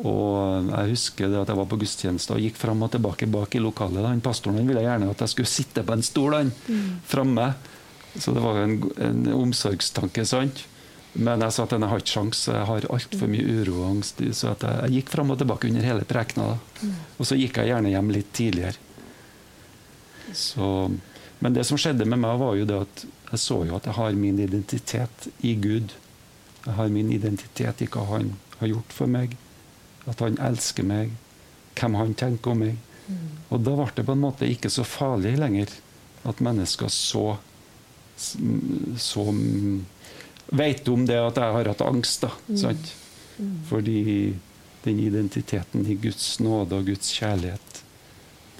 og 0.00 0.68
jeg 0.70 0.92
husker 0.92 1.32
at 1.40 1.48
jeg 1.50 1.58
var 1.58 1.68
på 1.68 1.78
gudstjeneste 1.80 2.36
og 2.36 2.44
gikk 2.44 2.58
fram 2.60 2.84
og 2.86 2.92
tilbake 2.94 3.26
bak 3.30 3.56
i 3.58 3.62
lokalet. 3.62 4.06
Han 4.06 4.22
pastoren 4.22 4.68
ville 4.68 4.84
gjerne 4.84 5.10
at 5.10 5.24
jeg 5.24 5.32
skulle 5.34 5.50
sitte 5.50 5.84
på 5.86 5.96
en 5.96 6.04
stol 6.06 6.36
han, 6.36 6.52
framme. 7.10 7.48
Så 8.14 8.34
det 8.34 8.42
var 8.42 8.62
en, 8.62 8.76
en 9.02 9.26
omsorgstanke, 9.34 10.24
sant? 10.26 10.62
Men 11.12 11.42
jeg 11.42 11.54
sa 11.54 11.64
at 11.64 11.72
jeg 11.74 11.90
har 11.90 12.02
ikke 12.02 12.12
sjans, 12.12 12.44
jeg 12.46 12.66
har 12.68 12.86
altfor 12.94 13.30
mye 13.30 13.54
uro 13.60 13.80
og 13.80 13.86
angst. 13.88 14.20
Så 14.36 14.52
jeg, 14.52 14.90
gikk 14.94 15.10
fram 15.10 15.32
og 15.34 15.40
tilbake 15.40 15.70
under 15.70 15.86
hele 15.86 16.06
prekena. 16.06 16.52
Og 17.18 17.26
så 17.26 17.38
gikk 17.38 17.58
jeg 17.58 17.72
gjerne 17.72 17.90
hjem 17.90 18.12
litt 18.14 18.30
tidligere. 18.36 18.78
Så, 20.36 20.68
men 21.42 21.56
det 21.56 21.64
som 21.66 21.80
skjedde 21.80 22.06
med 22.06 22.22
meg, 22.22 22.38
var 22.38 22.54
jo 22.54 22.68
det 22.68 22.78
at 22.84 23.04
jeg 23.32 23.42
så 23.42 23.58
jo 23.66 23.74
at 23.78 23.88
jeg 23.88 23.98
har 23.98 24.14
min 24.18 24.38
identitet 24.42 25.26
i 25.46 25.56
Gud. 25.58 25.96
Jeg 26.66 26.76
har 26.76 26.94
min 26.94 27.10
identitet 27.14 27.82
i 27.82 27.90
hva 27.90 28.06
han 28.12 28.34
har 28.60 28.70
gjort 28.70 28.94
for 28.94 29.10
meg. 29.10 29.34
At 30.10 30.22
han 30.22 30.38
elsker 30.42 30.86
meg. 30.86 31.16
Hvem 31.74 31.98
han 31.98 32.14
tenker 32.18 32.54
om 32.54 32.62
meg. 32.62 32.78
Og 33.50 33.62
da 33.66 33.74
ble 33.74 33.90
det 33.96 34.06
på 34.06 34.14
en 34.14 34.22
måte 34.22 34.46
ikke 34.46 34.70
så 34.70 34.86
farlig 34.86 35.34
lenger 35.40 35.72
at 36.28 36.42
mennesker 36.44 36.90
så 36.92 37.40
så 39.00 39.22
vet 40.50 40.88
om 40.88 41.06
det 41.06 41.18
at 41.20 41.38
jeg 41.38 41.56
har 41.56 41.72
hatt 41.72 41.84
angst. 41.86 42.26
da, 42.26 42.30
mm. 42.48 42.56
sant? 42.58 42.94
Mm. 43.38 43.58
Fordi 43.68 44.00
den 44.84 45.00
identiteten 45.00 45.86
i 45.86 45.94
Guds 46.00 46.40
nåde 46.40 46.80
og 46.80 46.88
Guds 46.88 47.12
kjærlighet 47.12 47.82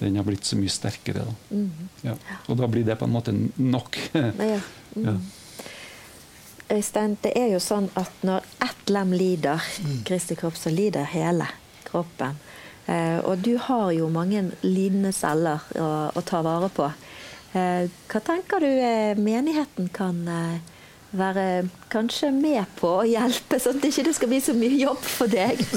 den 0.01 0.15
har 0.17 0.25
blitt 0.25 0.45
så 0.45 0.57
mye 0.57 0.69
sterkere. 0.69 1.25
da. 1.25 1.33
Mm. 1.55 1.89
Ja. 2.01 2.15
Og 2.49 2.57
da 2.57 2.67
blir 2.67 2.85
det 2.85 2.95
på 2.97 3.05
en 3.05 3.13
måte 3.13 3.35
nok. 3.55 3.99
ja. 4.53 4.59
Mm. 4.95 5.19
Øystein, 6.71 7.17
det 7.21 7.35
er 7.37 7.51
jo 7.51 7.59
sånn 7.61 7.89
at 7.99 8.23
når 8.25 8.47
ett 8.65 8.89
lem 8.89 9.13
lider, 9.13 9.61
mm. 9.83 10.01
Kristi 10.07 10.37
kropp, 10.39 10.57
så 10.57 10.73
lider 10.73 11.05
hele 11.11 11.45
kroppen. 11.85 12.39
Eh, 12.89 13.19
og 13.19 13.43
du 13.45 13.53
har 13.61 13.91
jo 13.93 14.09
mange 14.09 14.47
lidende 14.65 15.11
celler 15.13 15.61
å, 15.77 15.89
å 16.15 16.25
ta 16.25 16.41
vare 16.45 16.71
på. 16.73 16.89
Eh, 17.53 17.85
hva 18.09 18.21
tenker 18.25 18.63
du 18.63 18.69
eh, 18.71 19.13
menigheten 19.19 19.91
kan 19.93 20.23
eh, 20.31 20.70
være 21.11 21.45
kanskje 21.91 22.31
med 22.35 22.63
på 22.79 22.93
å 23.01 23.07
hjelpe, 23.07 23.59
sånn 23.59 23.79
at 23.79 23.83
det 23.83 23.91
ikke 23.91 24.13
skal 24.15 24.31
bli 24.31 24.39
så 24.43 24.55
mye 24.57 24.77
jobb 24.79 25.03
for 25.03 25.31
deg? 25.31 25.61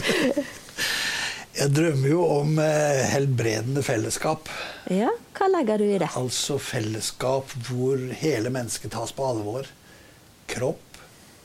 Jeg 1.55 1.71
drømmer 1.71 2.11
jo 2.11 2.23
om 2.41 2.57
helbredende 2.59 3.83
fellesskap. 3.87 4.49
Ja, 4.91 5.13
Hva 5.39 5.47
legger 5.53 5.79
du 5.79 5.85
i 5.87 6.01
det? 6.03 6.09
Altså 6.19 6.57
fellesskap 6.59 7.53
hvor 7.69 8.01
hele 8.19 8.51
mennesket 8.51 8.91
tas 8.91 9.15
på 9.15 9.27
alvor. 9.29 9.69
Kropp, 10.51 10.99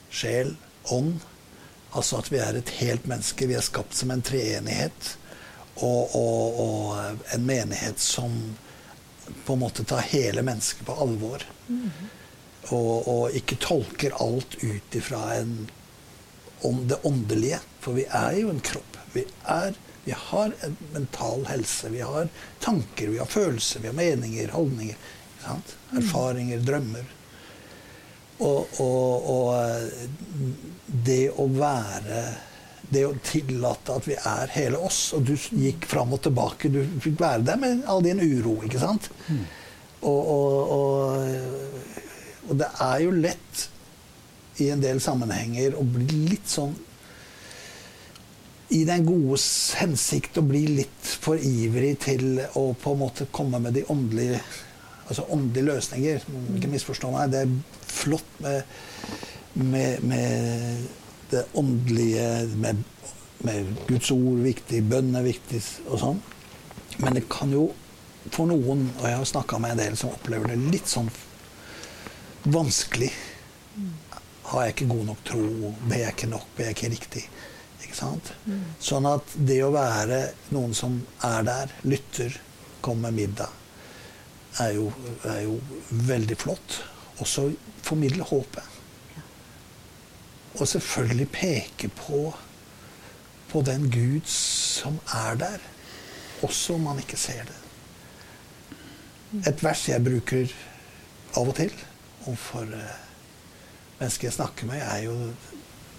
sjel, 0.10 0.56
ånd. 0.90 1.20
Altså 1.94 2.24
at 2.24 2.32
vi 2.34 2.42
er 2.42 2.58
et 2.58 2.74
helt 2.80 3.06
menneske. 3.10 3.46
Vi 3.50 3.58
er 3.58 3.66
skapt 3.66 3.94
som 3.98 4.10
en 4.10 4.26
treenighet. 4.26 5.14
Og, 5.78 6.16
og, 6.18 6.58
og 6.66 7.36
en 7.36 7.46
menighet 7.46 8.02
som 8.02 8.34
på 9.46 9.54
en 9.54 9.62
måte 9.62 9.86
tar 9.86 10.10
hele 10.10 10.42
mennesket 10.42 10.90
på 10.90 10.98
alvor. 11.06 11.46
Mm. 11.70 12.10
Og, 12.70 13.08
og, 13.08 13.36
ikke 13.36 13.58
tolker 13.64 14.16
alt 14.22 14.58
ut 14.62 14.96
ifra 14.96 15.22
om 16.68 16.82
det 16.88 17.00
åndelige. 17.08 17.62
For 17.80 17.98
vi 17.98 18.06
er 18.06 18.36
jo 18.42 18.52
en 18.54 18.60
kropp. 18.64 19.00
Vi, 19.14 19.24
er, 19.50 19.78
vi 20.06 20.16
har 20.16 20.52
en 20.66 20.76
mental 20.94 21.48
helse. 21.50 21.90
Vi 21.94 22.04
har 22.04 22.28
tanker, 22.60 23.14
vi 23.16 23.22
har 23.22 23.32
følelser, 23.32 23.80
vi 23.80 23.90
har 23.90 23.98
meninger, 23.98 24.52
holdninger. 24.54 25.00
Mm. 25.48 25.64
Erfaringer, 26.02 26.62
drømmer. 26.68 27.16
Og, 28.40 28.80
og, 28.80 29.32
og 29.34 30.94
det 31.08 31.24
å 31.36 31.48
være 31.52 32.28
det 32.90 33.06
å 33.06 33.14
tillate 33.24 33.96
at 34.00 34.08
vi 34.10 34.16
er 34.18 34.52
hele 34.56 34.82
oss. 34.82 35.02
Og 35.16 35.26
du 35.28 35.36
gikk 35.36 35.86
fram 35.90 36.14
og 36.16 36.24
tilbake. 36.26 36.72
Du 36.74 36.82
fikk 37.04 37.20
være 37.22 37.46
der 37.52 37.60
med 37.62 37.84
all 37.90 38.04
din 38.06 38.22
uro, 38.22 38.60
ikke 38.66 38.82
sant? 38.82 39.10
Mm. 39.28 39.44
Og, 40.10 40.32
og, 40.34 40.72
og, 40.74 42.06
og, 42.50 42.56
det 42.60 42.70
er 42.84 43.02
jo 43.06 43.16
lett 43.16 43.66
i 44.60 44.70
en 44.74 44.82
del 44.84 45.00
sammenhenger 45.04 45.78
å 45.80 45.86
bli 45.88 46.26
litt 46.34 46.50
sånn 46.52 46.74
I 48.76 48.82
den 48.86 49.06
gode 49.08 49.38
hensikt 49.80 50.38
å 50.38 50.44
bli 50.46 50.66
litt 50.82 51.14
for 51.24 51.40
ivrig 51.42 51.94
til 52.04 52.42
å 52.60 52.66
på 52.78 52.94
en 52.94 53.00
måte 53.06 53.30
komme 53.34 53.62
med 53.64 53.78
de 53.78 53.86
åndelige 53.90 54.42
altså 55.10 55.26
åndelige 55.34 55.66
løsninger. 55.66 56.26
Ikke 56.56 56.70
misforstå 56.70 57.12
meg. 57.12 57.32
Det 57.34 57.40
er 57.42 57.54
flott 57.90 58.42
med, 58.44 58.64
med, 59.54 60.04
med 60.06 60.84
det 61.32 61.46
åndelige 61.58 62.48
med, 62.56 62.84
med, 63.40 63.72
Guds 63.88 64.12
ord 64.12 64.44
viktig, 64.46 64.84
bønn 64.90 65.16
er 65.18 65.26
viktig 65.26 65.62
og 65.88 66.02
sånn. 66.04 66.22
Men 67.00 67.18
det 67.18 67.28
kan 67.32 67.54
jo 67.54 67.70
for 68.34 68.50
noen, 68.50 68.90
og 69.00 69.06
jeg 69.08 69.18
har 69.18 69.28
snakka 69.30 69.60
med 69.62 69.74
en 69.74 69.82
del 69.82 69.98
som 69.98 70.14
opplever 70.14 70.52
det 70.52 70.60
litt 70.70 70.90
sånn 70.90 71.10
vanskelig 72.44 73.12
Har 74.50 74.64
jeg 74.66 74.74
ikke 74.74 74.90
god 74.90 75.06
nok 75.06 75.24
tro? 75.28 75.46
Ber 75.86 76.00
jeg 76.00 76.14
ikke 76.16 76.30
nok? 76.32 76.46
Ber 76.58 76.70
jeg 76.70 76.78
ikke 76.78 76.92
riktig? 76.96 77.24
Ikke 77.84 77.96
sant? 77.96 78.32
Sånn 78.82 79.06
at 79.06 79.36
det 79.36 79.60
å 79.64 79.72
være 79.74 80.20
noen 80.56 80.74
som 80.78 80.96
er 81.26 81.46
der, 81.46 81.74
lytter, 81.86 82.34
kommer 82.82 83.14
med 83.14 83.30
middag, 83.30 83.54
er 84.60 84.74
jo, 84.74 84.88
er 85.30 85.44
jo 85.46 85.60
veldig 86.10 86.38
flott. 86.42 86.80
Også 87.22 87.46
formidle 87.86 88.26
håpet. 88.26 88.64
Og 90.58 90.66
selvfølgelig 90.68 91.30
peke 91.36 91.92
på, 91.94 92.24
på 93.52 93.62
den 93.70 93.86
Gud 93.94 94.26
som 94.34 94.98
er 95.14 95.38
der, 95.40 95.62
også 96.42 96.80
om 96.80 96.90
man 96.90 97.00
ikke 97.04 97.20
ser 97.22 97.46
det. 97.46 97.60
Et 99.46 99.64
vers 99.64 99.86
jeg 99.92 100.02
bruker 100.04 100.50
av 101.38 101.46
og 101.46 101.56
til 101.60 101.74
overfor 102.26 102.70
uh, 102.74 102.96
mennesker 104.00 104.30
jeg 104.30 104.38
snakker 104.38 104.70
med, 104.70 104.82
er 104.84 105.06
jo 105.08 105.16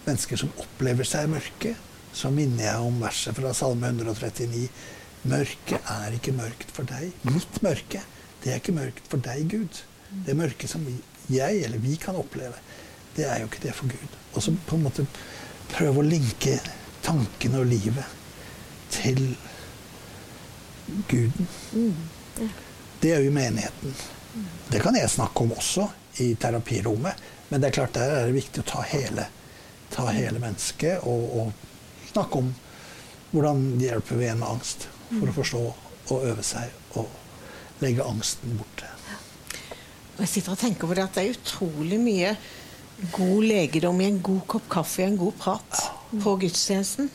mennesker 0.07 0.41
som 0.41 0.53
opplever 0.61 1.09
seg 1.09 1.31
mørke. 1.33 1.75
Så 2.17 2.33
minner 2.35 2.67
jeg 2.67 2.87
om 2.89 2.97
verset 3.03 3.37
fra 3.37 3.53
Salme 3.55 3.93
139. 3.93 4.65
Mørket 5.31 5.93
er 5.93 6.17
ikke 6.17 6.35
mørkt 6.35 6.73
for 6.75 6.89
deg. 6.89 7.13
Mitt 7.29 7.61
mørke, 7.63 8.03
det 8.43 8.53
er 8.53 8.63
ikke 8.63 8.75
mørkt 8.75 9.05
for 9.13 9.23
deg, 9.23 9.45
Gud. 9.53 9.83
Det 10.27 10.35
mørket 10.37 10.73
som 10.73 10.87
jeg 11.31 11.61
eller 11.63 11.79
vi 11.79 11.95
kan 12.01 12.19
oppleve, 12.19 12.57
det 13.15 13.29
er 13.29 13.43
jo 13.43 13.51
ikke 13.51 13.63
det 13.63 13.75
for 13.77 13.91
Gud. 13.93 14.17
Og 14.35 14.43
så 14.43 14.55
på 14.67 14.79
en 14.79 14.87
måte 14.89 15.07
prøve 15.71 16.03
å 16.03 16.07
linke 16.07 16.57
tankene 17.05 17.61
og 17.63 17.71
livet 17.71 18.17
til 18.91 19.21
guden. 21.11 21.49
Mm. 21.73 22.49
Det 23.03 23.13
er 23.15 23.23
jo 23.25 23.35
menigheten. 23.35 23.95
Det 24.71 24.81
kan 24.83 24.97
jeg 24.97 25.11
snakke 25.11 25.45
om 25.45 25.55
også 25.55 25.87
i 26.21 26.35
terapirommet, 26.41 27.21
men 27.49 27.61
det 27.61 27.71
er 27.71 27.77
klart 27.81 27.97
der 27.97 28.15
er 28.15 28.29
det 28.29 28.37
viktig 28.37 28.63
å 28.63 28.69
ta 28.69 28.85
hele, 28.91 29.27
ta 29.91 30.07
hele 30.13 30.43
mennesket 30.43 31.07
og, 31.09 31.25
og, 31.41 31.67
snakke 32.11 32.41
om 32.43 32.49
hvordan 33.31 33.61
hjelper 33.79 34.19
vi 34.19 34.27
en 34.27 34.41
med 34.41 34.51
angst, 34.51 34.89
for 35.13 35.31
å 35.31 35.35
forstå 35.35 35.61
og 36.11 36.25
øve 36.27 36.43
seg 36.47 36.99
og 36.99 37.83
legge 37.83 38.03
angsten 38.07 38.57
borte. 38.59 38.89
Jeg 40.21 40.29
sitter 40.29 40.53
og 40.53 40.61
tenker 40.61 40.91
på 40.91 40.97
det 40.99 41.05
at 41.07 41.15
det 41.17 41.23
er 41.23 41.37
utrolig 41.39 42.01
mye 42.03 42.35
god 43.15 43.47
legedom 43.47 44.01
i 44.03 44.09
en 44.11 44.19
god 44.21 44.43
kopp 44.51 44.67
kaffe 44.73 45.05
og 45.05 45.09
en 45.09 45.21
god 45.23 45.39
prat 45.41 45.85
på 46.11 46.35
gudstjenesten. 46.43 47.09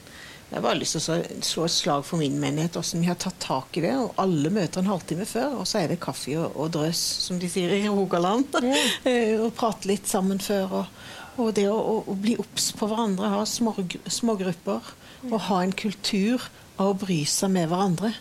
Jeg 0.46 0.60
har 0.60 0.62
bare 0.62 0.78
lyst 0.78 0.93
til 0.96 1.02
å 1.02 1.16
slå 1.43 1.64
et 1.66 1.74
slag 1.74 2.04
for 2.06 2.22
min 2.22 2.36
menighet, 2.39 2.76
hvordan 2.78 3.02
vi 3.02 3.10
har 3.10 3.18
tatt 3.20 3.39
tak 3.41 3.80
i 3.80 3.82
det. 3.84 3.96
og 3.98 4.20
Alle 4.22 4.52
møter 4.54 4.84
en 4.84 4.91
halvtime 4.91 5.26
før, 5.26 5.56
og 5.62 5.66
så 5.68 5.82
er 5.82 5.89
det 5.91 5.98
kaffe 6.04 6.36
og, 6.38 6.54
og 6.54 6.70
drøs, 6.76 7.02
som 7.26 7.39
de 7.41 7.50
sier 7.50 7.74
i 7.74 7.88
Rogaland. 7.89 8.54
Eh, 9.06 9.36
og 9.41 9.54
prate 9.58 9.89
litt 9.89 10.08
sammen 10.10 10.39
før. 10.41 10.80
Og, 10.80 11.02
og 11.41 11.50
det 11.58 11.66
å, 11.70 11.76
å, 11.76 11.96
å 12.10 12.16
bli 12.18 12.36
obs 12.41 12.70
på 12.78 12.88
hverandre, 12.89 13.32
ha 13.34 13.41
smågrupper. 13.46 14.93
Og 15.32 15.39
ha 15.48 15.64
en 15.64 15.74
kultur 15.74 16.43
av 16.78 16.91
å 16.91 17.00
bry 17.06 17.24
seg 17.30 17.52
med 17.56 17.70
hverandre. 17.72 18.14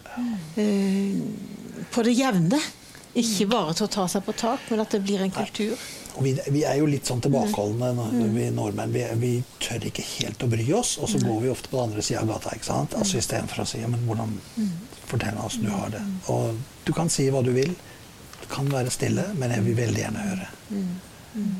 Eh, 0.60 1.20
på 1.92 2.04
det 2.06 2.16
jevne. 2.16 2.60
Ikke 3.14 3.46
bare 3.52 3.76
til 3.76 3.86
å 3.86 3.92
ta 3.94 4.08
seg 4.10 4.24
på 4.26 4.34
tak, 4.34 4.64
men 4.72 4.82
at 4.82 4.96
det 4.96 5.04
blir 5.04 5.22
en 5.22 5.34
kultur. 5.34 5.76
Og 6.14 6.22
vi, 6.22 6.34
vi, 6.54 6.62
er 6.62 6.78
jo 6.78 6.86
litt 6.86 7.08
sånn 7.08 7.22
tilbakeholdne, 7.24 7.90
mm. 7.96 8.18
vi 8.36 8.50
nordmenn. 8.54 8.92
Vi, 8.94 9.04
vi, 9.18 9.32
tør 9.62 9.88
ikke 9.88 10.04
helt 10.14 10.44
å 10.46 10.50
bry 10.50 10.66
oss, 10.78 10.94
og 11.02 11.10
så 11.10 11.18
går 11.22 11.40
vi 11.42 11.50
ofte 11.50 11.72
på 11.72 11.80
den 11.80 11.90
andre 11.90 12.04
sida 12.06 12.22
av 12.22 12.30
gata. 12.30 12.52
ikke 12.54 12.68
sant? 12.68 12.94
Altså 12.98 13.18
Istedenfor 13.18 13.64
å 13.64 13.66
si 13.66 13.80
ja, 13.82 13.88
men 13.90 14.04
hvordan, 14.06 14.36
fortell 15.10 15.40
oss 15.42 15.58
du 15.62 15.66
har 15.72 15.90
det. 15.94 16.04
Og 16.30 16.54
du 16.86 16.92
kan 16.94 17.10
si 17.10 17.26
hva 17.34 17.42
du 17.44 17.50
vil. 17.56 17.74
kan 18.48 18.68
være 18.70 18.92
stille, 18.92 19.24
men 19.40 19.50
jeg 19.50 19.64
vil 19.64 19.76
veldig 19.78 20.00
gjerne 20.02 20.24
høre. 20.28 20.48
Mm. 20.68 20.94
Mm. 21.34 21.54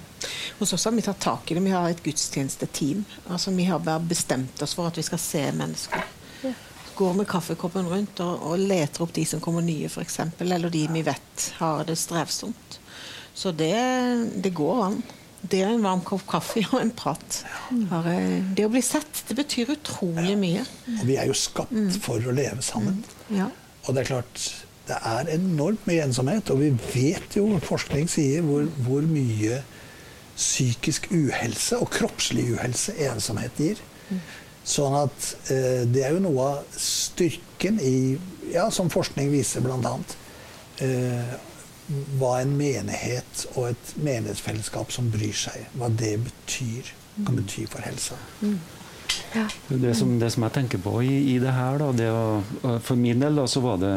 Hos 0.59 0.73
oss 0.73 0.85
har 0.85 0.93
vi 0.93 1.03
tatt 1.03 1.21
tak 1.21 1.51
i 1.51 1.55
det. 1.55 1.61
Vi 1.61 1.71
har 1.71 1.89
et 1.91 2.03
gudstjenesteteam. 2.03 3.05
Altså, 3.27 3.51
vi 3.51 3.65
har 3.65 3.79
bare 3.79 4.01
bestemt 4.01 4.63
oss 4.63 4.75
for 4.77 4.87
at 4.87 4.99
vi 4.99 5.03
skal 5.03 5.19
se 5.19 5.43
mennesker. 5.53 6.05
Ja. 6.45 6.53
Går 6.95 7.15
med 7.19 7.27
kaffekoppen 7.27 7.89
rundt 7.91 8.21
og, 8.23 8.43
og, 8.47 8.59
leter 8.59 9.03
opp 9.03 9.15
de 9.17 9.25
som 9.27 9.41
kommer 9.43 9.65
nye, 9.67 9.89
f.eks. 9.91 10.21
Eller 10.39 10.71
de 10.71 10.87
vi 10.93 11.03
vet 11.03 11.49
har 11.59 11.83
det 11.89 11.97
strevsomt. 11.99 12.79
Så 13.35 13.53
det, 13.57 13.75
det 14.43 14.55
går 14.55 14.83
an. 14.89 14.99
Det 15.45 15.61
er 15.61 15.75
en 15.75 15.83
varm 15.85 16.01
kopp 16.07 16.23
kaffe 16.29 16.63
og 16.71 16.79
en 16.81 16.93
prat. 16.97 17.41
Bare, 17.91 18.17
det 18.57 18.65
å 18.65 18.73
bli 18.73 18.81
sett, 18.85 19.25
det 19.29 19.37
betyr 19.37 19.75
utrolig 19.75 20.39
mye. 20.41 20.63
Og 21.01 21.05
vi 21.09 21.19
er 21.21 21.29
jo 21.29 21.37
skapt 21.37 21.75
mm. 21.75 21.91
for 22.05 22.25
å 22.25 22.33
leve 22.35 22.65
sammen. 22.65 23.03
Mm. 23.29 23.41
Ja. 23.43 23.51
Og 23.85 23.93
det 23.93 24.05
er 24.05 24.11
klart, 24.15 24.47
det 24.89 24.97
er 25.11 25.29
enormt 25.35 25.85
mye 25.91 26.07
ensomhet. 26.07 26.53
Og 26.55 26.63
vi 26.63 26.71
vet 26.95 27.37
jo, 27.37 27.49
forskning 27.65 28.09
sier, 28.09 28.45
hvor, 28.47 28.65
hvor 28.87 29.05
mye 29.09 29.61
psykisk 30.35 31.11
uhelse 31.13 31.79
og 31.79 31.93
kroppslig 31.95 32.49
uhelse 32.55 32.97
ensomhet 33.07 33.61
gir. 33.61 33.83
Sånn 34.65 34.97
at 34.97 35.27
eh, 35.53 35.83
det 35.85 36.07
er 36.07 36.15
jo 36.17 36.23
noe 36.25 36.53
av 36.55 36.79
styrken 36.81 37.81
i 37.85 37.97
Ja, 38.55 38.69
som 38.71 38.91
forskning 38.93 39.31
viser, 39.33 39.65
blant 39.65 39.87
annet. 39.89 40.17
Eh, 40.85 41.35
hva 42.19 42.39
en 42.41 42.55
menighet 42.57 43.45
og 43.55 43.71
et 43.73 43.95
menighetsfellesskap 44.01 44.93
som 44.95 45.11
bryr 45.13 45.37
seg, 45.37 45.67
hva 45.77 45.91
det 45.93 46.17
betyr, 46.25 46.95
kan 47.27 47.37
bety 47.39 47.67
for 47.71 47.85
helsa. 47.85 48.17
Mm. 48.41 48.59
Ja. 49.35 49.45
Det, 49.69 49.93
som, 49.95 50.17
det, 50.19 50.31
som, 50.35 50.47
jeg 50.47 50.55
tenker 50.57 50.81
på 50.83 50.97
i, 51.05 51.13
i 51.35 51.39
det 51.43 51.53
her, 51.55 51.79
da, 51.79 51.91
det 51.95 52.11
å, 52.11 52.79
for 52.83 52.99
min 52.99 53.21
del 53.23 53.39
da, 53.39 53.47
så 53.51 53.63
var 53.65 53.81
det 53.83 53.95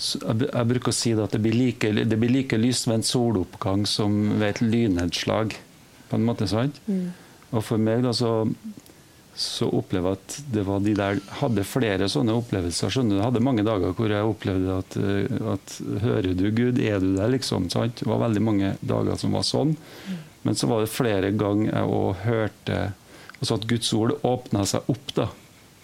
jeg 0.00 0.68
bruker 0.68 0.92
å 0.92 0.96
si 0.96 1.12
at 1.12 1.34
det 1.34 1.42
blir 1.44 1.52
like, 1.52 1.90
det 1.92 2.16
blir 2.16 2.32
like 2.32 2.56
lyst 2.56 2.86
ved 2.88 3.00
en 3.00 3.04
soloppgang 3.04 3.82
som 3.88 4.14
ved 4.40 4.48
et 4.48 4.62
lynnedslag. 4.64 5.56
på 6.08 6.16
en 6.16 6.24
måte, 6.26 6.48
sant? 6.48 6.80
Mm. 6.88 7.12
Og 7.52 7.62
for 7.62 7.78
meg 7.78 8.02
da, 8.02 8.14
så, 8.16 8.48
så 9.36 9.68
opplever 9.72 10.12
jeg 10.12 10.18
at 10.18 10.38
det 10.52 10.62
var 10.66 10.80
de 10.84 10.92
der 10.98 11.20
hadde 11.40 11.64
flere 11.64 12.08
sånne 12.10 12.34
opplevelser. 12.40 12.90
skjønner 12.92 13.14
du, 13.14 13.18
Jeg 13.20 13.28
hadde 13.28 13.44
mange 13.46 13.64
dager 13.64 13.94
hvor 13.96 14.12
jeg 14.12 14.26
opplevde 14.26 14.78
at, 14.82 14.96
at 15.54 15.76
Hører 16.02 16.34
du 16.34 16.48
Gud? 16.50 16.80
Er 16.82 16.98
du 17.00 17.14
der? 17.14 17.30
liksom, 17.32 17.70
sant? 17.72 18.02
Det 18.02 18.08
var 18.10 18.24
veldig 18.26 18.42
mange 18.42 18.74
dager 18.80 19.16
som 19.20 19.36
var 19.36 19.46
sånn. 19.46 19.76
Men 20.42 20.56
så 20.56 20.68
var 20.70 20.82
det 20.82 20.92
flere 20.92 21.30
ganger 21.36 21.70
jeg 21.72 21.94
òg 21.94 22.24
hørte 22.24 22.80
altså 23.40 23.56
at 23.56 23.68
Guds 23.68 23.92
ord 23.96 24.16
åpna 24.26 24.64
seg 24.68 24.88
opp 24.92 25.14
da, 25.16 25.28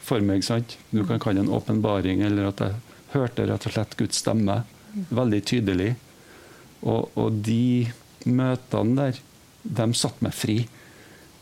for 0.04 0.20
meg. 0.20 0.44
sant? 0.44 0.76
Du 0.90 1.04
kan 1.08 1.20
kalle 1.22 1.40
det 1.40 1.46
en 1.46 1.56
åpenbaring, 1.56 2.20
eller 2.26 2.50
at 2.50 2.60
jeg 2.60 2.76
hørte 3.14 3.46
rett 3.48 3.68
og 3.68 3.72
slett 3.72 3.96
Guds 3.96 4.20
stemme 4.20 4.60
veldig 5.08 5.40
tydelig. 5.48 5.94
Og, 6.84 7.08
og 7.16 7.40
de 7.46 7.88
møtene 8.28 8.96
der, 8.98 9.22
de 9.62 9.86
satte 9.96 10.24
meg 10.24 10.36
fri. 10.36 10.58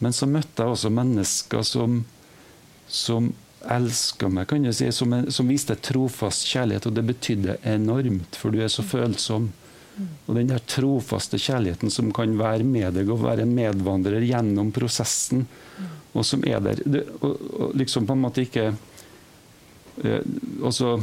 Men 0.02 0.14
så 0.16 0.26
møtte 0.30 0.64
jeg 0.64 0.74
også 0.74 0.90
mennesker 0.92 1.64
som, 1.66 2.00
som 2.88 3.32
elska 3.70 4.28
meg, 4.28 4.48
kan 4.50 4.64
du 4.64 4.72
si, 4.74 4.90
som, 4.92 5.14
som, 5.32 5.48
viste 5.48 5.76
trofast 5.80 6.46
kjærlighet. 6.50 6.88
Og 6.88 6.96
det 6.96 7.06
betydde 7.08 7.58
enormt, 7.68 8.38
for 8.38 8.54
du 8.54 8.62
er 8.62 8.72
så 8.72 8.84
følsom. 8.86 9.50
Og 10.26 10.34
den 10.34 10.50
der 10.50 10.62
trofaste 10.66 11.38
kjærligheten 11.38 11.92
som 11.92 12.10
kan 12.14 12.34
være 12.38 12.66
med 12.66 12.96
deg 12.96 13.10
og 13.12 13.22
være 13.22 13.44
en 13.46 13.54
medvandrer 13.54 14.24
gjennom 14.26 14.72
prosessen, 14.74 15.46
og 16.14 16.26
som 16.26 16.42
er 16.46 16.62
der 16.62 16.80
det, 16.82 17.04
og, 17.20 17.38
og 17.58 17.76
liksom 17.78 18.06
på 18.06 18.16
en 18.16 18.22
måte 18.22 18.42
ikke 18.42 18.68
eh, 18.70 20.20
også 20.62 20.96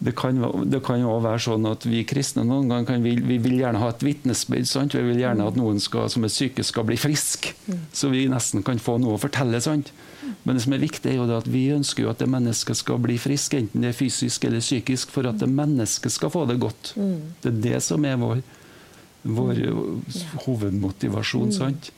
det 0.00 0.14
kan, 0.16 0.38
det 0.72 0.78
kan 0.80 1.02
være 1.04 1.40
sånn 1.44 1.66
at 1.68 1.84
vi 1.84 2.00
kristne 2.08 2.40
noen 2.48 2.70
gang 2.72 2.86
kan, 2.88 3.02
vi, 3.04 3.18
vi 3.20 3.36
vil 3.42 3.58
gjerne 3.58 3.82
ha 3.82 3.90
et 3.92 4.04
vitnesbyrd. 4.04 4.94
Vi 4.96 5.02
vil 5.04 5.18
gjerne 5.20 5.48
at 5.50 5.58
noen 5.60 5.80
skal, 5.82 6.06
som 6.08 6.24
er 6.24 6.32
syke, 6.32 6.64
skal 6.64 6.86
bli 6.88 6.96
friske. 6.96 7.52
Mm. 7.68 7.82
Så 7.92 8.08
vi 8.08 8.22
nesten 8.32 8.64
kan 8.64 8.80
få 8.80 8.96
noe 9.02 9.18
å 9.18 9.20
fortelle. 9.20 9.60
Sant? 9.60 9.90
Men 10.46 10.56
det 10.56 10.62
som 10.64 10.72
er 10.72 10.80
viktig, 10.80 11.10
er 11.10 11.18
jo 11.18 11.26
at 11.36 11.50
vi 11.52 11.66
ønsker 11.74 12.06
jo 12.06 12.12
at 12.14 12.22
det 12.22 12.30
mennesket 12.32 12.80
skal 12.80 13.00
bli 13.04 13.18
frisk, 13.20 13.58
enten 13.58 13.84
det 13.84 13.90
er 13.92 13.98
fysisk 13.98 14.46
eller 14.48 14.64
psykisk, 14.64 15.12
for 15.12 15.28
at 15.28 15.42
det 15.42 15.50
mennesket 15.52 16.14
skal 16.14 16.32
få 16.32 16.46
det 16.48 16.56
godt. 16.62 16.94
Mm. 16.96 17.18
Det 17.44 17.52
er 17.52 17.58
det 17.66 17.82
som 17.84 18.06
er 18.08 18.16
vår, 18.22 18.40
vår 19.36 19.60
hovedmotivasjon. 20.46 21.52
sant? 21.58 21.90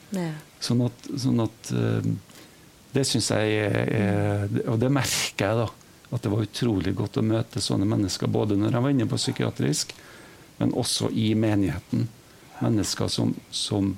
Sånn 0.63 0.83
at, 0.83 1.07
sånn 1.19 1.39
at 1.43 1.71
eh, 1.75 2.11
Det 2.93 3.01
syns 3.07 3.25
jeg 3.33 3.55
er, 3.67 4.51
Og 4.71 4.77
det 4.79 4.91
merker 4.93 5.47
jeg, 5.47 5.63
da 5.63 5.65
at 6.13 6.21
det 6.21 6.31
var 6.31 6.45
utrolig 6.45 6.93
godt 6.95 7.17
å 7.17 7.25
møte 7.25 7.61
sånne 7.63 7.87
mennesker, 7.89 8.29
både 8.29 8.57
når 8.59 8.75
jeg 8.75 8.85
var 8.85 8.93
inne 8.93 9.09
på 9.09 9.19
psykiatrisk, 9.19 9.95
men 10.59 10.73
også 10.77 11.09
i 11.09 11.31
menigheten. 11.37 12.07
Mennesker 12.61 13.09
som, 13.11 13.33
som, 13.49 13.95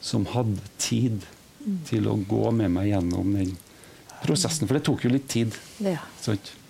som 0.00 0.24
hadde 0.32 0.64
tid 0.80 1.26
til 1.86 2.08
å 2.10 2.16
gå 2.28 2.50
med 2.56 2.72
meg 2.74 2.88
gjennom 2.90 3.36
den 3.36 3.52
prosessen. 4.22 4.66
For 4.66 4.78
det 4.78 4.86
tok 4.88 5.04
jo 5.04 5.12
litt 5.12 5.28
tid. 5.30 5.54
Ja, 5.82 6.00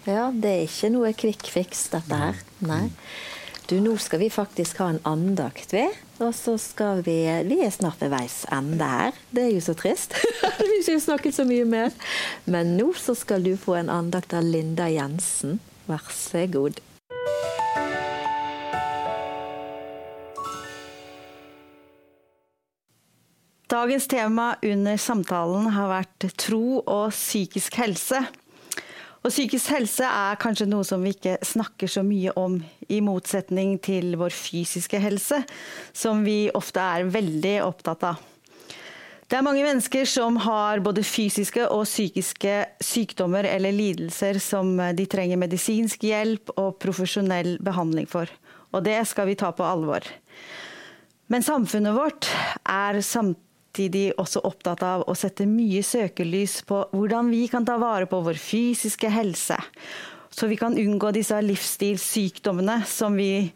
ja 0.09 0.27
det 0.35 0.51
er 0.51 0.65
ikke 0.67 0.91
noe 0.93 1.13
kvikkfiks, 1.17 1.87
dette 1.95 2.19
her. 2.25 2.43
Nei. 2.67 2.87
Du, 3.73 3.79
nå 3.81 3.95
skal 3.97 4.21
vi 4.21 4.27
faktisk 4.29 4.83
ha 4.83 4.91
en 4.93 4.99
andakt, 5.09 5.71
vi. 5.73 5.87
Og 6.21 6.35
så 6.37 6.59
skal 6.61 6.99
vi 7.07 7.15
Vi 7.49 7.57
er 7.65 7.71
snart 7.73 8.03
ved 8.05 8.11
veis 8.13 8.43
ende 8.53 8.85
her. 8.85 9.17
Det 9.33 9.47
er 9.47 9.55
jo 9.55 9.63
så 9.65 9.73
trist. 9.73 10.13
vi 10.59 10.67
har 10.67 10.75
ikke 10.83 10.97
snakket 11.01 11.39
så 11.39 11.47
mye 11.49 11.65
mer. 11.65 11.95
Men 12.45 12.75
nå 12.77 12.91
så 13.01 13.15
skal 13.17 13.41
du 13.41 13.55
få 13.57 13.79
en 13.81 13.89
andakt 13.89 14.35
av 14.37 14.45
Linda 14.45 14.91
Jensen. 14.93 15.57
Vær 15.89 16.05
så 16.13 16.45
god. 16.53 16.83
Dagens 23.73 24.05
tema 24.05 24.51
under 24.61 25.01
samtalen 25.01 25.73
har 25.73 25.89
vært 25.97 26.29
tro 26.37 26.83
og 26.83 27.09
psykisk 27.17 27.81
helse. 27.81 28.21
Og 29.23 29.31
psykisk 29.31 29.71
helse 29.71 30.03
er 30.03 30.39
kanskje 30.43 30.67
noe 30.67 30.83
som 30.87 31.03
vi 31.05 31.13
ikke 31.15 31.37
snakker 31.47 31.91
så 31.91 32.03
mye 32.03 32.33
om, 32.39 32.57
i 32.91 32.99
motsetning 33.05 33.77
til 33.83 34.17
vår 34.19 34.35
fysiske 34.35 34.99
helse, 34.99 35.39
som 35.95 36.25
vi 36.27 36.51
ofte 36.59 36.83
er 36.83 37.07
veldig 37.15 37.55
opptatt 37.63 38.07
av. 38.11 38.29
Det 39.31 39.39
er 39.39 39.47
mange 39.47 39.63
mennesker 39.65 40.05
som 40.11 40.37
har 40.45 40.83
både 40.85 41.05
fysiske 41.07 41.65
og 41.73 41.87
psykiske 41.87 42.57
sykdommer 42.85 43.47
eller 43.49 43.73
lidelser 43.73 44.37
som 44.43 44.75
de 44.93 45.07
trenger 45.09 45.41
medisinsk 45.41 46.03
hjelp 46.05 46.53
og 46.59 46.75
profesjonell 46.83 47.55
behandling 47.65 48.11
for. 48.11 48.29
Og 48.75 48.85
det 48.85 48.99
skal 49.09 49.31
vi 49.31 49.39
ta 49.41 49.53
på 49.57 49.65
alvor. 49.65 50.05
Men 51.33 51.47
samfunnet 51.47 51.97
vårt 51.97 52.29
er 52.69 53.01
samtidig 53.01 53.49
samtidig 53.73 54.13
også 54.21 54.43
opptatt 54.45 54.83
av 54.85 55.03
å 55.09 55.15
sette 55.17 55.47
mye 55.49 55.81
søkelys 55.83 56.61
på 56.69 56.83
hvordan 56.93 57.31
vi 57.31 57.47
kan 57.49 57.65
ta 57.65 57.79
vare 57.81 58.05
på 58.07 58.21
vår 58.21 58.37
fysiske 58.37 59.09
helse, 59.09 59.57
så 60.29 60.47
vi 60.47 60.59
kan 60.61 60.77
unngå 60.77 61.11
disse 61.13 61.41
livsstilssykdommene 61.41 62.85
som 62.85 63.17
vi 63.17 63.51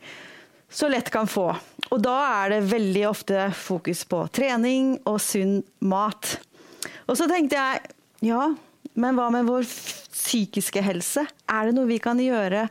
så 0.70 0.88
lett 0.88 1.10
kan 1.12 1.28
få. 1.28 1.54
Og 1.90 2.00
da 2.00 2.16
er 2.42 2.54
det 2.54 2.70
veldig 2.70 3.02
ofte 3.08 3.50
fokus 3.52 4.06
på 4.08 4.26
trening 4.32 4.96
og 5.04 5.20
sunn 5.20 5.60
mat. 5.80 6.38
Og 7.06 7.16
så 7.18 7.28
tenkte 7.28 7.56
jeg 7.60 8.30
ja, 8.30 8.54
men 8.96 9.16
hva 9.16 9.28
med 9.30 9.44
vår 9.46 9.68
psykiske 9.68 10.80
helse? 10.80 11.26
Er 11.44 11.68
det 11.68 11.76
noe 11.76 11.90
vi 11.90 11.98
kan 12.00 12.16
gjøre 12.16 12.70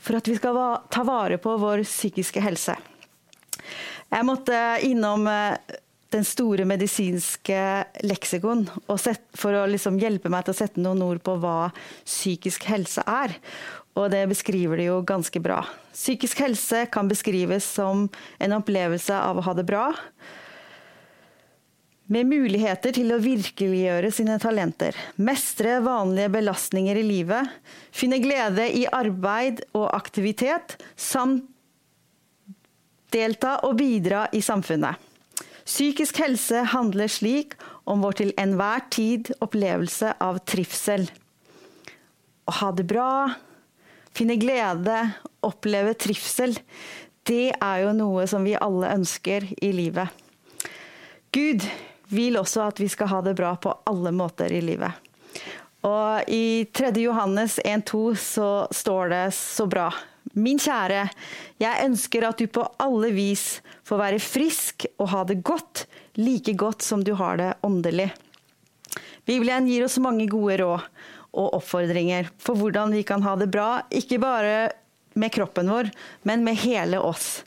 for 0.00 0.16
at 0.16 0.28
vi 0.28 0.38
skal 0.40 0.56
ta 0.88 1.04
vare 1.04 1.36
på 1.36 1.52
vår 1.60 1.84
psykiske 1.84 2.40
helse? 2.40 2.78
Jeg 4.08 4.24
måtte 4.24 4.56
innom 4.88 5.28
eh, 5.28 5.84
den 6.14 6.24
store 6.24 6.64
medisinske 6.68 7.60
leksikon 8.06 8.64
for 9.36 9.56
å 9.56 9.66
liksom 9.68 9.98
hjelpe 10.00 10.30
meg 10.32 10.46
til 10.46 10.54
å 10.54 10.60
sette 10.62 10.80
noen 10.80 11.02
ord 11.04 11.20
på 11.24 11.36
hva 11.42 11.70
psykisk 12.06 12.64
helse 12.70 13.04
er. 13.04 13.36
Og 13.98 14.08
det 14.14 14.24
beskriver 14.30 14.78
det 14.78 14.88
jo 14.88 15.02
ganske 15.06 15.40
bra. 15.42 15.60
Psykisk 15.92 16.40
helse 16.44 16.86
kan 16.92 17.10
beskrives 17.10 17.66
som 17.66 18.06
en 18.38 18.56
opplevelse 18.56 19.14
av 19.16 19.40
å 19.40 19.44
ha 19.44 19.56
det 19.58 19.66
bra. 19.68 19.90
Med 22.08 22.24
muligheter 22.30 22.94
til 22.96 23.12
å 23.12 23.20
virkeliggjøre 23.20 24.08
sine 24.14 24.38
talenter, 24.40 24.96
mestre 25.20 25.76
vanlige 25.84 26.30
belastninger 26.38 26.96
i 26.96 27.04
livet, 27.04 27.50
finne 27.92 28.16
glede 28.22 28.64
i 28.72 28.86
arbeid 28.88 29.60
og 29.76 29.90
aktivitet, 29.92 30.78
samt 30.96 31.44
delta 33.12 33.58
og 33.68 33.76
bidra 33.76 34.24
i 34.32 34.40
samfunnet. 34.44 35.07
Psykisk 35.68 36.16
helse 36.22 36.62
handler 36.72 37.10
slik 37.12 37.58
om 37.84 38.00
vår 38.00 38.14
til 38.22 38.30
enhver 38.40 38.86
tid 38.88 39.28
opplevelse 39.44 40.14
av 40.24 40.40
trivsel. 40.48 41.04
Å 42.48 42.54
ha 42.62 42.70
det 42.72 42.86
bra, 42.88 43.34
finne 44.16 44.38
glede, 44.40 44.96
oppleve 45.44 45.92
trivsel, 46.00 46.56
det 47.28 47.52
er 47.52 47.82
jo 47.82 47.92
noe 47.92 48.24
som 48.30 48.48
vi 48.48 48.56
alle 48.56 48.94
ønsker 48.96 49.44
i 49.60 49.74
livet. 49.76 50.08
Gud 51.36 51.66
vil 52.08 52.40
også 52.40 52.64
at 52.70 52.80
vi 52.80 52.88
skal 52.88 53.12
ha 53.12 53.20
det 53.26 53.36
bra 53.36 53.52
på 53.60 53.74
alle 53.92 54.14
måter 54.16 54.54
i 54.56 54.62
livet. 54.64 55.04
Og 55.84 56.32
i 56.32 56.64
3. 56.72 56.94
Johannes 57.04 57.58
1,2 57.60 58.16
så 58.16 58.50
står 58.72 59.12
det 59.12 59.24
så 59.36 59.68
bra. 59.68 59.90
Min 60.32 60.58
kjære, 60.60 61.04
jeg 61.60 61.84
ønsker 61.84 62.24
at 62.24 62.40
du 62.40 62.48
på 62.48 62.64
alle 62.80 63.12
vis 63.12 63.58
får 63.88 64.00
være 64.02 64.22
frisk 64.22 64.86
og 64.98 65.10
ha 65.14 65.22
det 65.28 65.40
godt, 65.46 65.86
like 66.20 66.52
godt 66.58 66.84
som 66.84 67.04
du 67.04 67.14
har 67.18 67.38
det 67.40 67.54
åndelig. 67.64 68.10
Bibelen 69.28 69.68
gir 69.68 69.84
oss 69.84 69.98
mange 70.00 70.28
gode 70.28 70.58
råd 70.60 70.84
og 71.38 71.56
oppfordringer 71.58 72.30
for 72.40 72.58
hvordan 72.58 72.92
vi 72.96 73.04
kan 73.06 73.24
ha 73.24 73.34
det 73.40 73.50
bra, 73.52 73.82
ikke 73.92 74.20
bare 74.20 74.70
med 75.18 75.32
kroppen 75.34 75.68
vår, 75.72 75.90
men 76.28 76.44
med 76.46 76.60
hele 76.62 77.00
oss. 77.02 77.42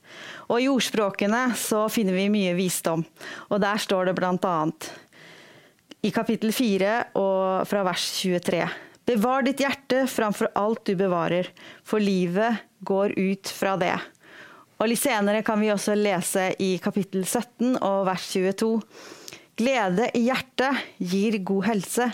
Og 0.52 0.62
i 0.62 0.70
ordspråkene 0.70 1.52
så 1.58 1.86
finner 1.90 2.18
vi 2.18 2.30
mye 2.34 2.54
visdom, 2.58 3.06
og 3.50 3.62
der 3.64 3.82
står 3.82 4.12
det 4.12 4.28
annet 4.28 4.92
i 6.02 6.12
kapittel 6.14 6.52
4 6.54 6.94
og 7.22 7.68
fra 7.70 7.84
vers 7.86 8.06
23. 8.20 8.64
Bevar 9.06 9.46
ditt 9.46 9.62
hjerte 9.62 10.06
framfor 10.10 10.52
alt 10.58 10.86
du 10.86 10.96
bevarer, 10.98 11.48
for 11.84 12.02
livet 12.02 12.62
går 12.86 13.14
ut 13.18 13.50
fra 13.54 13.76
det. 13.78 13.96
Og 14.82 14.90
Litt 14.90 15.04
senere 15.04 15.44
kan 15.46 15.62
vi 15.62 15.70
også 15.70 15.94
lese 15.94 16.48
i 16.58 16.72
kapittel 16.82 17.22
17 17.22 17.76
og 17.86 18.08
vers 18.08 18.24
22. 18.34 18.70
Glede 19.62 20.08
i 20.18 20.24
hjertet 20.26 20.80
gir 20.98 21.38
god 21.46 21.68
helse. 21.68 22.08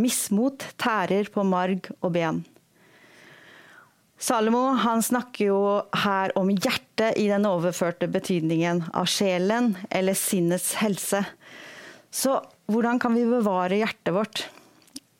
Mismot 0.00 0.64
tærer 0.80 1.28
på 1.32 1.44
marg 1.44 1.90
og 2.00 2.14
ben. 2.14 2.40
Salomo 4.16 4.70
han 4.80 5.04
snakker 5.04 5.50
jo 5.50 5.60
her 6.06 6.32
om 6.40 6.48
hjertet 6.54 7.20
i 7.20 7.26
den 7.28 7.44
overførte 7.44 8.08
betydningen 8.08 8.86
av 8.96 9.12
sjelen 9.12 9.74
eller 9.92 10.16
sinnets 10.16 10.72
helse. 10.80 11.20
Så 12.08 12.38
hvordan 12.72 12.96
kan 13.02 13.12
vi 13.12 13.28
bevare 13.28 13.76
hjertet 13.82 14.16
vårt? 14.16 14.46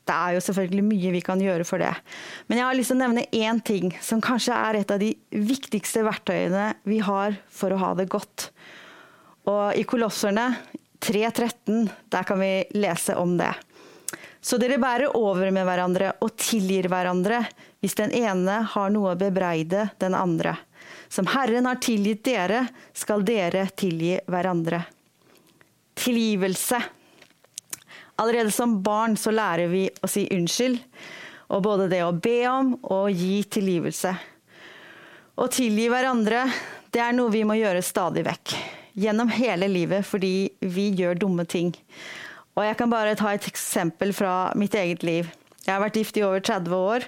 Det 0.06 0.14
er 0.14 0.36
jo 0.36 0.42
selvfølgelig 0.46 0.84
mye 0.86 1.12
vi 1.16 1.20
kan 1.24 1.40
gjøre 1.42 1.66
for 1.66 1.82
det. 1.82 1.90
Men 2.46 2.60
jeg 2.60 2.68
har 2.68 2.78
lyst 2.78 2.92
til 2.92 2.98
å 2.98 3.02
nevne 3.02 3.26
én 3.34 3.60
ting 3.66 3.90
som 4.04 4.22
kanskje 4.22 4.54
er 4.54 4.80
et 4.80 4.92
av 4.94 5.02
de 5.02 5.10
viktigste 5.34 6.04
verktøyene 6.06 6.68
vi 6.86 7.00
har 7.02 7.34
for 7.50 7.74
å 7.74 7.80
ha 7.82 7.92
det 7.98 8.06
godt. 8.12 8.50
Og 9.50 9.78
i 9.78 9.82
Kolosserne 9.86 10.46
3.13, 11.02 11.88
der 12.14 12.26
kan 12.26 12.38
vi 12.38 12.52
lese 12.78 13.16
om 13.18 13.34
det. 13.38 13.50
Så 14.40 14.60
dere 14.62 14.78
bærer 14.78 15.16
over 15.18 15.50
med 15.50 15.66
hverandre 15.66 16.12
og 16.22 16.36
tilgir 16.38 16.86
hverandre 16.90 17.42
hvis 17.82 17.98
den 17.98 18.14
ene 18.14 18.60
har 18.70 18.92
noe 18.94 19.16
å 19.16 19.18
bebreide 19.18 19.88
den 19.98 20.14
andre. 20.14 20.54
Som 21.10 21.26
Herren 21.30 21.66
har 21.66 21.80
tilgitt 21.82 22.22
dere, 22.26 22.64
skal 22.94 23.24
dere 23.26 23.66
tilgi 23.74 24.16
hverandre. 24.30 24.84
Tilgivelse 25.98 26.78
Allerede 28.16 28.50
som 28.54 28.78
barn 28.82 29.16
så 29.20 29.32
lærer 29.34 29.68
vi 29.68 29.84
å 30.02 30.08
si 30.08 30.24
unnskyld, 30.32 30.78
og 31.52 31.62
både 31.62 31.90
det 31.92 32.00
å 32.02 32.14
be 32.14 32.38
om 32.48 32.72
og 32.88 33.10
gi 33.12 33.42
tilgivelse. 33.58 34.14
Å 35.36 35.46
tilgi 35.52 35.90
hverandre, 35.92 36.46
det 36.90 37.02
er 37.04 37.12
noe 37.12 37.32
vi 37.34 37.44
må 37.44 37.58
gjøre 37.58 37.84
stadig 37.84 38.24
vekk. 38.26 38.54
Gjennom 38.96 39.28
hele 39.28 39.68
livet, 39.68 40.06
fordi 40.08 40.48
vi 40.64 40.88
gjør 40.96 41.18
dumme 41.26 41.44
ting. 41.44 41.74
Og 42.56 42.64
jeg 42.64 42.78
kan 42.80 42.88
bare 42.88 43.16
ta 43.20 43.34
et 43.36 43.48
eksempel 43.50 44.14
fra 44.16 44.54
mitt 44.56 44.74
eget 44.80 45.04
liv. 45.04 45.28
Jeg 45.66 45.74
har 45.74 45.82
vært 45.82 45.98
gift 46.00 46.16
i 46.16 46.24
over 46.24 46.40
30 46.40 46.72
år. 46.72 47.04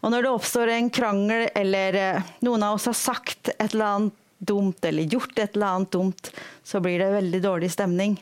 Og 0.00 0.14
når 0.14 0.24
det 0.24 0.30
oppstår 0.32 0.72
en 0.72 0.88
krangel, 0.94 1.48
eller 1.58 1.98
eh, 1.98 2.30
noen 2.46 2.64
av 2.64 2.78
oss 2.78 2.86
har 2.88 2.96
sagt 2.96 3.50
et 3.58 3.74
eller 3.74 3.88
annet 3.90 4.16
dumt, 4.38 4.80
eller 4.86 5.12
gjort 5.12 5.34
et 5.36 5.56
eller 5.58 5.74
annet 5.74 5.92
dumt, 5.92 6.30
så 6.64 6.80
blir 6.80 7.02
det 7.02 7.10
veldig 7.12 7.42
dårlig 7.44 7.72
stemning. 7.74 8.16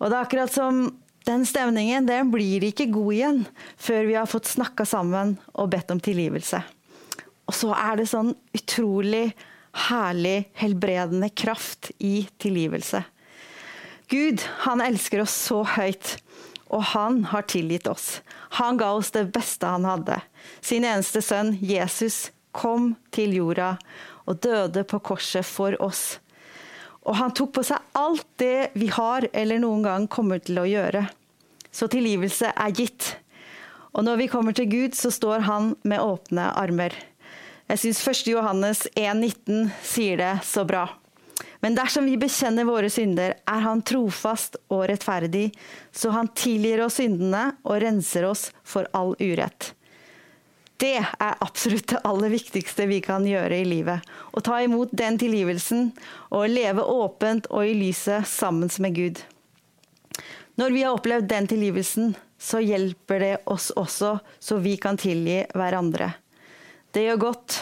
Og 0.00 0.08
det 0.08 0.16
er 0.16 0.24
akkurat 0.24 0.54
som 0.54 0.88
den 1.28 1.44
stemningen 1.46 2.06
den 2.08 2.30
blir 2.32 2.64
ikke 2.70 2.88
god 2.92 3.12
igjen 3.14 3.40
før 3.76 4.06
vi 4.08 4.16
har 4.16 4.28
fått 4.30 4.48
snakka 4.50 4.86
sammen 4.88 5.36
og 5.52 5.70
bedt 5.74 5.92
om 5.92 6.00
tilgivelse. 6.02 6.62
Og 7.50 7.56
så 7.56 7.72
er 7.74 8.00
det 8.00 8.10
sånn 8.10 8.32
utrolig 8.56 9.32
herlig, 9.90 10.50
helbredende 10.58 11.28
kraft 11.28 11.90
i 11.98 12.28
tilgivelse. 12.42 13.02
Gud, 14.10 14.42
han 14.66 14.82
elsker 14.82 15.22
oss 15.22 15.34
så 15.48 15.62
høyt, 15.76 16.16
og 16.70 16.82
han 16.94 17.24
har 17.30 17.46
tilgitt 17.50 17.86
oss. 17.90 18.20
Han 18.58 18.78
ga 18.78 18.92
oss 18.98 19.12
det 19.14 19.28
beste 19.34 19.66
han 19.66 19.86
hadde. 19.86 20.18
Sin 20.62 20.86
eneste 20.86 21.22
sønn, 21.22 21.56
Jesus, 21.62 22.30
kom 22.50 22.94
til 23.14 23.36
jorda 23.38 23.76
og 24.26 24.40
døde 24.42 24.82
på 24.86 24.98
korset 25.10 25.46
for 25.46 25.76
oss. 25.82 26.18
Og 27.08 27.16
han 27.16 27.32
tok 27.36 27.54
på 27.56 27.64
seg 27.64 27.80
alt 27.96 28.26
det 28.42 28.70
vi 28.76 28.90
har 28.92 29.26
eller 29.32 29.62
noen 29.62 29.84
gang 29.86 30.06
kommer 30.10 30.42
til 30.44 30.60
å 30.60 30.68
gjøre. 30.68 31.06
Så 31.72 31.88
tilgivelse 31.90 32.52
er 32.52 32.74
gitt. 32.76 33.14
Og 33.94 34.04
når 34.06 34.20
vi 34.20 34.30
kommer 34.30 34.54
til 34.54 34.68
Gud, 34.70 34.94
så 34.98 35.10
står 35.10 35.46
han 35.46 35.74
med 35.82 36.02
åpne 36.02 36.50
armer. 36.58 36.94
Jeg 37.70 37.84
syns 37.84 38.02
1. 38.02 38.24
Johannes 38.32 38.86
1,19 38.98 39.70
sier 39.86 40.18
det 40.20 40.32
så 40.46 40.64
bra. 40.66 40.88
Men 41.60 41.76
dersom 41.76 42.06
vi 42.08 42.16
bekjenner 42.20 42.66
våre 42.68 42.90
synder, 42.92 43.36
er 43.46 43.60
han 43.64 43.82
trofast 43.86 44.56
og 44.72 44.86
rettferdig, 44.90 45.50
så 45.92 46.12
han 46.14 46.30
tilgir 46.36 46.82
oss 46.86 46.98
syndene 47.00 47.50
og 47.62 47.82
renser 47.84 48.26
oss 48.28 48.48
for 48.64 48.88
all 48.96 49.12
urett. 49.20 49.72
Det 50.80 50.96
er 50.96 51.34
absolutt 51.44 51.90
det 51.92 52.00
aller 52.08 52.32
viktigste 52.32 52.86
vi 52.88 53.02
kan 53.04 53.26
gjøre 53.28 53.58
i 53.60 53.66
livet. 53.68 54.06
Å 54.32 54.40
ta 54.40 54.62
imot 54.64 54.94
den 54.96 55.18
tilgivelsen 55.20 55.90
og 56.32 56.48
leve 56.48 56.86
åpent 56.88 57.50
og 57.52 57.68
i 57.68 57.74
lyset 57.76 58.24
sammen 58.28 58.70
med 58.80 58.96
Gud. 58.96 59.20
Når 60.56 60.72
vi 60.72 60.84
har 60.86 60.96
opplevd 60.96 61.28
den 61.28 61.48
tilgivelsen, 61.50 62.14
så 62.40 62.62
hjelper 62.64 63.20
det 63.20 63.34
oss 63.52 63.68
også, 63.76 64.14
så 64.40 64.56
vi 64.64 64.78
kan 64.80 64.96
tilgi 64.96 65.42
hverandre. 65.52 66.14
Det 66.96 67.04
gjør 67.04 67.20
godt, 67.26 67.58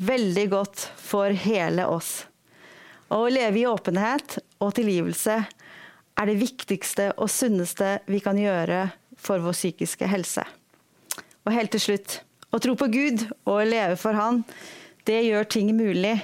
veldig 0.00 0.46
godt 0.54 0.86
for 0.96 1.36
hele 1.44 1.84
oss. 1.92 2.24
Å 3.12 3.20
leve 3.28 3.60
i 3.60 3.66
åpenhet 3.68 4.38
og 4.64 4.72
tilgivelse 4.80 5.36
er 5.44 6.28
det 6.28 6.40
viktigste 6.40 7.10
og 7.18 7.28
sunneste 7.28 7.98
vi 8.08 8.24
kan 8.24 8.40
gjøre 8.40 8.86
for 9.20 9.44
vår 9.44 9.60
psykiske 9.60 10.08
helse. 10.08 10.48
Og 11.44 11.52
helt 11.52 11.76
til 11.76 11.84
slutt 11.84 12.20
å 12.50 12.60
tro 12.62 12.74
på 12.78 12.88
Gud 12.90 13.24
og 13.48 13.62
leve 13.68 13.96
for 14.00 14.16
Han, 14.18 14.42
det 15.06 15.22
gjør 15.24 15.48
ting 15.50 15.72
mulig, 15.76 16.16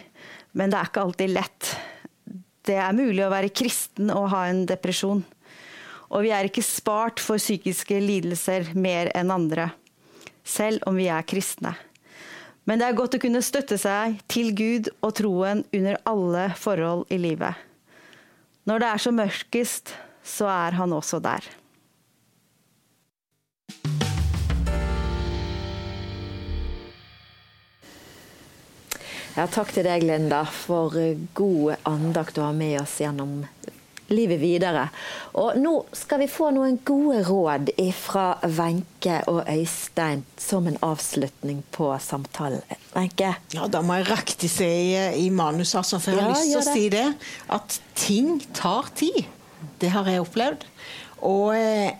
men 0.57 0.72
det 0.72 0.79
er 0.79 0.91
ikke 0.91 1.05
alltid 1.07 1.33
lett. 1.33 1.70
Det 2.66 2.77
er 2.83 2.97
mulig 2.97 3.22
å 3.24 3.33
være 3.33 3.55
kristen 3.55 4.11
og 4.12 4.31
ha 4.35 4.47
en 4.51 4.64
depresjon. 4.68 5.22
Og 6.11 6.22
vi 6.22 6.33
er 6.35 6.47
ikke 6.47 6.64
spart 6.64 7.22
for 7.22 7.41
psykiske 7.41 7.99
lidelser 8.03 8.72
mer 8.79 9.11
enn 9.16 9.33
andre, 9.35 9.70
selv 10.47 10.87
om 10.87 10.99
vi 10.99 11.09
er 11.11 11.27
kristne. 11.27 11.74
Men 12.66 12.81
det 12.81 12.89
er 12.89 12.99
godt 12.99 13.14
å 13.14 13.22
kunne 13.22 13.45
støtte 13.47 13.79
seg 13.79 14.18
til 14.31 14.51
Gud 14.59 14.91
og 14.99 15.14
troen 15.18 15.62
under 15.74 16.01
alle 16.11 16.49
forhold 16.59 17.07
i 17.14 17.18
livet. 17.22 17.55
Når 18.66 18.83
det 18.83 18.89
er 18.91 19.03
som 19.03 19.14
mørkest, 19.14 19.95
så 20.27 20.51
er 20.51 20.74
han 20.74 20.95
også 20.95 21.22
der. 21.22 21.47
Ja, 29.37 29.45
takk 29.53 29.68
til 29.76 29.84
deg, 29.84 30.01
Linda, 30.09 30.47
for 30.49 30.95
god 31.37 31.82
andakt 31.84 32.39
å 32.41 32.47
ha 32.47 32.53
med 32.57 32.78
oss 32.80 32.95
gjennom 33.03 33.43
livet 34.09 34.41
videre. 34.41 34.87
Og 35.37 35.59
nå 35.61 35.72
skal 35.93 36.22
vi 36.22 36.28
få 36.30 36.49
noen 36.57 36.78
gode 36.89 37.20
råd 37.26 37.68
fra 37.99 38.39
Wenche 38.49 39.18
og 39.28 39.43
Øystein 39.53 40.22
som 40.41 40.70
en 40.70 40.78
avslutning 40.80 41.61
på 41.76 41.91
samtalen. 42.01 42.64
Wenche? 42.95 43.34
Ja, 43.53 43.66
da 43.68 43.82
må 43.84 43.99
jeg 43.99 44.09
riktig 44.09 44.51
se 44.55 44.70
i, 44.70 44.97
i 45.26 45.28
manuset, 45.28 45.82
altså, 45.82 46.01
for 46.01 46.16
jeg 46.16 46.24
har 46.24 46.32
lyst 46.32 46.55
til 46.55 46.62
å 46.62 46.64
si 46.70 46.89
det. 46.97 47.05
At 47.59 47.78
ting 48.07 48.41
tar 48.57 48.89
tid. 48.97 49.20
Det 49.84 49.93
har 49.93 50.09
jeg 50.09 50.24
opplevd. 50.24 50.64
Og 51.28 51.53
eh, 51.59 51.93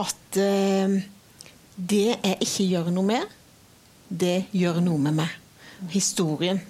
at 0.00 0.40
eh, 0.40 0.98
det 1.76 2.08
jeg 2.14 2.40
ikke 2.48 2.70
gjør 2.70 2.92
noe 2.96 3.10
med, 3.12 3.38
det 4.08 4.38
gjør 4.56 4.80
noe 4.88 5.04
med 5.10 5.20
meg 5.20 5.38
historien 5.90 6.60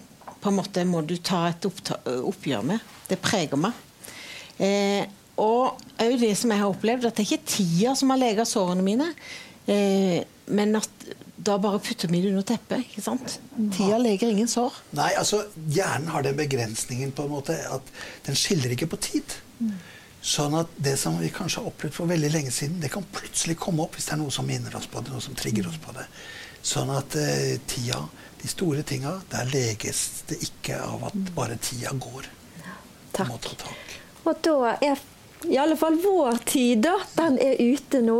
på 0.42 0.50
en 0.50 0.58
måte 0.58 0.84
må 0.88 1.02
du 1.06 1.16
ta 1.22 1.44
et 1.50 1.66
oppgjør 1.66 2.64
med. 2.66 2.82
Det 3.08 3.20
preger 3.22 3.60
meg. 3.60 3.76
Eh, 4.58 5.04
og 5.42 5.78
òg 6.02 6.16
det 6.20 6.32
som 6.38 6.52
jeg 6.52 6.60
har 6.60 6.70
opplevd, 6.70 7.06
at 7.08 7.16
det 7.16 7.24
er 7.24 7.30
ikke 7.30 7.52
tida 7.54 7.94
som 7.98 8.12
har 8.12 8.20
leget 8.20 8.50
sårene 8.50 8.84
mine, 8.84 9.08
eh, 9.70 10.22
men 10.52 10.76
at 10.78 11.06
da 11.42 11.56
bare 11.58 11.80
putter 11.82 12.10
vi 12.10 12.20
det 12.22 12.30
under 12.30 12.44
teppet. 12.46 12.84
ikke 12.90 13.02
sant? 13.02 13.38
Tida 13.74 13.98
leger 13.98 14.30
ingen 14.30 14.50
sår. 14.50 14.74
Nei, 14.98 15.10
altså 15.18 15.44
Hjernen 15.56 16.10
har 16.12 16.22
den 16.26 16.36
begrensningen 16.38 17.14
på 17.16 17.26
en 17.26 17.32
måte 17.32 17.56
at 17.70 17.88
den 18.26 18.38
skiller 18.38 18.74
ikke 18.74 18.90
på 18.92 19.00
tid. 19.02 19.38
Mm. 19.58 19.74
Sånn 20.22 20.54
at 20.54 20.70
det 20.78 20.94
som 21.00 21.16
vi 21.18 21.32
kanskje 21.34 21.62
har 21.62 21.72
opplevd 21.72 21.96
for 21.96 22.10
veldig 22.10 22.30
lenge 22.30 22.52
siden, 22.54 22.78
det 22.82 22.92
kan 22.94 23.06
plutselig 23.14 23.56
komme 23.58 23.82
opp 23.82 23.96
hvis 23.98 24.06
det 24.06 24.14
er 24.14 24.22
noe 24.22 24.34
som 24.34 24.46
minner 24.46 24.74
oss 24.78 24.86
på 24.90 25.02
det, 25.02 25.10
noe 25.10 25.24
som 25.24 25.34
trigger 25.38 25.66
oss 25.70 25.80
på 25.82 25.94
det. 25.96 26.06
Sånn 26.62 26.92
at 26.94 27.16
eh, 27.18 27.56
tida 27.66 28.04
de 28.42 28.50
store 28.50 28.82
tinga, 28.86 29.16
der 29.30 29.50
leges 29.52 30.24
det 30.30 30.40
ikke 30.42 30.80
av 30.82 31.08
at 31.10 31.34
bare 31.36 31.58
tida 31.62 31.94
går. 31.94 32.26
Takk. 33.12 33.52
Og 34.24 34.38
da 34.42 34.74
er 34.80 35.00
i 35.50 35.58
alle 35.58 35.76
fall 35.76 35.98
vår 36.02 36.42
tid, 36.46 36.82
da. 36.86 36.96
Den 37.18 37.38
er 37.42 37.60
ute 37.60 38.02
nå. 38.04 38.18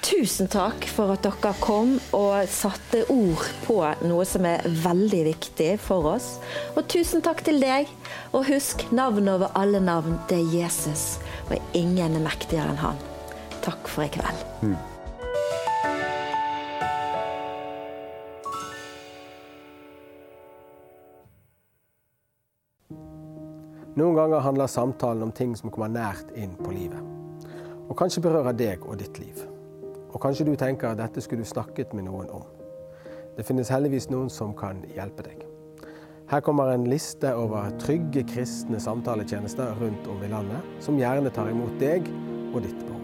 Tusen 0.00 0.48
takk 0.48 0.86
for 0.88 1.12
at 1.12 1.26
dere 1.26 1.50
kom 1.60 1.98
og 2.16 2.48
satte 2.48 3.02
ord 3.12 3.42
på 3.66 3.76
noe 4.08 4.24
som 4.28 4.46
er 4.48 4.64
veldig 4.64 5.20
viktig 5.26 5.74
for 5.84 6.14
oss. 6.14 6.30
Og 6.72 6.86
tusen 6.88 7.20
takk 7.24 7.42
til 7.44 7.60
deg. 7.60 7.90
Og 8.32 8.48
husk, 8.48 8.86
navnet 8.96 9.34
over 9.34 9.52
alle 9.58 9.82
navn, 9.84 10.16
det 10.30 10.40
er 10.40 10.54
Jesus. 10.62 11.18
Og 11.50 11.58
ingen 11.76 12.16
er 12.16 12.24
mektigere 12.24 12.72
enn 12.72 12.80
han. 12.80 13.04
Takk 13.60 13.92
for 13.92 14.06
i 14.06 14.12
kveld. 14.14 14.46
Mm. 14.64 14.78
Noen 23.98 24.14
ganger 24.14 24.38
handler 24.38 24.66
samtalen 24.70 25.22
om 25.22 25.32
ting 25.34 25.56
som 25.58 25.70
kommer 25.74 25.90
nært 25.90 26.28
inn 26.38 26.52
på 26.54 26.70
livet. 26.70 27.00
Og 27.90 27.96
kanskje 27.98 28.22
berører 28.22 28.54
deg 28.54 28.84
og 28.86 29.00
ditt 29.00 29.18
liv. 29.18 29.40
Og 30.12 30.20
kanskje 30.22 30.46
du 30.46 30.52
tenker 30.58 30.92
at 30.92 31.00
dette 31.00 31.22
skulle 31.24 31.42
du 31.42 31.50
snakket 31.50 31.94
med 31.94 32.06
noen 32.06 32.30
om. 32.30 32.44
Det 33.34 33.46
finnes 33.46 33.70
heldigvis 33.72 34.06
noen 34.12 34.30
som 34.30 34.54
kan 34.54 34.84
hjelpe 34.94 35.26
deg. 35.26 35.42
Her 36.30 36.44
kommer 36.46 36.70
en 36.70 36.86
liste 36.86 37.32
over 37.34 37.72
trygge 37.82 38.22
kristne 38.30 38.78
samtaletjenester 38.78 39.74
rundt 39.80 40.06
om 40.06 40.22
i 40.22 40.30
landet, 40.30 40.70
som 40.78 40.98
gjerne 40.98 41.34
tar 41.34 41.50
imot 41.50 41.74
deg 41.82 42.06
og 42.54 42.62
ditt 42.62 42.78
behov. 42.84 42.99